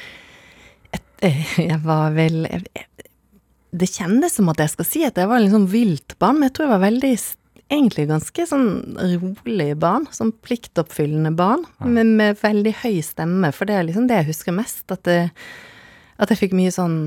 Et, 0.97 1.27
Jeg 1.69 1.77
var 1.83 2.15
vel 2.15 2.45
jeg- 2.49 3.03
Det 3.77 3.89
kjennes 3.91 4.33
som 4.33 4.47
at 4.49 4.57
jeg 4.63 4.71
skal 4.73 4.87
si 4.87 5.03
at 5.05 5.17
jeg 5.19 5.29
var 5.29 5.43
sånn 5.51 5.67
vilt 5.69 6.15
barn, 6.21 6.39
men 6.39 6.47
jeg 6.49 6.55
tror 6.57 6.65
jeg 6.69 6.73
var 6.77 6.85
veldig 6.87 7.11
egentlig 7.73 8.07
ganske 8.09 8.45
sånn 8.47 8.69
rolig 8.97 9.71
barn, 9.79 10.07
sånn 10.15 10.31
pliktoppfyllende 10.45 11.33
barn, 11.35 11.65
men 11.83 12.15
med 12.19 12.39
veldig 12.39 12.73
høy 12.83 13.01
stemme, 13.03 13.51
for 13.55 13.69
det 13.69 13.75
er 13.75 13.87
liksom 13.89 14.07
det 14.07 14.21
jeg 14.21 14.29
husker 14.31 14.55
mest, 14.55 14.85
at, 14.93 15.03
det, 15.07 15.33
at 16.17 16.31
jeg 16.31 16.45
fikk 16.45 16.55
mye 16.57 16.73
sånn 16.73 16.97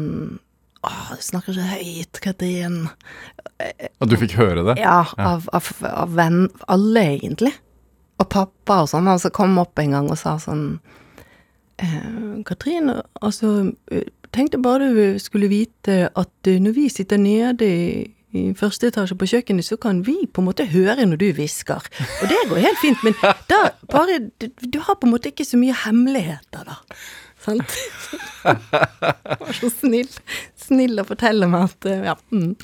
å, 0.81 0.91
du 1.13 1.25
snakker 1.25 1.57
så 1.57 1.65
høyt, 1.75 2.21
Katrin. 2.25 2.87
Og 4.01 4.09
du 4.09 4.17
fikk 4.21 4.39
høre 4.39 4.65
det? 4.71 4.79
Ja, 4.81 5.03
av, 5.21 5.49
av, 5.53 5.67
av 5.85 6.15
venn 6.17 6.47
Alle, 6.73 7.03
egentlig. 7.19 7.53
Og 8.21 8.29
pappa 8.33 8.79
og 8.85 8.89
sånn. 8.93 9.11
Han 9.11 9.21
kom 9.37 9.59
opp 9.61 9.81
en 9.81 9.93
gang 9.97 10.09
og 10.09 10.17
sa 10.21 10.39
sånn 10.41 10.65
eh, 11.85 12.41
Katrin, 12.49 12.95
altså 13.21 13.73
eh, 13.93 14.09
Tenkte 14.31 14.61
bare 14.63 14.93
du 14.95 15.19
skulle 15.19 15.49
vite 15.51 16.05
at 16.07 16.49
eh, 16.49 16.61
når 16.63 16.75
vi 16.77 16.87
sitter 16.93 17.19
nede 17.19 17.67
i, 17.67 17.87
i 18.37 18.43
første 18.55 18.91
etasje 18.91 19.17
på 19.19 19.27
kjøkkenet, 19.33 19.67
så 19.67 19.79
kan 19.81 20.05
vi 20.07 20.17
på 20.31 20.43
en 20.43 20.47
måte 20.47 20.67
høre 20.71 21.07
når 21.09 21.19
du 21.19 21.27
hvisker. 21.35 21.89
Og 22.23 22.31
det 22.31 22.39
går 22.51 22.63
helt 22.63 22.79
fint, 22.83 23.03
men 23.07 23.17
da 23.51 23.73
bare 23.91 24.21
du, 24.39 24.47
du 24.63 24.79
har 24.87 25.01
på 25.01 25.09
en 25.09 25.15
måte 25.17 25.33
ikke 25.33 25.47
så 25.49 25.59
mye 25.59 25.75
hemmeligheter, 25.85 26.69
da. 26.69 26.79
Sant? 27.41 27.77
Var 28.45 29.57
så 29.57 29.71
snill. 29.73 30.11
Snill 30.61 31.01
å 31.01 31.07
fortelle 31.09 31.49
meg 31.51 31.71
at 31.71 31.91
eh, 31.91 32.03
Ja. 32.11 32.17
Mm. 32.31 32.57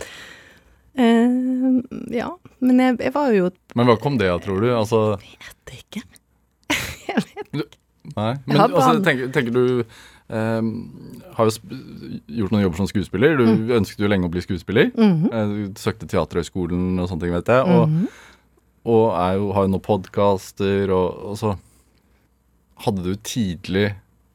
Uh, 0.96 1.80
ja. 2.12 2.30
Men 2.64 2.80
jeg, 2.80 2.94
jeg 3.04 3.12
var 3.12 3.32
jo 3.34 3.50
Men 3.76 3.88
hva 3.90 3.98
kom 4.00 4.14
det 4.20 4.30
av, 4.32 4.38
tror 4.44 4.62
du? 4.64 4.70
Altså, 4.72 5.00
Vet 5.20 5.74
ikke. 5.76 6.00
jeg 7.10 7.24
vet 7.26 7.76
nei. 8.16 8.30
Men 8.46 8.62
altså, 8.64 8.94
tenker, 9.04 9.32
tenker 9.34 9.52
du 9.52 9.64
Har 10.28 11.46
jo 11.46 11.52
gjort 12.26 12.50
noen 12.54 12.64
jobber 12.64 12.76
som 12.82 12.88
skuespiller. 12.90 13.36
Du 13.38 13.44
Mm. 13.46 13.68
ønsket 13.80 13.98
jo 14.02 14.08
lenge 14.10 14.26
å 14.26 14.30
bli 14.32 14.40
skuespiller. 14.42 14.90
Mm 14.96 15.12
-hmm. 15.30 15.72
Du 15.74 15.80
søkte 15.80 16.06
Teaterhøgskolen 16.06 16.98
og 17.00 17.08
sånne 17.08 17.20
ting, 17.20 17.32
vet 17.32 17.46
jeg. 17.46 17.62
Og, 17.66 18.08
og 18.84 19.14
er 19.20 19.34
jo, 19.36 19.52
har 19.52 19.62
jo 19.64 19.68
noen 19.68 19.80
podkaster, 19.82 20.90
og, 20.90 21.24
og 21.30 21.36
så 21.38 21.56
Hadde 22.78 23.02
du 23.02 23.14
tidlig 23.16 23.94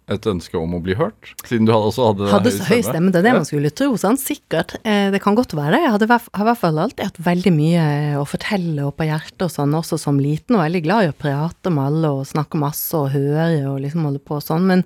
et 0.09 0.25
ønske 0.25 0.57
om 0.57 0.73
å 0.73 0.81
bli 0.81 0.95
hørt? 0.95 1.35
Siden 1.45 1.65
du 1.67 1.71
hadde, 1.71 1.85
også 1.91 2.07
hadde, 2.07 2.31
Hadde 2.31 2.51
så 2.51 2.63
høy 2.73 2.81
stemme, 2.81 3.11
det 3.11 3.19
er 3.19 3.21
det 3.21 3.29
Ja. 3.29 3.33
man 3.37 3.45
skulle 3.45 3.69
tro, 3.69 3.95
sant? 3.97 4.19
Sikkert. 4.19 4.75
Eh, 4.83 5.11
det 5.11 5.21
kan 5.21 5.35
godt 5.35 5.53
være 5.53 5.71
det. 5.71 5.81
Jeg 5.83 5.91
hadde, 5.91 6.07
har 6.07 6.19
i 6.41 6.49
hvert 6.49 6.57
fall 6.57 6.79
alltid 6.79 7.05
hatt 7.05 7.17
veldig 7.21 7.53
mye 7.53 8.15
å 8.17 8.25
fortelle 8.25 8.81
og 8.87 8.97
på 8.97 9.05
hjertet 9.05 9.41
og 9.43 9.51
sånn, 9.51 9.73
også 9.77 9.99
som 9.99 10.17
liten, 10.17 10.55
og 10.55 10.65
veldig 10.65 10.83
glad 10.83 11.03
i 11.05 11.09
å 11.09 11.13
prate 11.13 11.69
med 11.69 11.85
alle 11.85 12.07
og 12.09 12.25
snakke 12.25 12.57
masse 12.57 12.93
og 12.97 13.11
høre 13.11 13.69
og 13.69 13.79
liksom 13.79 14.03
holde 14.03 14.19
på 14.19 14.35
og 14.35 14.41
sånn, 14.43 14.65
men 14.65 14.83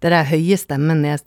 det 0.00 0.12
der 0.12 0.26
høye 0.30 0.56
stemmen 0.60 1.04
jeg, 1.06 1.22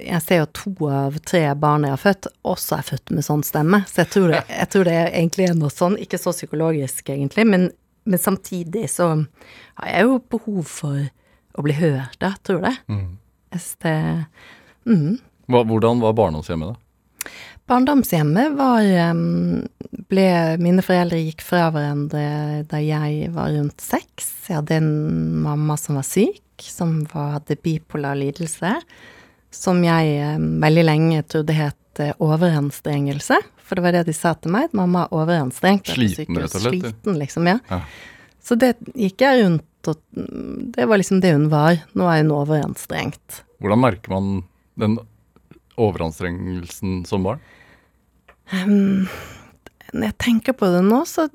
jeg 0.00 0.20
ser 0.24 0.42
jo 0.42 0.50
to 0.56 0.90
av 0.92 1.18
tre 1.26 1.42
barn 1.58 1.86
jeg 1.86 1.94
har 1.94 2.02
født, 2.02 2.30
også 2.54 2.78
er 2.78 2.88
født 2.90 3.14
med 3.16 3.26
sånn 3.26 3.44
stemme, 3.46 3.82
så 3.90 4.02
jeg 4.02 4.12
tror 4.14 4.32
det, 4.34 4.44
jeg 4.50 4.70
tror 4.74 4.88
det 4.90 4.96
egentlig 5.06 5.48
er 5.48 5.58
noe 5.58 5.72
sånn, 5.72 5.98
ikke 6.00 6.20
så 6.20 6.34
psykologisk 6.36 7.12
egentlig, 7.14 7.46
men, 7.48 7.68
men 8.04 8.22
samtidig 8.22 8.88
så 8.92 9.10
har 9.14 9.92
jeg 9.92 10.08
jo 10.08 10.22
behov 10.36 10.62
for 10.68 11.04
å 11.54 11.64
bli 11.64 11.76
hørt, 11.78 12.18
da, 12.22 12.34
tror 12.44 12.66
jeg. 12.66 12.80
Mm. 12.90 13.12
Det 13.54 13.98
mm. 14.90 15.12
Hvordan 15.54 16.00
var 16.02 16.16
barndomshjemmet, 16.18 16.74
da? 16.74 16.80
Barndomshjemmet 17.70 18.56
var 18.58 18.84
ble, 20.10 20.26
Mine 20.60 20.84
foreldre 20.84 21.20
gikk 21.22 21.44
fra 21.44 21.70
hverandre 21.72 22.24
da 22.68 22.80
jeg 22.82 23.30
var 23.34 23.54
rundt 23.54 23.80
seks. 23.80 24.28
Jeg 24.50 24.58
hadde 24.60 24.80
en 24.82 24.90
mamma 25.44 25.76
som 25.80 25.96
var 25.98 26.06
syk, 26.06 26.42
som 26.60 27.02
var, 27.12 27.38
hadde 27.38 27.56
bipolar 27.64 28.18
lidelse. 28.20 28.74
Som 29.54 29.80
jeg 29.86 30.38
veldig 30.60 30.84
lenge 30.84 31.22
trodde 31.30 31.56
het 31.56 32.02
eh, 32.02 32.12
overanstrengelse. 32.22 33.38
For 33.64 33.78
det 33.78 33.84
var 33.86 33.96
det 33.96 34.02
de 34.10 34.16
sa 34.16 34.34
til 34.36 34.52
meg, 34.52 34.68
at 34.68 34.76
mamma 34.76 35.06
er 35.06 35.14
overanstrengt. 35.16 35.88
er 35.88 35.96
Sliten, 35.96 36.36
rett 36.36 36.58
og 36.58 36.66
slett. 36.66 36.82
Sliten, 36.82 37.16
liksom, 37.20 37.48
ja. 37.48 37.60
Ja. 37.70 37.80
Så 38.44 38.58
det 38.60 38.74
gikk 38.92 39.24
jeg 39.24 39.44
rundt 39.44 39.70
og 39.88 40.00
Det 40.74 40.86
var 40.88 40.96
liksom 40.96 41.20
det 41.20 41.34
hun 41.34 41.50
var. 41.52 41.76
Nå 41.96 42.06
er 42.08 42.22
hun 42.22 42.32
overanstrengt. 42.32 43.42
Hvordan 43.60 43.82
merker 43.82 44.12
man 44.14 44.30
den 44.80 44.98
overanstrengelsen 45.80 47.02
som 47.08 47.24
barn? 47.26 47.42
Um, 48.52 49.06
når 49.94 50.10
jeg 50.10 50.18
tenker 50.20 50.56
på 50.58 50.68
det 50.72 50.82
nå, 50.84 51.04
så 51.08 51.28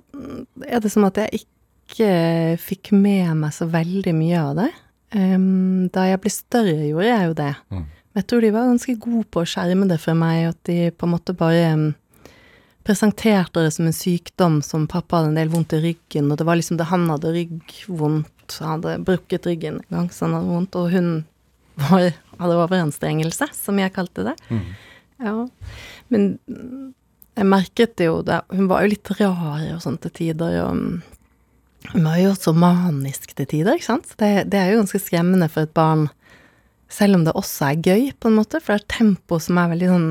er 0.67 0.83
det 0.83 0.91
som 0.93 1.07
at 1.07 1.17
jeg 1.17 1.41
ikke 1.41 2.57
fikk 2.61 2.91
med 2.93 3.31
meg 3.39 3.55
så 3.55 3.69
veldig 3.71 4.13
mye 4.17 4.41
av 4.41 4.51
det. 4.59 4.69
Um, 5.15 5.87
da 5.93 6.05
jeg 6.05 6.21
ble 6.21 6.33
større, 6.33 6.75
gjorde 6.89 7.07
jeg 7.07 7.29
jo 7.29 7.39
det. 7.39 7.53
Mm. 7.71 7.87
Men 8.09 8.21
jeg 8.21 8.27
tror 8.29 8.43
de 8.43 8.51
var 8.53 8.69
ganske 8.69 8.97
gode 9.01 9.25
på 9.31 9.41
å 9.41 9.49
skjerme 9.49 9.87
det 9.89 9.99
for 10.03 10.17
meg, 10.17 10.51
at 10.51 10.59
de 10.69 10.77
på 10.93 11.07
en 11.07 11.13
måte 11.15 11.35
bare 11.37 11.71
um, 11.77 11.87
presenterte 12.85 13.63
det 13.63 13.71
som 13.75 13.87
en 13.89 13.95
sykdom 13.95 14.59
som 14.65 14.87
pappa 14.89 15.19
hadde 15.19 15.33
en 15.33 15.39
del 15.39 15.51
vondt 15.53 15.75
i 15.77 15.81
ryggen, 15.83 16.29
og 16.29 16.39
det 16.39 16.47
var 16.47 16.59
liksom 16.59 16.79
det 16.79 16.89
han 16.89 17.07
hadde 17.11 17.33
ryggvondt, 17.35 18.59
han 18.59 18.75
hadde 18.75 18.95
brukket 19.05 19.49
ryggen 19.49 19.81
en 19.81 19.97
gang, 19.97 20.11
så 20.13 20.25
han 20.25 20.37
hadde 20.39 20.53
vondt, 20.53 20.77
og 20.79 20.93
hun 20.93 21.09
var, 21.79 22.09
hadde 22.39 22.61
overanstrengelse, 22.65 23.49
som 23.55 23.81
jeg 23.81 23.93
kalte 23.95 24.29
det. 24.31 24.37
Ja, 25.19 25.35
men 26.13 26.29
mm, 26.47 26.93
jeg 27.37 27.45
merket 27.47 27.95
det 27.99 28.05
jo 28.09 28.21
det, 28.25 28.41
Hun 28.51 28.67
var 28.67 28.81
jo 28.83 28.89
litt 28.91 29.09
rar 29.19 29.61
og 29.75 29.81
sånn 29.83 29.97
til 30.03 30.11
tider, 30.11 30.57
og 30.65 30.75
mm, 30.75 31.01
hun 31.93 32.03
var 32.03 32.17
jo 32.19 32.31
også 32.33 32.51
manisk 32.57 33.31
til 33.37 33.45
tider, 33.47 33.77
ikke 33.77 33.85
sant. 33.87 34.09
Det, 34.19 34.49
det 34.51 34.59
er 34.59 34.73
jo 34.73 34.81
ganske 34.81 34.99
skremmende 34.99 35.47
for 35.49 35.63
et 35.63 35.73
barn, 35.73 36.09
selv 36.91 37.15
om 37.19 37.23
det 37.23 37.35
også 37.37 37.69
er 37.69 37.81
gøy, 37.85 38.09
på 38.19 38.27
en 38.31 38.35
måte, 38.41 38.59
for 38.59 38.73
det 38.73 38.81
er 38.81 38.83
et 38.83 38.91
tempo 38.97 39.39
som 39.39 39.57
er 39.61 39.69
veldig 39.71 39.89
sånn 39.93 40.09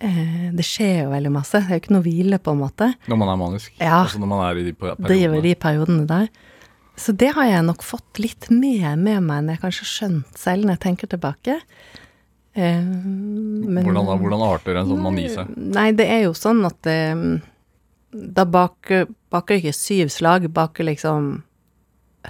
eh, 0.00 0.48
Det 0.56 0.64
skjer 0.66 1.02
jo 1.04 1.10
veldig 1.12 1.32
masse. 1.34 1.58
Det 1.60 1.68
er 1.68 1.78
jo 1.78 1.82
ikke 1.84 1.94
noe 1.96 2.06
hvile, 2.06 2.38
på 2.40 2.54
en 2.54 2.62
måte. 2.62 2.90
Når 3.10 3.20
man 3.20 3.32
er 3.34 3.40
manisk? 3.42 3.74
Ja. 3.80 4.00
Altså 4.04 4.22
når 4.22 4.30
man 4.32 4.44
er 4.48 4.60
i 4.62 4.66
de 4.70 4.72
per- 4.78 4.94
Driver 4.96 5.08
periodene? 5.10 5.42
de 5.48 5.54
periodene 5.66 6.06
der. 6.14 6.28
Så 6.96 7.10
det 7.18 7.32
har 7.34 7.48
jeg 7.50 7.66
nok 7.66 7.82
fått 7.82 8.20
litt 8.22 8.48
mer 8.54 8.94
med 8.96 9.24
meg 9.26 9.40
enn 9.42 9.48
jeg 9.56 9.60
kanskje 9.64 9.82
har 9.82 9.92
skjønt 9.96 10.38
selv 10.38 10.64
når 10.68 10.76
jeg 10.76 10.82
tenker 10.86 11.10
tilbake. 11.10 11.56
Eh, 12.54 12.80
men- 12.80 13.84
Hvordan, 13.84 14.06
da? 14.06 14.16
hvordan 14.16 14.42
arter 14.46 14.76
en 14.76 14.86
sånn 14.86 15.02
mani 15.02 15.28
seg? 15.28 15.48
Nei, 15.56 15.90
det 15.92 16.06
er 16.06 16.22
jo 16.28 16.32
sånn 16.38 16.64
at 16.68 16.86
eh, 16.86 17.40
da 18.14 18.44
baker, 18.44 19.08
baker 19.30 19.58
ikke 19.58 19.74
syv 19.74 20.12
slag, 20.14 20.46
baker 20.54 20.84
liksom 20.86 21.42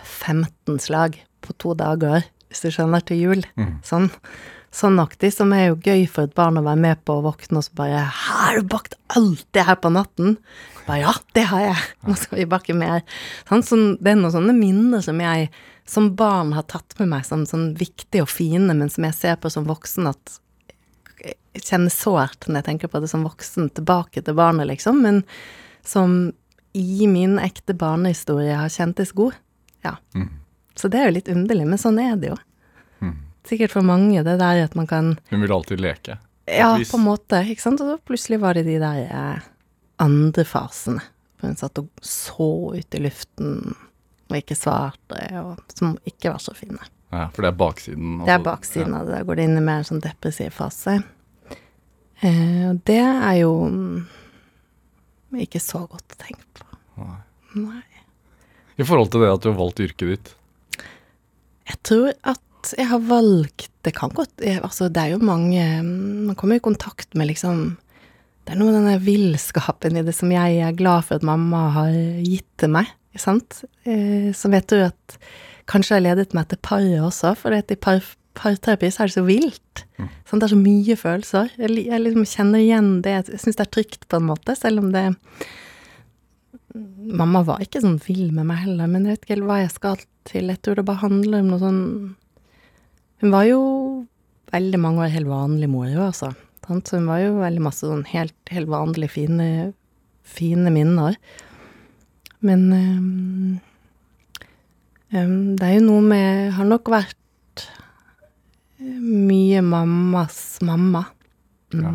15 0.02 0.80
slag 0.80 1.20
på 1.44 1.52
to 1.60 1.74
dager, 1.78 2.24
hvis 2.48 2.64
du 2.64 2.70
skjønner, 2.72 3.04
til 3.04 3.20
jul. 3.20 3.44
Mm. 3.60 3.78
Sånn. 3.86 4.10
Sånn 4.74 4.98
aktig, 4.98 5.30
som 5.30 5.52
er 5.54 5.68
jo 5.68 5.76
gøy 5.76 6.08
for 6.10 6.26
et 6.26 6.34
barn 6.34 6.56
å 6.58 6.64
være 6.64 6.80
med 6.82 7.04
på 7.06 7.14
å 7.14 7.22
våkne 7.22 7.60
og 7.60 7.62
så 7.62 7.74
bare 7.78 8.00
'Har 8.10 8.56
du 8.58 8.66
bakt 8.66 8.96
alt 9.14 9.46
det 9.52 9.66
her 9.66 9.76
på 9.76 9.92
natten?' 9.92 10.36
Bare 10.86 10.98
'Ja, 10.98 11.12
det 11.32 11.44
har 11.44 11.60
jeg. 11.60 11.76
Nå 12.06 12.16
skal 12.16 12.38
vi 12.38 12.44
bake 12.44 12.74
mer'. 12.74 13.02
Sånn, 13.48 13.62
sånn, 13.62 13.98
det 14.02 14.10
er 14.12 14.16
noen 14.16 14.32
sånne 14.32 14.52
minner 14.58 15.00
som 15.00 15.16
jeg 15.20 15.48
som 15.86 16.14
barn 16.16 16.52
har 16.56 16.64
tatt 16.70 16.96
med 16.98 17.10
meg 17.12 17.26
som 17.28 17.44
sånn 17.48 17.74
viktige 17.78 18.24
og 18.24 18.30
fine, 18.32 18.72
men 18.72 18.90
som 18.92 19.04
jeg 19.04 19.16
ser 19.18 19.36
på 19.40 19.50
som 19.52 19.66
voksen 19.68 20.08
at 20.10 20.38
jeg 21.24 21.64
kjenner 21.64 21.92
sårt 21.92 22.48
når 22.48 22.60
jeg 22.60 22.68
tenker 22.68 22.90
på 22.92 23.00
det 23.00 23.10
som 23.12 23.24
voksen, 23.24 23.68
tilbake 23.76 24.24
til 24.24 24.36
barnet, 24.36 24.68
liksom, 24.72 25.02
men 25.04 25.22
som 25.84 26.32
i 26.74 27.06
min 27.06 27.38
ekte 27.38 27.76
barnehistorie 27.78 28.56
har 28.58 28.72
kjentes 28.72 29.12
god. 29.14 29.36
Ja. 29.84 29.96
Mm. 30.14 30.32
Så 30.74 30.90
det 30.90 30.98
er 30.98 31.08
jo 31.08 31.16
litt 31.20 31.30
underlig, 31.30 31.68
men 31.70 31.78
sånn 31.78 32.00
er 32.02 32.16
det 32.18 32.32
jo. 32.32 32.38
Mm. 33.04 33.16
Sikkert 33.46 33.76
for 33.76 33.86
mange, 33.86 34.24
det 34.26 34.38
der 34.40 34.64
at 34.64 34.74
man 34.74 34.88
kan 34.90 35.14
Hun 35.30 35.44
vil 35.44 35.54
alltid 35.54 35.84
leke. 35.84 36.18
Ja, 36.50 36.74
vis. 36.76 36.90
på 36.90 36.98
en 36.98 37.06
måte, 37.06 37.44
ikke 37.46 37.62
sant. 37.62 37.80
Og 37.84 37.92
så 37.92 37.98
plutselig 38.08 38.40
var 38.42 38.58
det 38.58 38.66
de 38.66 38.80
der 38.82 39.04
eh, 39.06 39.46
andre 40.02 40.44
fasene. 40.48 41.04
Hun 41.44 41.54
satt 41.60 41.78
og 41.78 41.88
så 42.02 42.74
ut 42.74 42.96
i 42.96 43.02
luften 43.04 43.76
og 44.30 44.36
ikke 44.38 44.56
svarte, 44.58 45.20
og 45.40 45.60
som 45.76 45.96
ikke 46.08 46.32
var 46.32 46.42
så 46.42 46.54
fine. 46.56 46.80
Ja, 47.14 47.28
for 47.30 47.44
det 47.44 47.52
er 47.52 47.58
baksiden. 47.58 48.18
Det 48.24 48.30
er 48.30 48.38
altså. 48.38 48.50
baksiden 48.50 48.94
av 48.98 49.06
det. 49.06 49.18
Da 49.18 49.26
går 49.28 49.38
det 49.38 49.48
inn 49.48 49.58
i 49.60 49.64
mer 49.64 49.82
en 49.82 49.88
sånn 49.90 50.02
depressiv 50.02 50.54
fase. 50.56 50.96
Eh, 52.24 52.62
og 52.70 52.80
det 52.88 53.02
er 53.02 53.36
jo 53.42 53.52
mm, 53.70 53.98
ikke 55.44 55.62
så 55.62 55.84
godt 55.84 56.16
å 56.16 56.22
tenke 56.24 56.46
på. 56.56 56.66
Nei. 57.02 57.20
Nei. 57.60 57.84
I 58.80 58.86
forhold 58.86 59.12
til 59.12 59.22
det 59.22 59.30
at 59.30 59.44
du 59.44 59.52
har 59.52 59.60
valgt 59.60 59.84
yrket 59.84 60.10
ditt. 60.10 60.32
Jeg 61.68 61.80
tror 61.86 62.10
at 62.26 62.42
jeg 62.74 62.88
har 62.88 63.00
valgt 63.04 63.70
Det 63.84 63.92
kan 63.92 64.12
godt 64.16 64.40
jeg, 64.40 64.56
Altså, 64.64 64.88
det 64.88 65.00
er 65.02 65.10
jo 65.12 65.24
mange 65.24 65.60
mm, 65.84 66.30
Man 66.30 66.36
kommer 66.36 66.56
i 66.56 66.64
kontakt 66.64 67.12
med 67.12 67.28
liksom 67.28 67.76
Det 68.44 68.54
er 68.54 68.60
noe 68.60 68.72
av 68.72 68.78
denne 68.78 68.94
villskapen 69.04 69.98
i 70.00 70.04
det 70.04 70.14
som 70.16 70.32
jeg 70.32 70.62
er 70.64 70.76
glad 70.76 71.04
for 71.04 71.20
at 71.20 71.26
mamma 71.28 71.66
har 71.76 71.92
gitt 72.24 72.48
til 72.60 72.72
meg, 72.72 72.88
sant? 73.22 73.62
Eh, 73.88 74.30
som 74.36 74.54
jeg 74.54 74.66
tror 74.70 74.88
at 74.90 75.16
kanskje 75.70 75.96
har 75.96 76.04
ledet 76.04 76.36
meg 76.36 76.48
til 76.50 76.60
paret 76.64 77.00
også, 77.02 77.34
for 77.38 77.54
i 77.54 77.76
par, 77.80 78.02
parterapi 78.38 78.90
så 78.92 79.04
er 79.04 79.10
det 79.10 79.16
så 79.16 79.26
vilt. 79.26 79.84
Sånn, 80.28 80.40
det 80.40 80.48
er 80.48 80.54
så 80.54 80.60
mye 80.60 80.96
følelser. 81.00 81.52
Jeg, 81.60 81.76
jeg 81.86 82.02
liksom 82.02 82.26
kjenner 82.28 82.64
igjen 82.64 82.90
det. 83.04 83.14
Jeg 83.16 83.42
syns 83.42 83.60
det 83.60 83.66
er 83.66 83.74
trygt 83.76 84.08
på 84.10 84.20
en 84.20 84.28
måte, 84.32 84.56
selv 84.58 84.84
om 84.84 84.90
det 84.94 85.10
Mamma 86.74 87.44
var 87.46 87.60
ikke 87.62 87.84
sånn 87.84 88.00
vill 88.02 88.32
med 88.34 88.48
meg 88.48 88.64
heller, 88.64 88.88
men 88.90 89.04
jeg 89.06 89.14
vet 89.14 89.20
ikke 89.22 89.34
helt 89.36 89.46
hva 89.46 89.58
jeg 89.60 89.70
skal 89.70 90.00
til. 90.26 90.48
Jeg 90.50 90.58
tror 90.58 90.80
det 90.80 90.86
bare 90.88 91.04
handler 91.04 91.44
om 91.44 91.52
noe 91.52 91.60
sånn 91.62 91.84
Hun 93.22 93.30
var 93.30 93.44
jo 93.46 93.60
veldig 94.50 94.80
mange 94.82 95.04
år 95.04 95.12
helt 95.14 95.30
vanlig 95.30 95.68
mor, 95.70 95.86
jo, 95.86 96.08
altså. 96.08 96.32
Så 96.66 96.98
hun 96.98 97.06
var 97.06 97.20
jo 97.20 97.36
veldig 97.38 97.62
masse 97.62 97.86
sånn 97.86 98.02
helt, 98.10 98.34
helt 98.50 98.72
vanlige, 98.72 99.12
fine 99.14 99.46
fine 100.24 100.72
minner. 100.72 101.18
Men 102.44 102.64
um, 102.72 103.60
um, 105.14 105.36
det 105.56 105.68
er 105.68 105.76
jo 105.78 105.84
noe 105.86 106.02
med 106.04 106.50
Har 106.58 106.68
nok 106.68 106.90
vært 106.92 107.16
mye 108.84 109.62
mammas 109.64 110.58
mamma. 110.60 111.04
Mm. 111.72 111.84
Ja. 111.84 111.92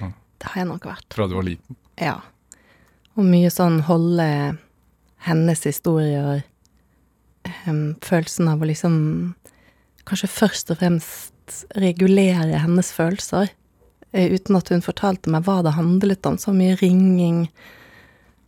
Ja. 0.00 0.10
Det 0.38 0.52
har 0.52 0.62
jeg 0.62 0.68
nok 0.70 0.86
vært. 0.86 1.08
Fra 1.14 1.26
du 1.26 1.34
var 1.34 1.46
liten. 1.46 1.78
Ja. 2.00 2.20
Og 3.16 3.26
mye 3.26 3.50
sånn 3.52 3.80
holde 3.88 4.26
hennes 5.26 5.60
historier 5.68 6.42
um, 7.68 7.92
Følelsen 8.02 8.48
av 8.50 8.62
å 8.62 8.68
liksom 8.70 8.96
Kanskje 10.08 10.30
først 10.32 10.72
og 10.74 10.80
fremst 10.80 11.66
regulere 11.78 12.58
hennes 12.58 12.88
følelser. 12.94 13.52
eh, 14.12 14.32
uten 14.34 14.56
at 14.58 14.68
hun 14.68 14.82
fortalte 14.82 15.30
meg 15.30 15.44
hva 15.46 15.60
det 15.62 15.76
handlet 15.76 16.26
om. 16.26 16.38
Så 16.38 16.52
mye 16.52 16.74
ringing. 16.80 17.46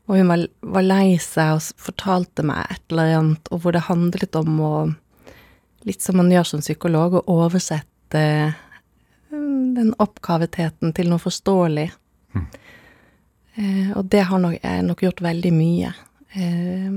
Og 0.05 0.19
hun 0.19 0.29
var, 0.29 0.45
var 0.61 0.85
lei 0.85 1.17
seg 1.23 1.57
og 1.57 1.81
fortalte 1.81 2.45
meg 2.47 2.67
et 2.69 2.93
eller 2.93 3.15
annet, 3.19 3.49
og 3.51 3.65
hvor 3.65 3.77
det 3.77 3.87
handlet 3.89 4.41
om 4.41 4.61
å 4.61 4.75
Litt 5.85 6.01
som 6.01 6.17
man 6.17 6.31
gjør 6.33 6.47
som 6.49 6.63
psykolog, 6.63 7.19
å 7.19 7.35
oversette 7.45 8.21
mm, 9.29 9.75
den 9.77 9.91
oppgavetheten 10.01 10.95
til 10.97 11.11
noe 11.11 11.21
forståelig. 11.21 11.91
Eh, 13.55 13.91
og 13.93 14.09
det 14.09 14.23
har 14.31 14.41
nok, 14.41 14.57
jeg 14.63 14.87
nok 14.87 15.05
gjort 15.05 15.21
veldig 15.27 15.51
mye. 15.53 15.91
Eh, 16.41 16.97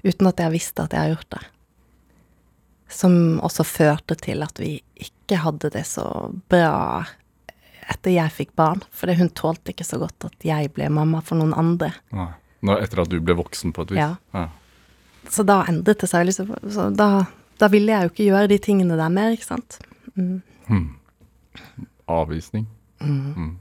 uten 0.00 0.30
at 0.30 0.40
jeg 0.42 0.54
visste 0.54 0.86
at 0.86 0.96
jeg 0.96 1.02
har 1.02 1.12
gjort 1.12 1.36
det. 1.36 1.42
Som 2.90 3.18
også 3.44 3.68
førte 3.68 4.16
til 4.16 4.40
at 4.48 4.64
vi 4.64 4.78
ikke 5.04 5.42
hadde 5.44 5.70
det 5.76 5.84
så 5.92 6.08
bra 6.48 7.04
etter 7.90 8.14
jeg 8.14 8.32
fikk 8.32 8.54
barn. 8.56 8.82
for 8.90 9.12
hun 9.14 9.28
tålte 9.30 9.72
ikke 9.72 9.84
så 9.84 9.98
godt 9.98 10.24
at 10.24 10.44
jeg 10.44 10.72
ble 10.74 10.88
mamma 10.88 11.20
for 11.24 11.36
noen 11.40 11.54
andre. 11.54 11.92
Nei. 12.12 12.32
Nå, 12.64 12.78
etter 12.80 13.02
at 13.02 13.10
du 13.12 13.18
ble 13.20 13.34
voksen 13.36 13.72
på 13.76 13.82
et 13.84 13.90
vis. 13.92 13.98
Ja. 14.00 14.14
Ja. 14.32 14.48
Så 15.28 15.44
da 15.44 15.64
endret 15.68 16.00
det 16.00 16.08
seg. 16.08 16.26
Liksom, 16.28 16.54
så 16.72 16.88
da, 16.96 17.26
da 17.60 17.68
ville 17.68 17.92
jeg 17.92 18.06
jo 18.06 18.12
ikke 18.12 18.28
gjøre 18.30 18.48
de 18.48 18.58
tingene 18.58 18.96
der 18.96 19.12
mer, 19.12 19.34
ikke 19.36 19.48
sant. 19.50 19.78
Mm. 20.16 20.40
Hmm. 20.68 20.86
Avvisning. 22.08 22.66
Mm. 23.04 23.58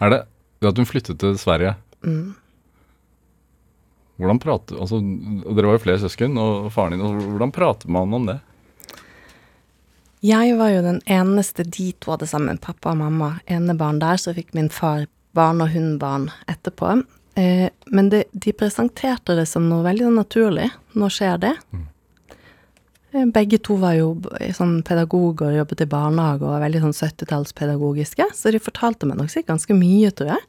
Er 0.00 0.10
det 0.10 0.20
det 0.62 0.70
at 0.72 0.78
hun 0.80 0.88
flyttet 0.88 1.20
til 1.22 1.38
Sverige 1.38 1.76
Mm. 2.06 2.34
Hvordan 4.20 4.38
prater 4.38 4.78
altså, 4.78 4.98
Dere 5.00 5.66
var 5.66 5.74
jo 5.76 5.82
flere 5.82 5.98
søsken, 5.98 6.36
og 6.38 6.68
faren 6.72 6.94
din. 6.94 7.02
og 7.02 7.16
Hvordan 7.34 7.52
prater 7.52 7.90
man 7.90 8.14
om 8.14 8.28
det? 8.28 8.36
Jeg 10.26 10.56
var 10.58 10.72
jo 10.72 10.82
den 10.82 11.02
eneste 11.06 11.62
de 11.62 11.90
to 12.02 12.14
hadde 12.14 12.26
sammen, 12.26 12.58
pappa 12.58 12.94
og 12.94 13.02
mamma. 13.02 13.36
Enebarn 13.46 14.00
der, 14.02 14.18
så 14.18 14.34
fikk 14.34 14.54
min 14.56 14.70
far 14.72 15.04
barn 15.36 15.60
og 15.62 15.70
hun 15.74 15.98
barn 16.02 16.30
etterpå. 16.50 16.96
Eh, 17.36 17.68
men 17.92 18.08
det, 18.10 18.24
de 18.32 18.54
presenterte 18.56 19.36
det 19.36 19.44
som 19.50 19.68
noe 19.68 19.84
veldig 19.84 20.08
naturlig. 20.16 20.70
Nå 20.96 21.10
skjer 21.12 21.42
det. 21.44 21.52
Mm. 21.72 21.84
begge 23.32 23.58
to 23.64 23.78
var 23.80 23.94
jo 23.96 24.08
sånn 24.56 24.82
pedagoger, 24.84 25.54
jobbet 25.56 25.84
i 25.84 25.88
barnehage 25.88 26.44
og 26.44 26.50
var 26.52 26.64
veldig 26.66 26.82
sånn 26.82 26.96
70-tallspedagogiske, 26.96 28.26
så 28.34 28.52
de 28.52 28.60
fortalte 28.60 29.08
meg 29.08 29.16
nok 29.20 29.30
sikkert 29.32 29.54
ganske 29.54 29.76
mye, 29.78 30.10
tror 30.12 30.34
jeg. 30.34 30.42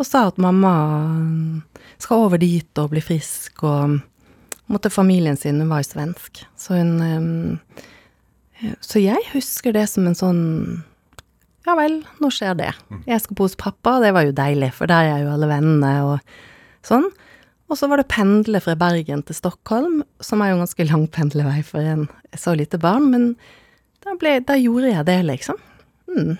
Og 0.00 0.08
sa 0.08 0.22
at 0.30 0.40
mamma 0.40 0.72
mm, 1.10 1.82
skal 2.00 2.24
over 2.24 2.40
dit 2.40 2.80
og 2.80 2.94
bli 2.94 3.02
frisk, 3.04 3.64
og 3.68 3.98
måtte 4.72 4.92
familien 4.92 5.36
sin, 5.36 5.60
hun 5.60 5.72
var 5.72 5.82
jo 5.82 5.90
svensk, 5.90 6.40
så 6.56 6.78
hun 6.78 6.94
eh, 7.04 7.84
så 8.84 9.00
jeg 9.02 9.22
husker 9.32 9.74
det 9.76 9.86
som 9.88 10.08
en 10.08 10.16
sånn 10.18 10.42
Ja 11.66 11.76
vel, 11.78 12.00
nå 12.20 12.30
skjer 12.32 12.56
det. 12.58 12.70
Jeg 13.08 13.22
skal 13.22 13.36
bo 13.36 13.46
hos 13.46 13.58
pappa, 13.60 13.98
det 14.02 14.14
var 14.16 14.24
jo 14.26 14.36
deilig, 14.36 14.72
for 14.76 14.90
der 14.90 15.10
er 15.12 15.24
jo 15.24 15.34
alle 15.34 15.48
vennene 15.50 15.92
og 16.08 16.36
sånn. 16.86 17.06
Og 17.70 17.78
så 17.78 17.86
var 17.86 18.00
det 18.00 18.10
pendle 18.10 18.58
fra 18.64 18.74
Bergen 18.78 19.22
til 19.22 19.36
Stockholm, 19.36 20.00
som 20.24 20.42
er 20.42 20.50
jo 20.50 20.58
en 20.58 20.64
ganske 20.64 20.86
lang 20.88 21.04
pendlevei 21.12 21.60
for 21.66 21.84
en 21.86 22.08
så 22.34 22.56
lite 22.58 22.80
barn, 22.82 23.10
men 23.12 23.26
da, 24.02 24.16
ble, 24.18 24.38
da 24.42 24.56
gjorde 24.58 24.90
jeg 24.90 25.06
det, 25.06 25.18
liksom. 25.28 25.60
Mm. 26.10 26.38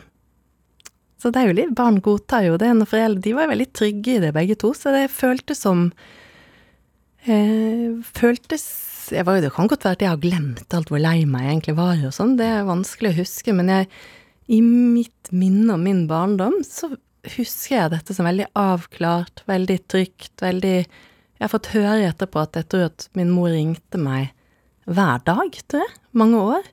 Så 1.21 1.31
det 1.31 1.43
er 1.43 1.51
jo 1.51 1.57
litt 1.59 1.75
Barn 1.77 2.01
godtar 2.03 2.47
jo 2.47 2.57
det 2.59 2.71
når 2.75 2.89
foreldre 2.91 3.23
De 3.23 3.35
var 3.37 3.45
jo 3.45 3.53
veldig 3.53 3.67
trygge 3.77 4.15
i 4.17 4.23
det, 4.25 4.33
begge 4.35 4.57
to, 4.59 4.73
så 4.75 4.91
det 4.95 5.05
føltes 5.15 5.61
som 5.63 5.91
eh, 7.29 7.93
Føltes 8.17 8.65
jeg 9.13 9.27
var, 9.27 9.41
Det 9.43 9.53
kan 9.55 9.69
godt 9.71 9.85
være 9.85 9.99
at 9.99 10.03
jeg 10.05 10.13
har 10.13 10.23
glemt 10.23 10.75
alt 10.77 10.91
hvor 10.93 11.03
lei 11.03 11.25
meg 11.29 11.45
jeg 11.45 11.53
egentlig 11.55 11.77
var 11.79 12.03
og 12.07 12.17
sånn, 12.17 12.37
det 12.39 12.49
er 12.49 12.69
vanskelig 12.69 13.13
å 13.13 13.19
huske, 13.21 13.55
men 13.57 13.71
jeg, 13.73 13.89
i 14.51 14.61
mitt 14.65 15.31
minne 15.31 15.77
om 15.77 15.85
min 15.87 16.07
barndom, 16.11 16.61
så 16.67 16.91
husker 17.37 17.77
jeg 17.77 17.93
dette 17.95 18.17
som 18.17 18.29
veldig 18.29 18.49
avklart, 18.59 19.45
veldig 19.51 19.79
trygt, 19.91 20.35
veldig 20.41 20.77
Jeg 21.41 21.47
har 21.47 21.53
fått 21.55 21.71
høre 21.73 22.09
etterpå 22.11 22.41
at 22.43 22.57
jeg 22.59 22.67
tror 22.69 22.89
at 22.91 23.07
min 23.17 23.31
mor 23.33 23.49
ringte 23.49 23.97
meg 23.97 24.35
hver 24.85 25.23
dag, 25.25 25.55
tror 25.71 25.81
jeg, 25.87 25.95
mange 26.13 26.41
år. 26.41 26.67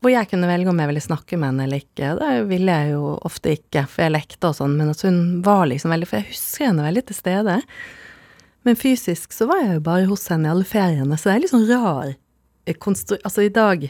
Hvor 0.00 0.12
jeg 0.12 0.28
kunne 0.30 0.48
velge 0.48 0.70
om 0.70 0.80
jeg 0.80 0.88
ville 0.88 1.02
snakke 1.04 1.36
med 1.36 1.50
henne 1.50 1.66
eller 1.66 1.82
ikke. 1.82 2.14
Det 2.20 2.30
ville 2.48 2.78
jeg 2.78 2.94
jo 2.94 3.12
ofte 3.26 3.52
ikke, 3.56 3.82
for 3.90 4.06
jeg 4.06 4.14
lekte 4.14 4.48
og 4.48 4.56
sånn, 4.56 4.76
men 4.78 4.92
at 4.92 5.02
hun 5.04 5.20
var 5.44 5.66
liksom 5.68 5.92
veldig 5.92 6.08
For 6.08 6.20
jeg 6.20 6.30
husker 6.30 6.68
henne 6.70 6.86
veldig 6.86 7.04
til 7.08 7.18
stede. 7.18 7.56
Men 8.66 8.78
fysisk 8.78 9.34
så 9.34 9.46
var 9.46 9.62
jeg 9.62 9.76
jo 9.76 9.82
bare 9.86 10.08
hos 10.10 10.26
henne 10.32 10.48
i 10.48 10.52
alle 10.52 10.66
feriene, 10.66 11.14
så 11.14 11.30
det 11.30 11.34
er 11.36 11.42
litt 11.44 11.54
sånn 11.54 11.68
rar 11.70 12.08
eh, 12.10 12.74
konstru... 12.74 13.14
Altså 13.22 13.46
i 13.46 13.52
dag 13.54 13.86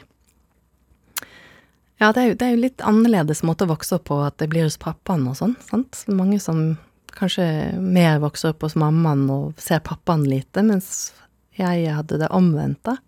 Ja, 1.96 2.10
det 2.12 2.20
er, 2.20 2.26
jo, 2.28 2.34
det 2.36 2.44
er 2.44 2.52
jo 2.52 2.64
litt 2.66 2.84
annerledes 2.84 3.40
måte 3.46 3.64
å 3.64 3.70
vokse 3.72 3.96
opp 3.96 4.10
på 4.10 4.18
at 4.26 4.36
det 4.42 4.50
blir 4.52 4.66
hos 4.66 4.76
pappaen 4.76 5.24
og 5.30 5.38
sånn, 5.38 5.54
sant. 5.64 6.02
Mange 6.12 6.36
som 6.44 6.76
kanskje 7.16 7.46
mer 7.80 8.18
vokser 8.20 8.52
opp 8.52 8.66
hos 8.66 8.76
mammaen 8.76 9.24
og 9.32 9.56
ser 9.56 9.80
pappaen 9.80 10.26
lite, 10.28 10.60
mens 10.66 11.14
jeg 11.56 11.88
hadde 11.88 12.20
det 12.20 12.28
omvendt, 12.36 12.82
da. 12.84 12.98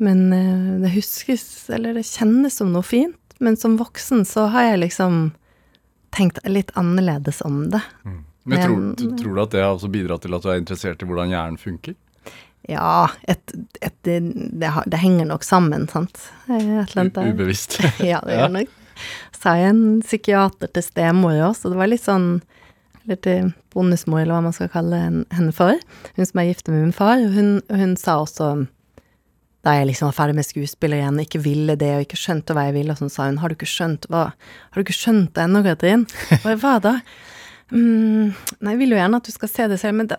Men 0.00 0.32
eh, 0.32 0.80
det 0.80 0.94
huskes, 0.94 1.44
eller 1.68 1.92
det 2.00 2.06
kjennes 2.08 2.56
som 2.56 2.72
noe 2.72 2.86
fint, 2.86 3.18
men 3.44 3.60
som 3.60 3.76
voksen 3.76 4.24
så 4.24 4.46
har 4.54 4.70
jeg 4.70 4.86
liksom 4.86 5.20
tenkt 6.16 6.40
litt 6.48 6.72
annerledes 6.80 7.44
om 7.44 7.66
det. 7.76 7.82
Men 8.50 8.94
tror, 8.96 9.16
tror 9.20 9.34
du 9.36 9.42
at 9.42 9.54
det 9.54 9.64
har 9.64 9.74
også 9.74 9.90
bidratt 9.92 10.24
til 10.26 10.36
at 10.36 10.44
du 10.44 10.50
er 10.52 10.60
interessert 10.60 11.02
i 11.02 11.08
hvordan 11.08 11.34
hjernen 11.34 11.60
funker? 11.60 11.96
Ja, 12.68 13.08
et, 13.30 13.54
et, 13.80 13.94
det, 14.04 14.18
det, 14.60 14.70
det 14.92 15.00
henger 15.00 15.30
nok 15.30 15.46
sammen, 15.46 15.86
sant. 15.90 16.20
Eh. 16.50 16.84
Ubevisst. 17.32 17.80
Ja, 18.10 18.20
det 18.26 18.36
gjør 18.36 18.54
nok. 18.58 18.76
Er 19.40 19.56
jeg 19.56 19.72
en 19.72 19.84
psykiater 20.04 20.68
til 20.68 20.84
stemor 20.84 21.38
òg, 21.38 21.54
så 21.56 21.70
det 21.72 21.78
var 21.80 21.88
litt 21.88 22.04
sånn 22.04 22.42
Eller 23.06 23.16
til 23.24 23.46
bondesmor, 23.72 24.20
eller 24.20 24.36
hva 24.36 24.42
man 24.44 24.52
skal 24.52 24.68
kalle 24.68 24.98
henne 25.32 25.54
for. 25.56 25.80
Hun 26.18 26.28
som 26.28 26.42
er 26.42 26.50
gift 26.50 26.68
med 26.68 26.82
min 26.82 26.92
far. 26.92 27.22
Hun, 27.32 27.62
hun 27.72 27.96
sa 27.96 28.18
også 28.20 28.50
da 29.64 29.74
jeg 29.76 29.90
liksom 29.90 30.08
var 30.08 30.16
ferdig 30.16 30.38
med 30.38 30.46
skuespiller 30.48 31.00
igjen, 31.00 31.18
ikke 31.20 31.42
ville 31.44 31.74
det 31.80 31.90
og 31.92 32.04
ikke 32.06 32.16
skjønte 32.16 32.54
hva 32.56 32.68
jeg 32.68 32.78
ville, 32.78 32.94
og 32.94 33.00
sånn 33.00 33.12
sa 33.12 33.26
hun, 33.28 33.40
har 33.42 33.52
du 33.52 33.58
ikke 33.58 33.68
skjønt 33.68 34.06
hva 34.08 34.22
Har 34.32 34.76
du 34.78 34.84
ikke 34.86 34.96
skjønt 34.96 35.34
det 35.36 35.44
ennå, 35.44 35.60
Katrin? 35.66 36.06
Og 36.42 36.46
jeg, 36.48 36.60
hva 36.62 36.78
da? 36.80 36.94
Mm, 37.70 38.32
nei, 38.60 38.72
jeg 38.74 38.80
vil 38.82 38.94
jo 38.94 39.00
gjerne 39.00 39.20
at 39.20 39.28
du 39.28 39.34
skal 39.34 39.52
se 39.52 39.68
det 39.70 39.78
selv, 39.82 39.98
men 40.00 40.10
da, 40.10 40.18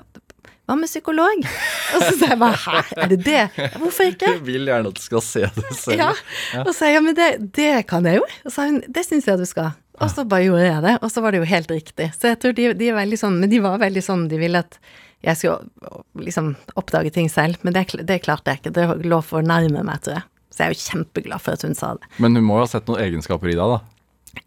hva 0.70 0.78
med 0.80 0.88
psykolog? 0.88 1.45
Og 1.97 2.04
så 2.06 2.12
sa 2.16 2.32
jeg 2.32 2.39
bare 2.39 2.60
hæ, 2.62 2.82
er 3.04 3.12
det 3.12 3.20
det? 3.26 3.41
Hvorfor 3.76 4.08
ikke? 4.08 4.34
Jeg 4.38 4.43
vil 4.47 4.70
gjerne 4.70 4.91
at 4.93 4.99
du 4.99 5.04
skal 5.04 5.24
se 5.26 5.43
det 5.58 5.76
selv. 5.76 5.99
Ja. 5.99 6.12
Og 6.64 6.72
så 6.72 6.78
sa 6.78 6.91
jeg, 6.91 6.95
ja, 6.99 7.04
men 7.04 7.18
det, 7.18 7.30
det 7.58 7.72
kan 7.89 8.08
jeg 8.08 8.22
jo. 8.22 8.28
Og 8.45 8.49
så 8.49 8.56
sa 8.56 8.68
hun, 8.70 8.82
det 8.88 9.04
syns 9.08 9.28
jeg 9.28 9.41
du 9.41 9.47
skal. 9.49 9.74
Og 10.02 10.10
så 10.10 10.24
bare 10.26 10.47
gjorde 10.47 10.66
jeg 10.66 10.82
det, 10.86 10.95
og 11.04 11.12
så 11.14 11.22
var 11.22 11.36
det 11.36 11.41
jo 11.43 11.49
helt 11.52 11.72
riktig. 11.74 12.08
Så 12.18 12.32
jeg 12.32 12.39
tror 12.41 12.56
de, 12.58 12.72
de 12.80 12.88
er 12.89 12.97
veldig 12.97 13.20
sånn, 13.20 13.36
men 13.41 13.52
de 13.52 13.60
var 13.62 13.82
veldig 13.84 14.02
sånn, 14.06 14.26
de 14.32 14.39
ville 14.41 14.62
at 14.64 14.80
jeg 15.22 15.38
skulle 15.38 16.24
liksom 16.26 16.56
oppdage 16.80 17.12
ting 17.14 17.28
selv, 17.30 17.60
men 17.62 17.76
det, 17.76 17.84
det 18.10 18.22
klarte 18.26 18.54
jeg 18.54 18.62
ikke. 18.62 18.74
Det 18.74 18.88
lå 19.12 19.20
for 19.26 19.45
nærme 19.45 19.84
meg, 19.86 20.02
tror 20.02 20.18
jeg. 20.18 20.26
Så 20.52 20.64
jeg 20.64 20.72
er 20.72 20.74
jo 20.74 20.88
kjempeglad 20.88 21.43
for 21.43 21.56
at 21.60 21.68
hun 21.68 21.78
sa 21.78 21.93
det. 21.99 22.10
Men 22.24 22.36
hun 22.39 22.47
må 22.47 22.58
jo 22.58 22.66
ha 22.66 22.72
sett 22.72 22.89
noen 22.89 23.04
egenskaper 23.06 23.52
i 23.52 23.58
deg, 23.60 23.76
da. 23.76 24.01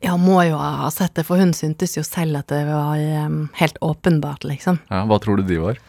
Ja, 0.05 0.17
må 0.21 0.39
jo 0.47 0.57
ha 0.61 0.89
sett 0.93 1.15
det, 1.17 1.27
for 1.29 1.41
hun 1.41 1.53
syntes 1.57 1.97
jo 1.97 2.05
selv 2.07 2.41
at 2.41 2.53
det 2.53 2.63
var 2.69 3.01
um, 3.27 3.49
helt 3.59 3.77
åpenbart, 3.85 4.45
liksom. 4.49 4.79
Ja, 4.93 5.03
hva 5.09 5.19
tror 5.21 5.41
du 5.41 5.45
de 5.49 5.61
var? 5.61 5.81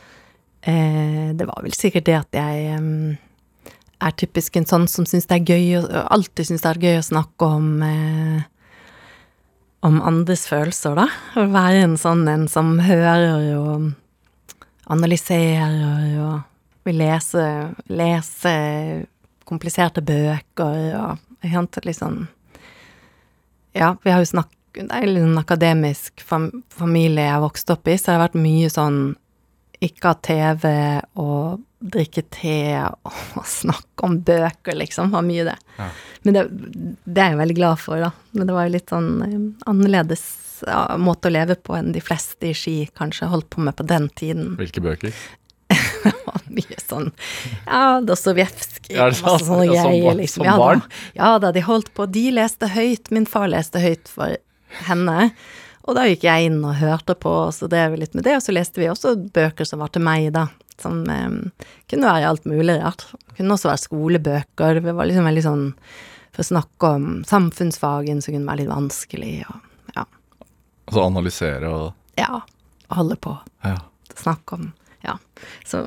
Eh, 0.68 1.32
det 1.38 1.48
var 1.48 1.62
vel 1.64 1.76
sikkert 1.76 2.08
det 2.10 2.18
at 2.18 2.36
jeg 2.36 2.80
um, 2.80 3.16
er 4.04 4.16
typisk 4.20 4.58
en 4.60 4.68
sånn 4.68 4.88
som 4.92 5.08
syns 5.08 5.30
det 5.30 5.40
er 5.40 5.56
gøy 5.56 5.80
å, 5.80 5.86
alltid 6.16 6.50
syns 6.50 6.66
det 6.66 6.72
er 6.74 6.84
gøy 6.84 7.00
å 7.00 7.08
snakke 7.08 7.50
om 7.58 7.70
eh, 7.86 8.44
om 9.86 10.00
andres 10.02 10.48
følelser, 10.50 10.98
da. 10.98 11.06
Å 11.38 11.46
være 11.54 11.84
en 11.86 12.00
sånn 12.00 12.26
en 12.32 12.48
som 12.50 12.80
hører 12.82 13.54
og 13.60 13.92
analyserer 14.92 16.16
og 16.26 16.86
vil 16.86 16.98
lese, 17.02 17.44
lese 17.94 18.56
kompliserte 19.46 20.02
bøker 20.06 20.90
og 20.98 21.46
helt 21.46 21.78
litt 21.86 22.00
sånn 22.00 22.24
Ja, 23.76 23.94
vi 24.04 24.14
har 24.14 24.24
jo 24.24 24.30
snakket 24.30 24.54
Det 24.76 24.92
er 24.92 25.08
litt 25.08 25.24
en 25.24 25.40
akademisk 25.40 26.24
fam, 26.24 26.50
familie 26.74 27.24
jeg 27.24 27.32
har 27.32 27.44
vokst 27.44 27.70
opp 27.72 27.88
i, 27.88 27.96
så 27.96 28.10
det 28.10 28.16
har 28.18 28.26
vært 28.26 28.42
mye 28.44 28.72
sånn 28.72 29.00
ikke 29.84 30.12
ha 30.12 30.18
TV 30.24 30.66
og 31.22 31.62
drikke 31.80 32.24
te 32.34 32.58
og 32.82 33.46
snakke 33.60 34.08
om 34.08 34.18
bøker, 34.26 34.76
liksom. 34.80 35.12
Var 35.16 35.26
mye 35.28 35.46
det. 35.48 35.56
Ja. 35.78 35.90
Men 36.26 36.38
det, 36.38 36.44
det 37.06 37.24
er 37.24 37.34
jeg 37.34 37.42
veldig 37.44 37.58
glad 37.60 37.82
for, 37.84 38.02
da. 38.02 38.12
Men 38.36 38.50
det 38.50 38.58
var 38.58 38.68
jo 38.68 38.76
litt 38.76 38.92
sånn 38.92 39.10
eh, 39.26 39.38
annerledes 39.70 40.26
måte 41.02 41.30
å 41.30 41.34
leve 41.36 41.58
på 41.60 41.76
enn 41.76 41.92
de 41.96 42.02
fleste 42.04 42.48
i 42.52 42.56
Ski 42.56 42.76
kanskje 42.96 43.28
holdt 43.32 43.50
på 43.52 43.64
med 43.64 43.76
på 43.76 43.86
den 43.88 44.08
tiden. 44.16 44.54
Hvilke 44.60 44.84
bøker? 44.84 45.16
Det 46.12 46.14
var 46.28 46.42
mye 46.56 46.78
sånn 46.82 47.12
Ja, 47.66 47.84
Dostojevskij, 48.06 48.96
Ja, 48.96 49.08
er 49.10 49.18
masse 49.26 49.46
sånne 49.48 49.66
som 49.82 49.92
greier, 49.92 50.18
liksom. 50.22 50.42
som 50.44 50.48
Ja, 50.48 50.56
barn? 50.62 50.82
da, 50.86 51.04
ja 51.20 51.30
da, 51.44 51.52
de 51.56 51.64
holdt 51.66 51.92
på. 51.98 52.06
De 52.14 52.26
leste 52.36 52.70
høyt. 52.72 53.10
Min 53.16 53.26
far 53.30 53.48
leste 53.52 53.82
høyt 53.84 54.08
for 54.12 54.36
henne. 54.86 55.30
Og 55.86 55.94
da 55.98 56.06
gikk 56.10 56.24
jeg 56.26 56.48
inn 56.50 56.62
og 56.66 56.78
hørte 56.80 57.14
på, 57.22 57.30
og 57.48 57.54
så 57.54 57.68
drev 57.70 57.92
vi 57.94 58.02
litt 58.04 58.16
med 58.18 58.26
det. 58.26 58.36
Og 58.40 58.44
så 58.46 58.54
leste 58.56 58.82
vi 58.82 58.88
også 58.90 59.16
bøker 59.36 59.68
som 59.70 59.82
var 59.84 59.92
til 59.94 60.02
meg, 60.06 60.32
da. 60.34 60.48
Som 60.82 61.04
eh, 61.10 61.66
kunne 61.92 62.10
være 62.10 62.30
alt 62.32 62.48
mulig 62.50 62.80
rart. 62.82 63.06
Kunne 63.38 63.54
også 63.58 63.70
være 63.72 63.84
skolebøker. 63.86 64.82
Det 64.84 64.96
var 64.98 65.08
liksom 65.10 65.28
veldig 65.30 65.44
sånn 65.46 65.66
For 66.36 66.44
å 66.44 66.48
snakke 66.50 66.90
om 66.98 67.06
samfunnsfagen 67.30 68.18
som 68.26 68.34
kunne 68.36 68.50
være 68.50 68.64
litt 68.66 68.72
vanskelig, 68.74 69.36
og 69.48 69.96
ja. 69.96 70.04
Altså 70.90 71.06
analysere 71.06 71.70
og 71.72 72.20
Ja. 72.20 72.42
Holde 72.92 73.16
på 73.18 73.38
Ja. 73.66 73.78
snakke 74.16 74.54
om 74.60 74.66
Ja. 75.06 75.18
Så 75.68 75.86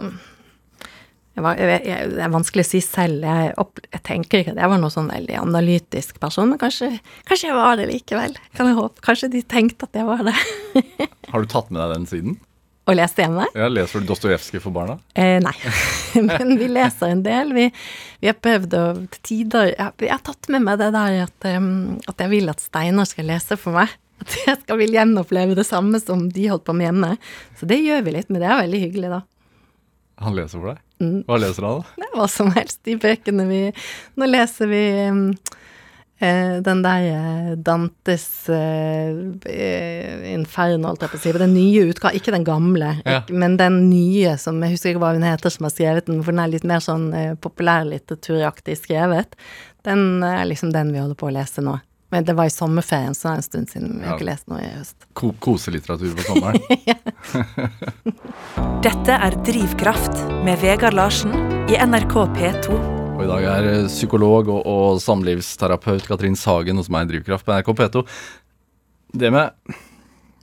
jeg 1.39 1.45
var, 1.45 1.61
jeg, 1.61 1.83
jeg, 1.87 2.11
Det 2.16 2.23
er 2.25 2.35
vanskelig 2.35 2.64
å 2.66 2.66
si 2.66 2.81
selv. 2.83 3.23
Jeg, 3.23 3.53
opp, 3.62 3.79
jeg 3.87 4.03
tenker 4.07 4.43
ikke 4.43 4.57
at 4.57 4.59
jeg 4.59 4.73
var 4.73 4.83
noen 4.83 4.95
sånn 4.95 5.12
veldig 5.12 5.37
analytisk 5.39 6.19
person, 6.23 6.51
men 6.51 6.59
kanskje, 6.59 6.91
kanskje 7.31 7.53
jeg 7.53 7.59
var 7.59 7.79
det 7.79 7.87
likevel. 7.93 8.35
Kan 8.59 8.71
jeg 8.71 8.79
håpe. 8.81 9.05
Kanskje 9.07 9.31
de 9.37 9.45
tenkte 9.47 9.87
at 9.87 10.01
jeg 10.01 10.09
var 10.09 10.25
det. 10.27 10.35
Har 11.31 11.45
du 11.45 11.51
tatt 11.51 11.71
med 11.71 11.83
deg 11.85 11.95
den 11.95 12.09
siden? 12.11 12.39
Og 12.89 12.97
lest 12.97 13.21
hjemme? 13.21 13.45
Ja, 13.53 13.69
leser 13.69 14.01
du 14.01 14.09
Dostojevskij 14.09 14.62
for 14.64 14.73
barna? 14.73 14.97
Eh, 15.12 15.37
nei, 15.45 15.53
men 16.31 16.55
vi 16.57 16.71
leser 16.73 17.12
en 17.12 17.23
del. 17.23 17.53
Vi, 17.55 17.69
vi 18.23 18.31
har 18.31 18.39
prøvd 18.41 18.77
å 18.79 18.85
til 19.12 19.25
tider 19.29 19.75
jeg, 19.75 19.93
jeg 20.07 20.14
har 20.14 20.25
tatt 20.25 20.49
med 20.51 20.64
meg 20.64 20.81
det 20.81 20.89
der 20.97 21.19
at, 21.27 21.49
um, 21.53 21.99
at 22.09 22.25
jeg 22.25 22.33
vil 22.33 22.49
at 22.51 22.64
Steinar 22.64 23.07
skal 23.11 23.29
lese 23.29 23.61
for 23.61 23.77
meg. 23.77 23.93
At 24.21 24.37
jeg 24.47 24.57
skal 24.64 24.79
vil 24.81 24.95
gjenoppleve 24.97 25.55
det 25.59 25.66
samme 25.69 26.01
som 26.03 26.27
de 26.35 26.49
holdt 26.51 26.64
på 26.66 26.75
med 26.77 26.89
hjemme. 26.91 27.11
Så 27.61 27.69
det 27.71 27.79
gjør 27.85 28.03
vi 28.07 28.16
litt, 28.19 28.31
men 28.33 28.43
det 28.43 28.49
er 28.51 28.62
veldig 28.64 28.81
hyggelig, 28.87 29.11
da. 29.14 29.21
Han 30.25 30.35
leser 30.35 30.59
for 30.59 30.73
deg? 30.73 30.83
Mm. 30.99 31.21
Hva 31.29 31.37
leser 31.39 31.62
han, 31.69 31.79
da? 31.79 31.95
Det 32.03 32.09
er 32.09 32.16
hva 32.19 32.27
som 32.33 32.49
helst. 32.57 32.81
De 32.89 32.97
bøkene 32.99 33.45
vi 33.47 33.61
Nå 34.19 34.27
leser 34.27 34.66
vi 34.66 34.81
em, 35.05 35.21
eh, 36.19 36.57
den 36.66 36.81
der 36.83 37.05
eh, 37.12 37.53
Dantes 37.62 38.25
eh, 38.51 40.33
Inferno, 40.35 40.89
holdt 40.91 41.05
jeg 41.07 41.12
på 41.12 41.21
å 41.21 41.23
si. 41.23 41.35
Den 41.39 41.55
nye 41.55 41.87
utgaven, 41.93 42.19
ikke 42.19 42.35
den 42.35 42.47
gamle, 42.49 42.91
Ja. 43.07 43.21
ikke, 43.23 43.39
men 43.39 43.55
den 43.61 43.79
nye 43.93 44.35
som 44.43 44.59
Jeg 44.66 44.75
husker 44.75 44.91
ikke 44.97 45.05
hva 45.07 45.12
hun 45.14 45.23
heter 45.29 45.55
som 45.55 45.69
har 45.69 45.75
skrevet 45.77 46.11
den, 46.11 46.23
for 46.27 46.35
den 46.35 46.43
er 46.43 46.51
litt 46.57 46.66
mer 46.66 46.83
sånn 46.83 47.12
eh, 47.14 47.35
populærlitteraturaktig 47.39 48.75
skrevet. 48.83 49.39
Den 49.87 50.25
er 50.27 50.43
liksom 50.51 50.75
den 50.75 50.91
vi 50.93 50.99
holder 50.99 51.14
på 51.19 51.31
å 51.31 51.37
lese 51.39 51.62
nå. 51.62 51.79
Men 52.11 52.25
det 52.25 52.33
var 52.39 52.49
i 52.49 52.53
sommerferien, 52.53 53.13
så 53.15 53.29
det 53.29 53.33
er 53.33 53.37
en 53.37 53.43
stund 53.45 53.69
siden. 53.69 53.91
Vi 54.01 54.05
har 54.07 54.15
Ja. 54.15 54.17
ikke 54.17 54.29
lest 54.31 54.49
noe 54.49 54.61
i 54.65 54.71
høst. 54.79 54.97
Ko 55.15 55.33
koselitteratur 55.45 56.15
på 56.17 56.25
sommeren? 56.25 56.57
Dette 58.87 59.13
er 59.19 59.37
Drivkraft 59.45 60.17
med 60.47 60.59
Vegard 60.63 60.97
Larsen 60.97 61.35
i 61.69 61.77
NRK 61.77 62.15
P2. 62.37 62.79
Og 63.19 63.25
i 63.25 63.29
dag 63.29 63.45
er 63.51 63.69
eh, 63.73 63.87
psykolog 63.91 64.49
og, 64.55 64.61
og 64.71 65.01
samlivsterapeut 65.03 66.07
Katrin 66.09 66.37
Sagen 66.39 66.79
hos 66.81 66.89
meg 66.93 67.09
i 67.09 67.13
Drivkraft 67.13 67.45
på 67.49 67.57
NRK 67.59 67.73
P2. 67.81 68.05
Det 69.19 69.31
med, 69.35 69.77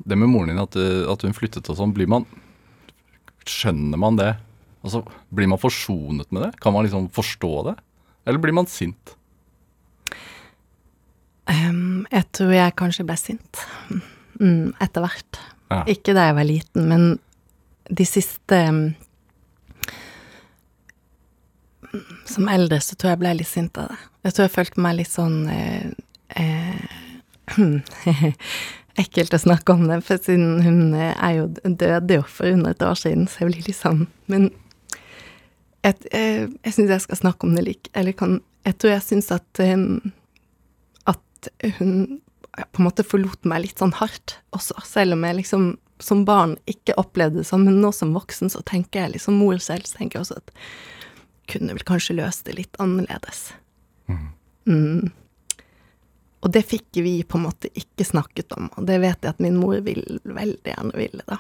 det 0.06 0.18
med 0.20 0.30
moren 0.30 0.52
din, 0.52 0.62
at, 0.62 0.76
eh, 0.78 1.06
at 1.12 1.24
hun 1.26 1.34
flyttet 1.38 1.70
og 1.72 1.80
sånn, 1.80 1.94
blir 1.96 2.10
man 2.12 2.28
Skjønner 3.46 4.00
man 4.02 4.16
det? 4.18 4.32
Altså, 4.86 5.04
Blir 5.30 5.46
man 5.52 5.60
forsonet 5.62 6.32
med 6.34 6.48
det? 6.48 6.56
Kan 6.62 6.74
man 6.74 6.86
liksom 6.88 7.12
forstå 7.14 7.52
det? 7.68 7.76
Eller 8.26 8.42
blir 8.42 8.56
man 8.58 8.66
sint? 8.70 9.14
Em, 11.52 12.06
jeg 12.12 12.26
tror 12.34 12.54
jeg 12.56 12.76
kanskje 12.80 13.06
ble 13.06 13.18
sint. 13.20 13.62
Mm, 14.40 14.74
etter 14.82 15.06
hvert. 15.06 15.42
Ja. 15.70 15.82
Ikke 15.90 16.16
da 16.18 16.30
jeg 16.30 16.38
var 16.38 16.48
liten, 16.48 16.88
men 16.90 17.06
de 17.90 18.06
siste 18.08 18.60
um, 18.70 18.86
Som 22.26 22.50
eldre 22.52 22.80
så 22.82 22.98
tror 22.98 23.14
jeg 23.14 23.22
ble 23.22 23.34
litt 23.40 23.50
sint 23.50 23.78
av 23.80 23.92
det. 23.94 24.00
Jeg 24.26 24.36
tror 24.36 24.48
jeg 24.48 24.54
følte 24.56 24.84
meg 24.84 24.98
litt 24.98 25.12
sånn 25.12 25.38
eh, 25.54 25.86
eh, 26.42 27.54
Ekkelt 29.02 29.36
å 29.36 29.40
snakke 29.40 29.76
om 29.76 29.86
det, 29.90 30.02
for 30.08 30.20
siden 30.24 30.60
hun 30.66 30.98
eh, 30.98 31.14
er 31.14 31.38
jo 31.38 31.46
døde 31.64 32.20
jo 32.20 32.26
for 32.28 32.50
under 32.52 32.76
et 32.76 32.84
år 32.84 32.98
siden, 33.00 33.30
så 33.30 33.44
jeg 33.44 33.52
blir 33.52 33.70
litt 33.70 33.80
sånn 33.80 34.06
Men 34.32 34.50
jeg, 35.86 36.02
jeg, 36.10 36.50
jeg 36.66 36.76
syns 36.76 36.94
jeg 36.98 37.06
skal 37.06 37.22
snakke 37.22 37.48
om 37.48 37.56
det 37.56 37.66
like 37.68 37.94
Eller 37.94 38.18
kan 38.18 38.40
Jeg 38.66 38.80
tror 38.82 38.96
jeg 38.96 39.06
syns 39.06 39.32
at 39.36 39.64
em, 39.64 40.02
at 41.46 41.80
hun 41.80 42.22
på 42.56 42.80
en 42.80 42.88
måte 42.88 43.04
forlot 43.04 43.44
meg 43.50 43.66
litt 43.66 43.82
sånn 43.82 43.96
hardt 43.98 44.38
også, 44.56 44.78
selv 44.88 45.18
om 45.18 45.26
jeg 45.28 45.42
liksom 45.42 45.74
som 46.04 46.26
barn 46.28 46.58
ikke 46.68 46.96
opplevde 47.00 47.42
det 47.42 47.48
sånn, 47.48 47.66
men 47.68 47.80
nå 47.84 47.92
som 47.96 48.14
voksen 48.16 48.52
så 48.52 48.62
tenker 48.68 49.06
jeg 49.06 49.16
liksom 49.16 49.38
mor 49.40 49.60
selv, 49.64 49.88
så 49.88 50.00
tenker 50.00 50.20
jeg 50.20 50.26
også 50.26 50.40
at 50.42 50.56
kunne 51.52 51.76
vel 51.76 51.86
kanskje 51.88 52.18
løst 52.18 52.48
det 52.48 52.58
litt 52.58 52.80
annerledes. 52.82 53.48
Mm. 54.68 55.12
Og 56.44 56.52
det 56.54 56.66
fikk 56.68 57.00
vi 57.06 57.20
på 57.24 57.40
en 57.40 57.46
måte 57.48 57.72
ikke 57.78 58.08
snakket 58.08 58.56
om, 58.58 58.68
og 58.76 58.88
det 58.90 59.00
vet 59.04 59.24
jeg 59.24 59.36
at 59.36 59.44
min 59.44 59.60
mor 59.60 59.80
vil, 59.86 60.04
veldig 60.24 60.74
gjerne 60.74 61.00
ville, 61.00 61.24
da. 61.30 61.40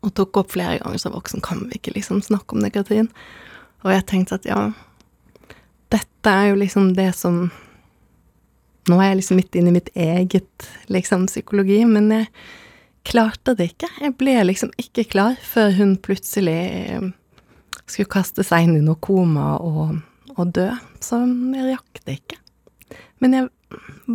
Og 0.00 0.14
tok 0.16 0.38
opp 0.40 0.54
flere 0.54 0.78
ganger 0.80 1.02
som 1.02 1.16
voksen, 1.16 1.42
kan 1.44 1.66
vi 1.66 1.80
ikke 1.80 1.96
liksom 1.96 2.22
snakke 2.24 2.54
om 2.54 2.62
det, 2.62 2.72
Katrin? 2.76 3.10
Og 3.82 3.90
jeg 3.92 4.06
tenkte 4.08 4.38
at 4.38 4.46
ja, 4.46 4.60
dette 5.92 6.30
er 6.30 6.52
jo 6.52 6.60
liksom 6.62 6.92
det 6.96 7.10
som 7.18 7.48
Nå 8.90 8.98
er 8.98 9.12
jeg 9.12 9.20
liksom 9.20 9.38
midt 9.38 9.56
inne 9.58 9.70
i 9.70 9.76
mitt 9.76 9.90
eget 9.94 10.68
liksom 10.90 11.28
psykologi, 11.30 11.78
men 11.86 12.10
jeg 12.10 12.28
klarte 13.06 13.54
det 13.58 13.72
ikke. 13.72 13.90
Jeg 14.02 14.16
ble 14.18 14.36
liksom 14.48 14.72
ikke 14.80 15.04
klar 15.12 15.36
før 15.46 15.74
hun 15.76 15.96
plutselig 16.02 16.58
eh, 16.58 17.08
skulle 17.86 18.10
kaste 18.10 18.44
seg 18.46 18.66
inn 18.66 18.80
i 18.80 18.84
noe 18.84 18.98
koma 19.02 19.56
og, 19.62 20.00
og 20.34 20.54
dø. 20.56 20.68
Så 21.02 21.20
jeg 21.22 21.68
rakk 21.70 22.02
det 22.06 22.18
ikke. 22.20 22.40
Men 23.22 23.38
jeg 23.38 23.48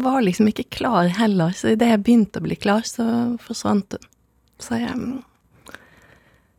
var 0.03 0.20
liksom 0.22 0.49
ikke 0.51 0.68
klar 0.80 1.07
heller, 1.15 1.55
så 1.55 1.72
idet 1.72 1.93
jeg 1.93 2.03
begynte 2.03 2.41
å 2.41 2.45
bli 2.45 2.57
klar, 2.59 2.84
så 2.88 3.07
forsvant 3.43 3.95
hun. 3.95 4.13
Så 4.59 4.80
jeg 4.82 4.97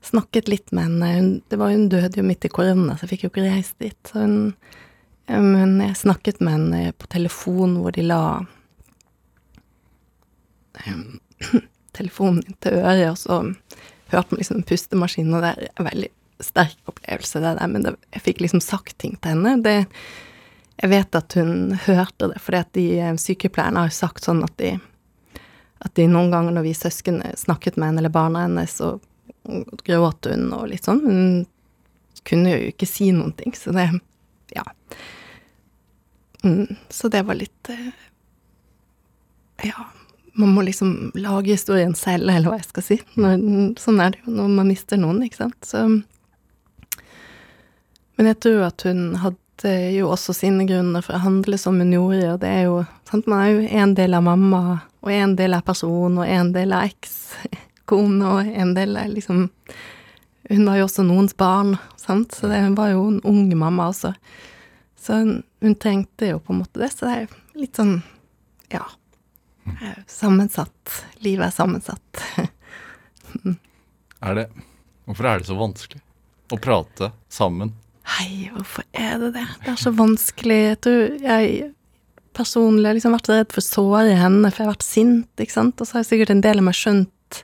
snakket 0.08 0.48
litt 0.48 0.72
med 0.72 0.86
henne. 0.86 1.08
Hun, 1.16 1.30
det 1.50 1.58
var, 1.60 1.74
hun 1.74 1.88
døde 1.92 2.20
jo 2.20 2.26
midt 2.26 2.46
i 2.46 2.52
korona, 2.52 2.96
så 2.96 3.04
jeg 3.04 3.14
fikk 3.14 3.26
jo 3.26 3.32
ikke 3.32 3.48
reist 3.48 3.76
dit. 3.82 3.98
Så 4.08 4.22
hun, 4.22 4.38
men 5.28 5.80
jeg 5.84 5.96
snakket 5.96 6.40
med 6.40 6.54
henne 6.56 6.92
på 6.96 7.08
telefon 7.12 7.76
hvor 7.82 7.92
de 7.92 8.04
la 8.06 8.22
telefonen 10.84 11.66
telefonen 11.98 12.42
inntil 12.46 12.78
øret, 12.78 13.10
og 13.10 13.18
så 13.18 13.40
hørte 14.12 14.30
man 14.30 14.40
liksom 14.40 14.60
en 14.60 14.68
pustemaskin, 14.68 15.34
og 15.34 15.44
det 15.44 15.50
er 15.50 15.68
en 15.74 15.88
veldig 15.88 16.10
sterk 16.44 16.78
opplevelse, 16.88 17.40
det 17.42 17.54
der, 17.58 17.70
men 17.70 17.84
det, 17.84 17.94
jeg 18.14 18.24
fikk 18.24 18.42
liksom 18.44 18.62
sagt 18.62 18.98
ting 19.02 19.16
til 19.18 19.34
henne. 19.34 19.56
Det, 19.64 19.76
jeg 20.78 20.92
vet 20.92 21.18
at 21.18 21.34
hun 21.38 21.74
hørte 21.88 22.30
det, 22.32 22.38
fordi 22.44 22.60
at 22.62 22.72
de 22.78 22.86
eh, 23.02 23.18
sykepleierne 23.18 23.82
har 23.82 23.90
jo 23.90 23.98
sagt 23.98 24.28
sånn 24.28 24.44
at 24.46 24.54
de 24.62 24.76
at 25.78 25.94
de 25.94 26.08
noen 26.10 26.32
ganger 26.32 26.56
når 26.56 26.64
vi 26.66 26.72
søsken 26.74 27.20
snakket 27.38 27.76
med 27.78 27.92
henne, 27.92 28.02
eller 28.02 28.14
barna 28.14 28.46
hennes, 28.48 28.72
så 28.80 28.96
gråt 29.86 30.26
hun 30.26 30.48
og 30.56 30.66
litt 30.72 30.88
sånn, 30.88 31.04
men 31.04 31.20
hun 31.20 32.24
kunne 32.26 32.56
jo 32.56 32.72
ikke 32.72 32.88
si 32.88 33.12
noen 33.14 33.34
ting, 33.38 33.54
så 33.56 33.74
det 33.76 33.90
Ja. 34.56 34.64
Mm, 36.44 36.76
så 36.88 37.08
det 37.08 37.22
var 37.22 37.34
litt 37.34 37.68
eh, 37.68 37.90
Ja. 39.62 39.88
Man 40.38 40.48
må 40.54 40.62
liksom 40.62 41.12
lage 41.14 41.50
historien 41.50 41.94
selv, 41.98 42.30
eller 42.30 42.46
hva 42.46 42.60
jeg 42.60 42.68
skal 42.68 42.84
si. 42.86 42.96
Når, 43.18 43.40
sånn 43.82 43.98
er 43.98 44.12
det 44.14 44.20
jo 44.22 44.36
når 44.36 44.52
man 44.54 44.68
mister 44.70 45.00
noen, 45.00 45.24
ikke 45.26 45.40
sant. 45.40 45.58
Så 45.66 45.80
Men 48.14 48.28
jeg 48.30 48.38
tror 48.44 48.68
at 48.68 48.84
hun 48.86 49.16
hadde 49.18 49.72
jo 49.96 50.12
også 50.14 50.36
sine 50.38 50.62
grunner 50.68 51.02
for 51.02 51.18
å 51.18 51.24
handle 51.24 51.58
som 51.58 51.80
hun 51.82 51.90
gjorde, 51.90 52.36
og 52.36 52.38
det 52.44 52.52
er 52.54 52.62
jo 52.68 52.76
sant, 53.10 53.26
Man 53.26 53.42
er 53.42 53.50
jo 53.50 53.80
en 53.82 53.94
del 53.98 54.14
av 54.14 54.22
mamma, 54.22 54.80
og 55.02 55.10
en 55.10 55.34
del 55.34 55.58
av 55.58 55.66
person, 55.66 56.18
og 56.22 56.26
en 56.26 56.52
del 56.54 56.72
av 56.72 56.86
ekskone, 56.86 58.22
og 58.34 58.46
en 58.46 58.74
del 58.78 58.96
av 58.96 59.10
liksom 59.10 59.48
Hun 60.48 60.64
var 60.64 60.78
jo 60.78 60.86
også 60.86 61.02
noens 61.02 61.34
barn, 61.36 61.74
sant, 61.98 62.32
så 62.32 62.46
det, 62.48 62.62
hun 62.62 62.78
var 62.78 62.94
jo 62.94 63.02
en 63.08 63.20
ung 63.26 63.50
mamma 63.58 63.90
også. 63.90 64.14
Så 65.08 65.14
hun, 65.14 65.42
hun 65.64 65.74
trengte 65.80 66.26
jo 66.28 66.38
på 66.44 66.52
en 66.52 66.58
måte 66.60 66.82
det, 66.82 66.90
så 66.92 67.06
det 67.08 67.12
er 67.16 67.36
litt 67.56 67.78
sånn, 67.78 67.94
ja 68.68 68.82
eh, 69.80 70.02
Sammensatt. 70.04 70.98
Livet 71.24 71.46
er 71.46 71.54
sammensatt. 71.54 72.20
Er 74.18 74.34
det 74.36 74.44
Hvorfor 75.06 75.28
er 75.30 75.40
det 75.40 75.48
så 75.48 75.56
vanskelig 75.56 76.02
å 76.52 76.58
prate 76.60 77.08
sammen? 77.32 77.70
Hei, 78.18 78.50
hvorfor 78.52 78.84
er 78.92 79.14
det 79.22 79.30
det? 79.38 79.46
Det 79.64 79.72
er 79.72 79.80
så 79.80 79.94
vanskelig. 79.96 80.58
Jeg 80.66 80.80
tror 80.84 81.24
jeg 81.24 81.70
personlig 82.36 82.90
har 82.90 82.98
liksom 82.98 83.16
vært 83.16 83.30
redd 83.32 83.54
for 83.54 83.62
å 83.62 83.68
såre 83.70 84.18
henne, 84.18 84.50
for 84.50 84.60
jeg 84.60 84.68
har 84.68 84.74
vært 84.74 84.84
sint, 84.84 85.30
ikke 85.40 85.56
sant. 85.56 85.80
Og 85.80 85.88
så 85.88 85.96
har 85.96 86.04
jeg 86.04 86.10
sikkert 86.10 86.34
en 86.34 86.44
del 86.44 86.60
av 86.60 86.68
meg 86.68 86.76
skjønt 86.76 87.40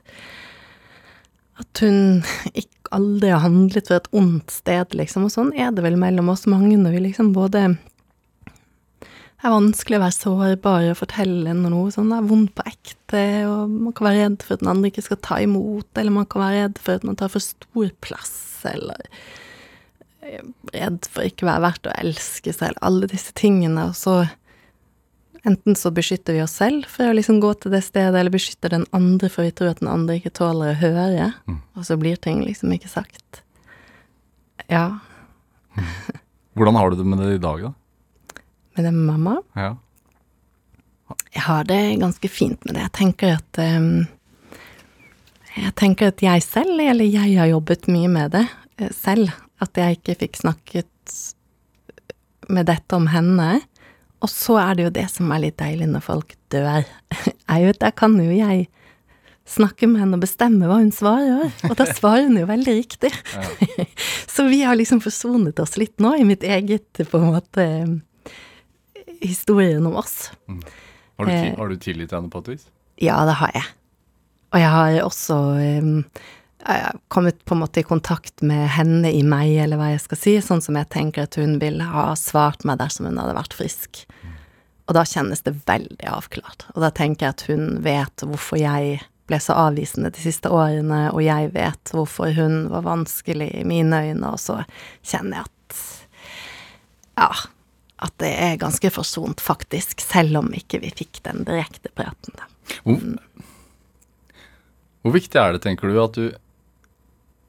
at 1.63 1.81
hun 1.81 2.21
ikke 2.61 2.84
aldri 2.95 3.33
har 3.33 3.43
handlet 3.43 3.89
fra 3.89 3.99
et 4.01 4.09
ondt 4.15 4.53
sted, 4.53 4.95
liksom. 4.97 5.27
Og 5.27 5.33
sånn 5.33 5.51
er 5.57 5.73
det 5.75 5.83
vel 5.85 5.99
mellom 5.99 6.31
oss 6.33 6.47
mange 6.49 6.77
når 6.79 6.97
vi 6.97 7.05
liksom 7.09 7.33
både 7.35 7.67
det 9.45 9.51
er 9.51 9.53
vanskelig 9.53 9.97
å 9.99 10.01
være 10.01 10.15
sårbar 10.15 10.85
og 10.89 10.97
fortelle 10.97 11.51
noe 11.53 11.91
sånn 11.93 12.07
Det 12.09 12.15
er 12.17 12.29
vondt 12.31 12.53
på 12.57 12.63
ekte, 12.65 13.19
og 13.45 13.73
man 13.75 13.93
kan 13.93 14.07
være 14.07 14.23
redd 14.23 14.37
for 14.41 14.55
at 14.55 14.63
den 14.63 14.71
andre 14.71 14.89
ikke 14.89 15.03
skal 15.05 15.19
ta 15.21 15.37
imot, 15.43 15.89
eller 16.01 16.15
man 16.15 16.25
kan 16.25 16.41
være 16.41 16.63
redd 16.63 16.79
for 16.81 16.97
at 16.97 17.05
man 17.05 17.19
tar 17.19 17.29
for 17.29 17.45
stor 17.45 17.91
plass, 18.01 18.33
eller 18.71 19.03
eh, 20.25 20.41
redd 20.73 21.05
for 21.05 21.29
ikke 21.29 21.45
å 21.45 21.51
være 21.51 21.65
verdt 21.67 21.91
å 21.91 21.93
elske 22.01 22.55
seg, 22.55 22.71
eller 22.71 22.87
alle 22.89 23.11
disse 23.11 23.35
tingene, 23.37 23.91
og 23.91 23.99
så 23.99 24.15
enten 25.45 25.77
så 25.77 25.91
beskytter 25.93 26.35
vi 26.35 26.43
oss 26.43 26.55
selv 26.59 26.87
for 26.89 27.09
å 27.09 27.15
liksom 27.15 27.39
gå 27.43 27.53
til 27.61 27.73
det 27.75 27.83
stedet, 27.85 28.17
eller 28.19 28.33
beskytter 28.33 28.73
den 28.73 28.85
andre 28.95 29.29
for 29.31 29.47
vi 29.47 29.53
tror 29.55 29.73
at 29.73 29.81
den 29.83 29.91
andre 29.91 30.17
ikke 30.19 30.33
tåler 30.35 30.73
å 30.73 30.79
høre, 30.81 31.31
og 31.77 31.87
så 31.87 31.97
blir 32.01 32.19
ting 32.21 32.43
liksom 32.45 32.73
ikke 32.75 32.91
sagt. 32.91 33.43
Ja, 34.71 34.99
Hvordan 36.55 36.75
har 36.75 36.89
du 36.89 36.95
det 36.95 37.05
med 37.05 37.19
det 37.19 37.33
i 37.35 37.41
dag, 37.43 37.61
da? 37.61 37.73
Med 38.75 38.85
det 38.85 38.91
med 38.91 39.07
mamma 39.09 39.41
Ja. 39.55 39.75
Jeg 41.35 41.41
har 41.45 41.65
det 41.67 41.99
ganske 42.01 42.29
fint 42.31 42.63
med 42.65 42.75
det. 42.75 42.85
Jeg 42.87 42.93
tenker 42.97 43.33
at 43.35 43.59
um, 43.59 44.07
Jeg 45.55 45.73
tenker 45.77 46.09
at 46.09 46.23
jeg 46.23 46.43
selv, 46.43 46.79
eller 46.79 47.05
jeg 47.05 47.35
har 47.37 47.51
jobbet 47.51 47.89
mye 47.91 48.09
med 48.11 48.31
det 48.33 48.45
eh, 48.79 48.91
selv, 48.95 49.35
at 49.61 49.77
jeg 49.77 49.99
ikke 49.99 50.15
fikk 50.23 50.39
snakket 50.41 51.19
med 52.49 52.67
dette 52.67 52.97
om 52.97 53.07
henne. 53.11 53.61
Og 54.25 54.31
så 54.31 54.55
er 54.61 54.77
det 54.79 54.87
jo 54.87 54.93
det 54.95 55.05
som 55.13 55.29
er 55.35 55.43
litt 55.43 55.57
deilig 55.61 55.85
når 55.91 56.01
folk 56.05 56.33
dør. 56.53 56.85
Jeg 57.51 57.67
vet, 57.69 57.79
Der 57.83 57.93
kan 57.93 58.15
jo 58.17 58.31
jeg 58.33 58.65
snakke 59.45 59.85
med 59.85 60.01
henne 60.01 60.17
og 60.17 60.23
bestemme 60.23 60.65
hva 60.65 60.79
hun 60.81 60.89
svarer, 60.89 61.51
og 61.69 61.75
da 61.77 61.85
svarer 61.85 62.23
hun 62.25 62.39
jo 62.39 62.47
veldig 62.49 62.73
riktig. 62.79 63.11
så 64.33 64.47
vi 64.49 64.63
har 64.65 64.73
liksom 64.79 65.03
forsonet 65.05 65.59
oss 65.61 65.75
litt 65.77 66.01
nå 66.01 66.15
i 66.17 66.25
mitt 66.25 66.41
eget, 66.41 66.89
på 67.11 67.19
en 67.21 67.27
måte, 67.35 67.65
historien 69.21 69.85
om 69.85 69.99
oss. 70.01 70.31
Har 70.49 71.25
du, 71.29 71.31
Eh. 71.31 71.53
har 71.55 71.69
du 71.69 71.75
tillit 71.77 72.09
til 72.09 72.17
henne 72.17 72.31
på 72.33 72.41
et 72.41 72.47
vis? 72.55 72.65
Ja, 72.97 73.19
det 73.29 73.37
har 73.37 73.51
jeg. 73.53 73.69
Og 74.53 74.59
jeg 74.59 74.69
har 74.69 74.97
også 75.05 75.37
um, 75.83 76.05
kommet 77.13 77.45
på 77.45 77.53
en 77.53 77.61
måte 77.61 77.79
i 77.79 77.85
kontakt 77.85 78.41
med 78.41 78.67
henne 78.73 79.11
i 79.13 79.21
meg, 79.23 79.51
eller 79.63 79.77
hva 79.77 79.91
jeg 79.91 80.01
skal 80.05 80.19
si, 80.19 80.35
sånn 80.41 80.63
som 80.65 80.77
jeg 80.79 80.89
tenker 80.93 81.27
at 81.27 81.37
hun 81.37 81.59
ville 81.61 81.85
ha 81.85 82.07
svart 82.17 82.65
meg 82.65 82.79
dersom 82.81 83.09
hun 83.09 83.19
hadde 83.21 83.35
vært 83.37 83.57
frisk. 83.57 84.05
Og 84.85 84.97
da 84.97 85.05
kjennes 85.05 85.41
det 85.45 85.55
veldig 85.65 86.09
avklart. 86.09 86.67
Og 86.73 86.81
da 86.83 86.91
tenker 86.93 87.27
jeg 87.27 87.35
at 87.35 87.43
hun 87.49 87.67
vet 87.85 88.25
hvorfor 88.25 88.61
jeg 88.61 88.99
ble 89.29 89.39
så 89.41 89.55
avvisende 89.57 90.11
de 90.13 90.21
siste 90.21 90.51
årene, 90.53 91.09
og 91.13 91.21
jeg 91.25 91.49
vet 91.55 91.93
hvorfor 91.93 92.33
hun 92.37 92.67
var 92.73 92.85
vanskelig 92.85 93.49
i 93.57 93.65
mine 93.65 94.01
øyne, 94.09 94.29
og 94.29 94.41
så 94.41 94.59
kjenner 95.01 95.39
jeg 95.39 95.49
at 95.49 95.83
ja, 97.15 97.29
at 98.05 98.17
det 98.21 98.31
er 98.43 98.59
ganske 98.61 98.91
forsont, 98.91 99.41
faktisk, 99.41 100.01
selv 100.03 100.41
om 100.41 100.51
ikke 100.53 100.81
vi 100.83 100.91
fikk 100.93 101.21
den 101.25 101.45
direkte 101.47 101.89
praten. 101.95 102.35
Hvor, 102.83 102.99
hvor 105.05 105.15
viktig 105.15 105.39
er 105.41 105.55
det, 105.55 105.63
tenker 105.63 105.89
du, 105.89 106.01
at 106.03 106.17
du 106.17 106.25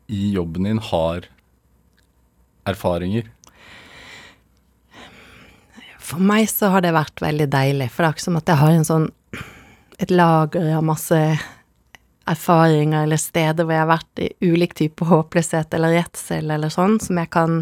i 0.07 0.31
jobben 0.37 0.69
din 0.69 0.83
har 0.93 1.27
erfaringer? 2.67 3.27
For 6.07 6.23
meg 6.23 6.47
så 6.51 6.71
har 6.71 6.85
det 6.85 6.95
vært 6.95 7.23
veldig 7.23 7.49
deilig, 7.51 7.91
for 7.91 8.05
det 8.05 8.09
er 8.09 8.17
ikke 8.17 8.27
som 8.29 8.39
at 8.39 8.51
jeg 8.51 8.61
har 8.63 8.75
en 8.75 8.87
sånn 8.87 9.09
et 9.99 10.13
lager 10.13 10.69
av 10.77 10.85
masse 10.85 11.19
erfaringer 12.27 13.07
eller 13.07 13.21
steder 13.21 13.65
hvor 13.65 13.75
jeg 13.75 13.85
har 13.85 13.91
vært 13.91 14.23
i 14.23 14.29
ulik 14.45 14.75
type 14.79 15.07
håpløshet 15.09 15.75
eller 15.77 15.95
redsel 15.95 16.51
eller 16.53 16.73
sånn, 16.73 16.99
som 17.03 17.21
jeg 17.21 17.31
kan 17.33 17.61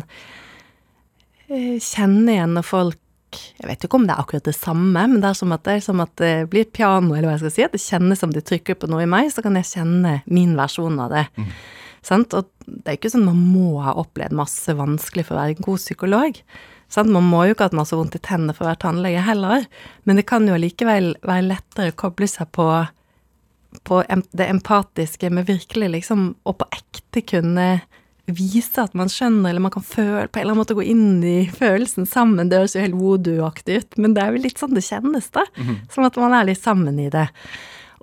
eh, 1.48 1.76
kjenne 1.82 2.36
igjen 2.36 2.56
når 2.58 2.68
folk 2.68 3.00
Jeg 3.34 3.66
vet 3.66 3.82
ikke 3.82 3.98
om 3.98 4.04
det 4.06 4.14
er 4.14 4.20
akkurat 4.22 4.46
det 4.46 4.54
samme, 4.54 5.00
men 5.10 5.16
det 5.18 5.26
er 5.26 5.34
som 5.34 5.50
at 5.50 5.64
det, 5.66 5.80
som 5.82 5.98
at 6.04 6.12
det 6.22 6.44
blir 6.52 6.68
piano, 6.70 7.16
eller 7.16 7.26
hva 7.26 7.32
jeg 7.32 7.40
skal 7.42 7.54
si, 7.56 7.64
at 7.66 7.72
det 7.74 7.80
kjennes 7.82 8.20
som 8.22 8.30
de 8.30 8.38
trykker 8.46 8.76
på 8.78 8.86
noe 8.86 9.02
i 9.02 9.08
meg, 9.10 9.26
så 9.34 9.42
kan 9.42 9.58
jeg 9.58 9.66
kjenne 9.72 10.12
min 10.30 10.52
versjon 10.54 11.00
av 11.02 11.10
det. 11.10 11.24
Sant? 12.04 12.34
Og 12.36 12.50
det 12.66 12.84
er 12.84 12.98
ikke 12.98 13.12
sånn 13.14 13.26
man 13.26 13.40
må 13.40 13.78
ha 13.84 13.96
opplevd 14.00 14.36
masse 14.36 14.76
vanskelig 14.76 15.26
for 15.28 15.36
å 15.36 15.42
være 15.42 15.56
en 15.56 15.66
god 15.66 15.82
psykolog. 15.82 16.40
Sant? 16.92 17.12
Man 17.14 17.26
må 17.30 17.46
jo 17.46 17.54
ikke 17.54 17.66
ha 17.66 17.70
hatt 17.72 17.78
masse 17.78 17.96
vondt 17.96 18.18
i 18.18 18.22
tennene 18.24 18.54
for 18.56 18.66
å 18.66 18.70
være 18.72 18.82
tannlege 18.84 19.24
heller, 19.24 19.64
men 20.04 20.20
det 20.20 20.26
kan 20.28 20.46
jo 20.48 20.56
allikevel 20.58 21.14
være 21.24 21.48
lettere 21.48 21.94
å 21.94 21.98
koble 22.04 22.28
seg 22.30 22.52
på, 22.54 22.68
på 23.88 24.04
det 24.36 24.48
empatiske 24.52 25.32
med 25.32 25.48
virkelig 25.48 25.90
liksom, 25.96 26.32
og 26.44 26.60
på 26.60 26.70
ekte 26.76 27.24
kunne 27.34 27.68
vise 28.24 28.80
at 28.80 28.94
man 28.96 29.10
skjønner, 29.12 29.50
eller 29.50 29.64
man 29.66 29.72
kan 29.74 29.84
føle, 29.84 30.28
på 30.32 30.40
en 30.40 30.44
eller 30.44 30.54
annen 30.54 30.62
måte 30.62 30.76
gå 30.76 30.84
inn 30.88 31.24
i 31.28 31.38
følelsen 31.52 32.06
sammen. 32.08 32.48
Det 32.48 32.60
høres 32.62 32.76
jo 32.76 32.84
helt 32.84 32.96
voodoo-aktig 32.96 33.80
ut, 33.80 33.98
men 34.00 34.14
det 34.16 34.22
er 34.22 34.32
jo 34.32 34.44
litt 34.46 34.60
sånn 34.60 34.76
det 34.76 34.84
kjennes, 34.86 35.28
da. 35.34 35.44
Som 35.92 36.06
at 36.08 36.16
man 36.20 36.36
er 36.36 36.48
litt 36.48 36.62
sammen 36.62 37.00
i 37.02 37.10
det. 37.12 37.26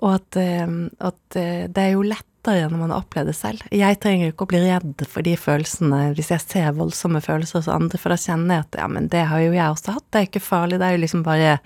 Og 0.02 0.14
at, 0.14 0.38
eh, 0.38 0.76
at 1.02 1.38
eh, 1.38 1.66
det 1.66 1.82
er 1.82 1.96
jo 1.96 2.06
lettere 2.42 2.68
når 2.70 2.78
man 2.78 2.90
har 2.90 3.02
opplevd 3.02 3.28
det 3.30 3.36
selv. 3.36 3.62
Jeg 3.70 3.98
trenger 4.00 4.26
jo 4.26 4.32
ikke 4.32 4.46
å 4.46 4.50
bli 4.50 4.60
redd 4.64 5.04
for 5.08 5.22
de 5.22 5.36
følelsene 5.36 6.12
hvis 6.16 6.30
jeg 6.30 6.42
ser 6.42 6.72
voldsomme 6.74 7.20
følelser 7.22 7.60
hos 7.60 7.68
andre, 7.68 7.98
for 7.98 8.10
da 8.10 8.16
kjenner 8.18 8.54
jeg 8.54 8.66
at 8.66 8.78
ja, 8.78 8.88
men 8.88 9.08
det 9.08 9.26
har 9.30 9.40
jo 9.40 9.52
jeg 9.52 9.70
også 9.70 9.96
hatt, 9.96 10.06
det 10.10 10.18
er 10.18 10.28
ikke 10.28 10.42
farlig, 10.42 10.78
det 10.80 10.86
er 10.86 10.96
jo 10.96 11.02
liksom 11.04 11.22
bare 11.22 11.58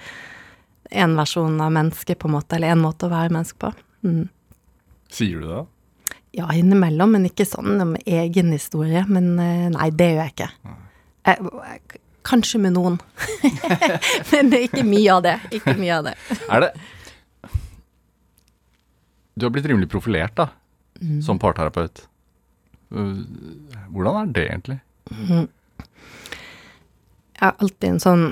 én 0.91 1.16
versjon 1.16 1.61
av 1.61 1.72
mennesket, 1.72 2.18
på 2.18 2.29
en 2.29 2.37
måte, 2.37 2.57
eller 2.57 2.74
én 2.74 2.83
måte 2.83 3.07
å 3.09 3.12
være 3.12 3.33
menneske 3.35 3.59
på. 3.59 3.72
Mm. 4.07 4.29
Sier 5.12 5.41
du 5.41 5.49
det? 5.49 5.62
Ja, 6.37 6.51
innimellom, 6.53 7.16
men 7.16 7.27
ikke 7.27 7.47
sånn 7.49 7.81
om 7.81 7.95
egen 8.05 8.53
historie. 8.53 9.03
Men 9.09 9.39
eh, 9.41 9.70
nei, 9.72 9.89
det 9.97 10.11
gjør 10.12 10.20
jeg 10.20 10.35
ikke. 10.35 10.49
Jeg, 11.27 11.51
jeg, 11.57 12.03
kanskje 12.29 12.61
med 12.61 12.77
noen. 12.77 13.01
men 14.31 14.53
det 14.53 14.61
er 14.61 14.68
ikke 14.68 14.85
mye 14.87 15.16
av 15.16 15.24
det. 15.24 15.35
Ikke 15.57 15.74
mye 15.81 15.97
av 15.97 16.11
det. 16.11 16.14
Er 16.47 16.66
det 16.66 16.70
Du 19.35 19.49
har 19.49 19.53
blitt 19.57 19.66
rimelig 19.68 19.89
profilert, 19.93 20.37
da, 20.39 20.51
som 21.24 21.40
parterapeut. 21.42 22.05
Uh, 22.94 23.22
Hvordan 23.90 24.20
er 24.20 24.32
det 24.36 24.47
egentlig? 24.51 24.78
Jeg 27.36 27.42
har 27.42 27.59
alltid 27.61 27.90
en 27.90 28.01
sånn 28.03 28.24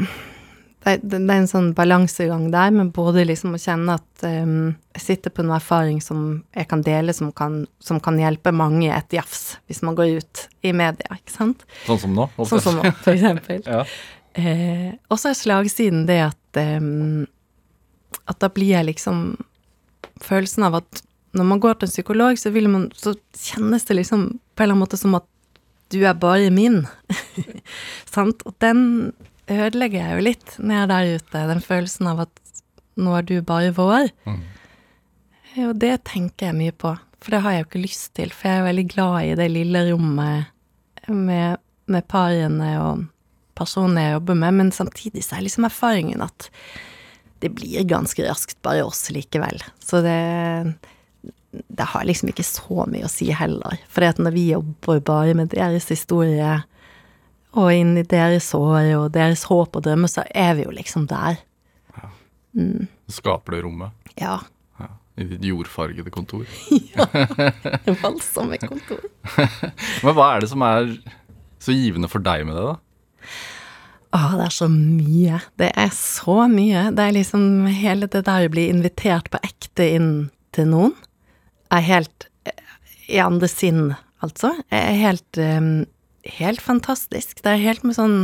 det, 0.84 0.98
det, 1.02 1.18
det 1.24 1.32
er 1.32 1.40
en 1.40 1.48
sånn 1.48 1.70
balansegang 1.76 2.50
der, 2.52 2.72
men 2.74 2.90
både 2.94 3.24
liksom 3.24 3.56
å 3.56 3.60
kjenne 3.60 3.96
at 3.96 4.24
um, 4.26 4.74
jeg 4.96 5.04
sitter 5.04 5.32
på 5.32 5.44
en 5.44 5.54
erfaring 5.56 6.00
som 6.04 6.42
jeg 6.52 6.68
kan 6.68 6.82
dele, 6.84 7.14
som 7.16 7.30
kan, 7.32 7.62
som 7.80 8.00
kan 8.04 8.18
hjelpe 8.20 8.52
mange 8.52 8.90
et 8.92 9.16
jafs, 9.16 9.56
hvis 9.68 9.80
man 9.86 9.96
går 9.96 10.18
ut 10.20 10.42
i 10.60 10.74
media, 10.76 11.16
ikke 11.16 11.32
sant? 11.32 11.64
Sånn 11.86 12.02
som 12.02 12.18
nå? 12.18 12.28
Sånn 12.36 12.64
som 12.66 12.78
nå, 12.80 12.92
for 13.04 13.16
eksempel. 13.16 13.64
Ja. 13.74 13.86
Eh, 14.34 14.90
og 15.14 15.18
så 15.20 15.30
er 15.30 15.36
slagsiden 15.38 16.08
det 16.08 16.16
at 16.24 16.58
um, 16.58 17.22
At 18.26 18.40
da 18.42 18.48
blir 18.50 18.72
jeg 18.72 18.88
liksom 18.88 19.20
Følelsen 20.24 20.66
av 20.66 20.80
at 20.80 21.02
når 21.35 21.47
man 21.51 21.61
går 21.62 21.78
til 21.78 21.89
en 21.89 21.95
psykolog, 21.95 22.39
så, 22.39 22.53
man, 22.70 22.89
så 22.95 23.14
kjennes 23.35 23.87
det 23.89 23.99
liksom 23.99 24.26
på 24.30 24.62
en 24.62 24.64
eller 24.64 24.76
annen 24.76 24.85
måte 24.85 25.01
som 25.01 25.16
at 25.18 25.26
du 25.93 26.01
er 26.07 26.16
bare 26.18 26.51
min. 26.55 26.85
Sant? 28.14 28.43
Og 28.47 28.55
den 28.62 29.12
ødelegger 29.51 30.01
jeg 30.01 30.14
jo 30.14 30.26
litt 30.30 30.55
når 30.59 30.74
jeg 30.74 30.82
er 30.82 30.93
der 30.93 31.12
ute. 31.18 31.47
Den 31.51 31.64
følelsen 31.64 32.11
av 32.11 32.24
at 32.26 32.45
nå 33.01 33.16
er 33.18 33.26
du 33.26 33.37
bare 33.47 33.74
vår. 33.74 34.11
Mm. 34.28 34.43
Og 35.68 35.74
det 35.82 35.97
tenker 36.09 36.51
jeg 36.51 36.59
mye 36.59 36.74
på, 36.74 36.95
for 37.22 37.35
det 37.35 37.43
har 37.45 37.55
jeg 37.55 37.64
jo 37.64 37.68
ikke 37.68 37.85
lyst 37.85 38.09
til. 38.18 38.32
For 38.35 38.51
jeg 38.51 38.62
er 38.62 38.68
veldig 38.68 38.87
glad 38.95 39.18
i 39.22 39.37
det 39.39 39.51
lille 39.53 39.85
rommet 39.91 41.11
med, 41.11 41.61
med 41.91 42.09
parene 42.11 42.70
og 42.82 43.05
personene 43.59 44.03
jeg 44.03 44.16
jobber 44.16 44.39
med, 44.41 44.59
men 44.59 44.74
samtidig 44.74 45.22
så 45.22 45.37
er 45.37 45.47
liksom 45.47 45.68
erfaringen 45.68 46.24
at 46.24 46.49
det 47.45 47.53
blir 47.55 47.85
ganske 47.87 48.24
raskt 48.24 48.57
bare 48.64 48.87
oss 48.87 49.07
likevel. 49.14 49.61
Så 49.82 50.01
det, 50.03 50.16
det 51.68 51.86
har 51.92 52.05
liksom 52.09 52.30
ikke 52.32 52.44
så 52.46 52.84
mye 52.90 53.07
å 53.07 53.11
si 53.12 53.30
heller. 53.34 53.78
For 53.92 54.07
når 54.20 54.34
vi 54.34 54.48
jobber 54.52 55.02
bare 55.05 55.34
med 55.38 55.52
deres 55.55 55.88
historie, 55.92 56.62
og 57.55 57.70
inn 57.70 57.92
i 58.00 58.02
deres 58.02 58.48
år 58.59 58.88
og 58.96 59.12
deres 59.14 59.44
håp 59.46 59.76
og 59.78 59.84
drømmer, 59.86 60.11
så 60.11 60.24
er 60.34 60.57
vi 60.59 60.64
jo 60.66 60.72
liksom 60.74 61.07
der. 61.11 61.38
Skaper 63.11 63.57
det 63.57 63.64
rommet 63.64 63.90
Ja. 64.18 64.38
ja. 64.78 64.88
i 65.18 65.26
ditt 65.30 65.42
jordfargede 65.46 66.11
kontor. 66.14 66.46
ja. 66.94 67.07
Voldsomme 68.02 68.59
kontor. 68.62 69.02
Men 70.02 70.14
hva 70.16 70.28
er 70.34 70.44
det 70.44 70.50
som 70.52 70.62
er 70.66 70.96
så 71.62 71.74
givende 71.74 72.11
for 72.11 72.22
deg 72.22 72.46
med 72.46 72.59
det, 72.59 72.64
da? 72.72 72.76
Å, 74.14 74.20
det 74.38 74.44
er 74.46 74.55
så 74.55 74.68
mye. 74.70 75.40
Det 75.59 75.70
er 75.74 75.90
så 75.96 76.36
mye. 76.50 76.84
Det 76.94 77.02
er 77.09 77.16
liksom 77.16 77.66
hele 77.74 78.07
det 78.11 78.22
der 78.28 78.46
å 78.46 78.52
bli 78.52 78.68
invitert 78.70 79.30
på 79.32 79.40
ekte 79.42 79.88
inn 79.96 80.12
til 80.55 80.68
noen, 80.70 80.92
er 81.72 81.84
helt 81.86 82.28
eh, 82.48 82.64
i 83.08 83.20
andre 83.22 83.48
sinn, 83.50 83.94
altså. 84.24 84.54
Er 84.74 84.98
helt, 85.00 85.38
eh, 85.38 85.86
helt 86.38 86.64
fantastisk. 86.64 87.42
Det 87.44 87.54
er 87.54 87.64
helt 87.64 87.84
med 87.84 87.98
sånn 87.98 88.18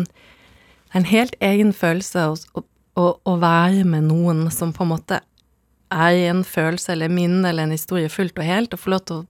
en 0.96 1.06
helt 1.06 1.36
egen 1.44 1.72
følelse 1.76 2.26
å, 2.32 2.62
å, 2.98 3.06
å, 3.22 3.34
være 3.40 3.84
med 3.86 4.08
noen 4.08 4.48
som 4.50 4.72
på 4.74 4.84
en 4.84 4.92
måte 4.96 5.20
er 5.90 6.16
i 6.16 6.26
en 6.30 6.42
følelse 6.46 6.92
eller 6.94 7.12
minne 7.12 7.46
eller 7.48 7.66
en 7.66 7.74
historie 7.74 8.10
fullt 8.10 8.38
og 8.38 8.46
helt, 8.46 8.74
og 8.74 8.82
få 8.82 8.94
lov 8.94 9.04
til 9.06 9.20
å, 9.20 9.24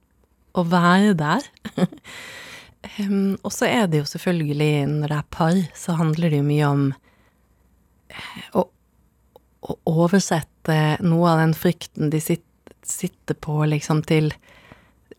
å 0.61 0.65
være 0.69 1.13
der. 1.19 1.47
Um, 2.97 3.37
og 3.45 3.53
så 3.53 3.69
er 3.69 3.87
det 3.89 4.01
jo 4.01 4.09
selvfølgelig, 4.09 4.85
når 4.89 5.13
det 5.13 5.17
er 5.19 5.31
par, 5.37 5.63
så 5.77 5.97
handler 6.01 6.33
det 6.33 6.41
jo 6.41 6.49
mye 6.49 6.69
om 6.69 6.85
å, 8.57 8.65
å 9.61 9.77
oversette 9.89 10.79
noe 11.05 11.33
av 11.33 11.43
den 11.43 11.55
frykten 11.57 12.11
de 12.13 12.21
sitter, 12.21 12.47
sitter 12.87 13.37
på, 13.37 13.59
liksom, 13.69 14.03
til 14.07 14.31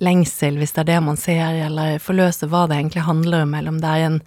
lengsel, 0.02 0.58
hvis 0.58 0.74
det 0.74 0.84
er 0.84 0.90
det 0.92 1.00
man 1.04 1.20
ser, 1.20 1.60
eller 1.66 2.02
forløse 2.02 2.48
hva 2.50 2.66
det 2.68 2.78
egentlig 2.80 3.04
handler 3.06 3.46
om, 3.46 3.54
eller 3.54 3.74
om 3.74 3.80
det 3.82 3.92
er 3.92 4.06
en, 4.08 4.18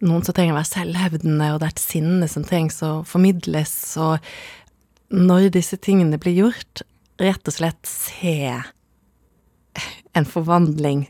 noen 0.00 0.24
som 0.24 0.36
trenger 0.36 0.54
å 0.54 0.60
være 0.60 0.70
selvhevdende, 0.70 1.50
og 1.52 1.60
det 1.60 1.68
er 1.68 1.74
et 1.74 1.82
sinne 1.82 2.28
som 2.30 2.46
trengs 2.46 2.80
å 2.86 2.92
formidles, 3.08 3.74
og 4.00 4.18
når 5.10 5.50
disse 5.56 5.76
tingene 5.82 6.20
blir 6.22 6.38
gjort, 6.38 6.84
rett 7.20 7.50
og 7.50 7.56
slett 7.56 7.88
se 7.88 8.54
en 10.16 10.26
forvandling 10.26 11.04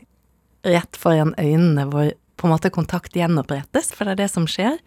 rett 0.67 0.97
foran 0.99 1.33
øynene 1.39 1.87
hvor 1.89 2.11
på 2.37 2.47
en 2.47 2.53
måte 2.55 2.71
kontakt 2.73 3.15
gjenopprettes, 3.17 3.91
for 3.93 4.05
det 4.05 4.15
er 4.15 4.23
det 4.23 4.31
som 4.33 4.47
skjer. 4.49 4.79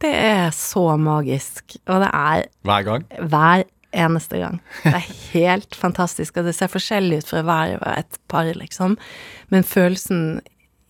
Det 0.00 0.10
er 0.14 0.52
så 0.54 0.94
magisk, 0.96 1.76
og 1.90 2.04
det 2.04 2.10
er 2.14 2.46
Hver 2.64 2.86
gang. 2.86 3.06
hver 3.18 3.64
eneste 3.92 4.38
gang. 4.40 4.60
Det 4.84 4.94
er 4.94 5.10
helt 5.32 5.76
fantastisk, 5.78 6.36
og 6.38 6.48
det 6.48 6.54
ser 6.56 6.70
forskjellig 6.72 7.22
ut 7.22 7.30
fra 7.32 7.42
hver 7.46 7.76
og 7.80 7.92
et 7.96 8.20
par, 8.30 8.50
liksom. 8.54 8.96
Men 9.50 9.66
følelsen 9.66 10.40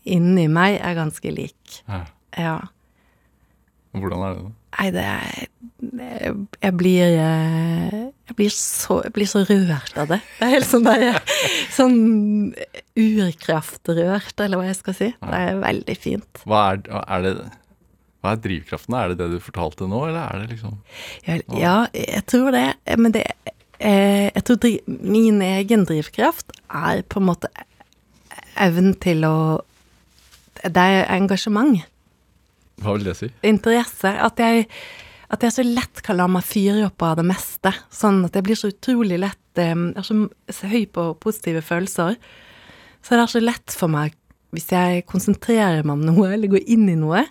inni 0.05 0.47
meg 0.53 0.79
er 0.81 0.99
ganske 0.99 1.33
lik. 1.35 1.81
Ja. 1.89 2.05
Ja. 2.39 2.57
Hvordan 3.97 4.23
er 4.23 4.35
det? 4.37 4.43
da? 4.45 4.57
Nei, 4.71 4.91
det 4.95 5.03
er 5.03 6.35
Jeg 6.63 6.75
blir 6.79 7.17
eh, 7.19 7.95
Jeg 8.29 8.37
blir 8.39 8.53
så, 8.55 9.01
jeg 9.03 9.13
blir 9.17 9.27
så 9.27 9.43
rørt 9.49 9.97
av 9.99 10.13
det. 10.13 10.21
Det 10.39 10.47
er 10.47 10.53
helt 10.55 10.69
sånn 10.71 10.87
der 10.87 11.19
Sånn 11.79 11.97
urkraftrørt, 13.01 14.37
eller 14.45 14.61
hva 14.61 14.69
jeg 14.69 14.79
skal 14.79 14.97
si. 14.97 15.11
Det 15.19 15.41
er 15.41 15.59
veldig 15.65 15.97
fint. 15.99 16.45
Hva 16.47 16.63
er, 16.77 16.85
er 17.01 17.27
det 17.27 17.35
Hva 18.21 18.35
er 18.35 18.43
drivkraften? 18.45 18.97
Er 18.97 19.13
det 19.13 19.23
det 19.23 19.31
du 19.33 19.41
fortalte 19.43 19.89
nå, 19.89 20.03
eller 20.11 20.21
er 20.27 20.43
det 20.43 20.57
liksom 20.57 20.77
Ja, 21.25 21.39
ja 21.57 21.77
jeg 21.97 22.25
tror 22.29 22.53
det. 22.53 22.67
Men 23.01 23.17
det 23.17 23.25
eh, 23.81 24.29
Jeg 24.29 24.45
tror 24.45 24.61
dri 24.61 24.75
min 24.87 25.41
egen 25.45 25.87
drivkraft 25.89 26.53
er 26.69 27.03
på 27.09 27.21
en 27.21 27.31
måte 27.31 27.53
evnen 28.61 28.97
til 29.01 29.25
å 29.25 29.37
Det 30.61 30.77
er 30.77 31.09
engasjement. 31.17 31.81
Hva 32.81 32.97
vil 32.97 33.07
det 33.09 33.17
si? 33.17 33.31
interesse. 33.45 34.13
At 34.13 34.41
jeg, 34.41 34.67
at 35.33 35.43
jeg 35.45 35.55
så 35.57 35.65
lett 35.65 36.03
kan 36.05 36.19
la 36.21 36.27
meg 36.29 36.45
fyre 36.45 36.91
opp 36.91 37.01
av 37.05 37.17
det 37.21 37.27
meste. 37.29 37.73
Sånn 37.93 38.27
at 38.29 38.37
jeg 38.37 38.45
blir 38.45 38.61
så 38.61 38.69
utrolig 38.73 39.21
lett 39.21 39.61
eh, 39.61 39.73
Jeg 39.73 39.97
er 39.97 40.07
så, 40.07 40.21
så 40.53 40.69
høy 40.69 40.85
på 40.93 41.11
positive 41.25 41.65
følelser. 41.65 42.21
Så 43.01 43.17
det 43.17 43.25
er 43.25 43.33
så 43.33 43.41
lett 43.41 43.73
for 43.73 43.89
meg, 43.89 44.13
hvis 44.53 44.69
jeg 44.75 45.07
konsentrerer 45.09 45.87
meg 45.87 45.95
om 45.97 46.05
noe, 46.05 46.35
eller 46.35 46.53
går 46.53 46.67
inn 46.69 46.89
i 46.93 46.99
noe, 47.01 47.25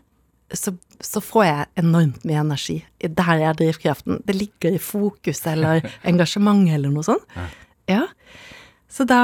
så, 0.54 0.74
så 1.04 1.22
får 1.24 1.46
jeg 1.46 1.68
enormt 1.84 2.24
mye 2.28 2.40
energi. 2.42 2.80
Der 3.04 3.44
er 3.50 3.58
drivkraften. 3.58 4.22
Det 4.26 4.36
ligger 4.38 4.76
i 4.76 4.82
fokus 4.82 5.44
eller 5.50 5.86
engasjement 6.10 6.70
eller 6.74 6.94
noe 6.94 7.06
sånt. 7.06 7.38
Ja. 7.90 8.06
Så 8.90 9.06
da 9.10 9.22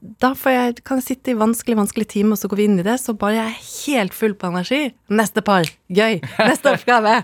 da 0.00 0.30
får 0.36 0.54
jeg, 0.54 0.76
kan 0.86 1.00
jeg 1.00 1.04
sitte 1.10 1.32
i 1.32 1.36
vanskelig, 1.36 1.76
vanskelig 1.76 2.06
time, 2.08 2.32
og 2.32 2.40
så 2.40 2.48
går 2.48 2.60
vi 2.62 2.66
inn 2.70 2.78
i 2.80 2.84
det, 2.86 2.94
så 3.02 3.12
bare 3.20 3.36
jeg 3.36 3.50
er 3.50 3.64
helt 3.92 4.14
full 4.16 4.32
på 4.32 4.48
energi. 4.48 4.78
Neste 5.12 5.42
par. 5.44 5.68
Gøy. 5.92 6.22
Neste 6.40 6.72
oppgave. 6.72 7.18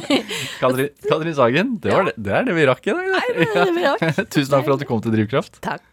Katrin, 0.60 0.90
Katrin 1.06 1.36
Sagen, 1.38 1.76
det, 1.82 1.92
var 1.94 2.08
det, 2.08 2.16
det 2.18 2.34
er 2.34 2.48
det 2.48 2.56
vi 2.58 2.66
rakk 2.66 2.88
i 2.88 2.96
dag. 2.96 3.12
Nei, 3.14 3.26
det 3.36 3.46
er 3.46 3.60
det 3.60 3.76
vi 3.76 3.84
rakk. 3.86 4.06
Tusen 4.34 4.56
takk 4.56 4.66
for 4.66 4.74
at 4.74 4.82
du 4.82 4.88
kom 4.90 5.04
til 5.04 5.14
Drivkraft. 5.14 5.60
Takk. 5.62 5.84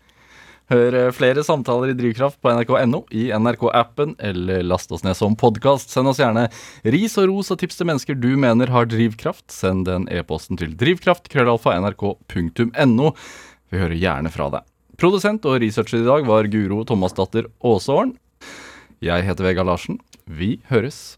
Hør 0.72 0.96
eh, 0.96 1.10
flere 1.12 1.44
samtaler 1.44 1.92
i 1.92 1.96
Drivkraft 1.98 2.40
på 2.42 2.52
nrk.no, 2.54 3.04
i 3.12 3.26
NRK-appen, 3.36 4.16
eller 4.24 4.64
last 4.64 4.94
oss 4.96 5.04
ned 5.04 5.18
som 5.20 5.36
podkast. 5.40 5.92
Send 5.92 6.08
oss 6.08 6.22
gjerne 6.22 6.46
ris 6.88 7.18
og 7.20 7.28
ros 7.32 7.52
og 7.52 7.60
tips 7.60 7.80
til 7.80 7.90
mennesker 7.90 8.16
du 8.20 8.32
mener 8.40 8.72
har 8.72 8.88
drivkraft. 8.88 9.50
Send 9.52 9.88
den 9.90 10.08
e-posten 10.14 10.60
til 10.60 10.76
drivkraft, 10.80 11.28
krøllalfa, 11.34 11.76
nrk.no. 11.84 13.12
Vi 13.74 13.82
hører 13.82 13.98
gjerne 14.00 14.32
fra 14.32 14.48
deg. 14.54 14.70
Produsent 15.02 15.44
og 15.50 15.60
researcher 15.64 16.00
i 16.04 16.08
dag 16.08 16.30
var 16.30 16.48
Guro 16.54 16.84
Thomasdatter 16.88 17.50
Aasåren. 17.66 18.16
Jeg 19.04 19.28
heter 19.28 19.50
Vegard 19.50 19.68
Larsen. 19.68 20.00
Vi 20.30 20.62
høres. 20.70 21.18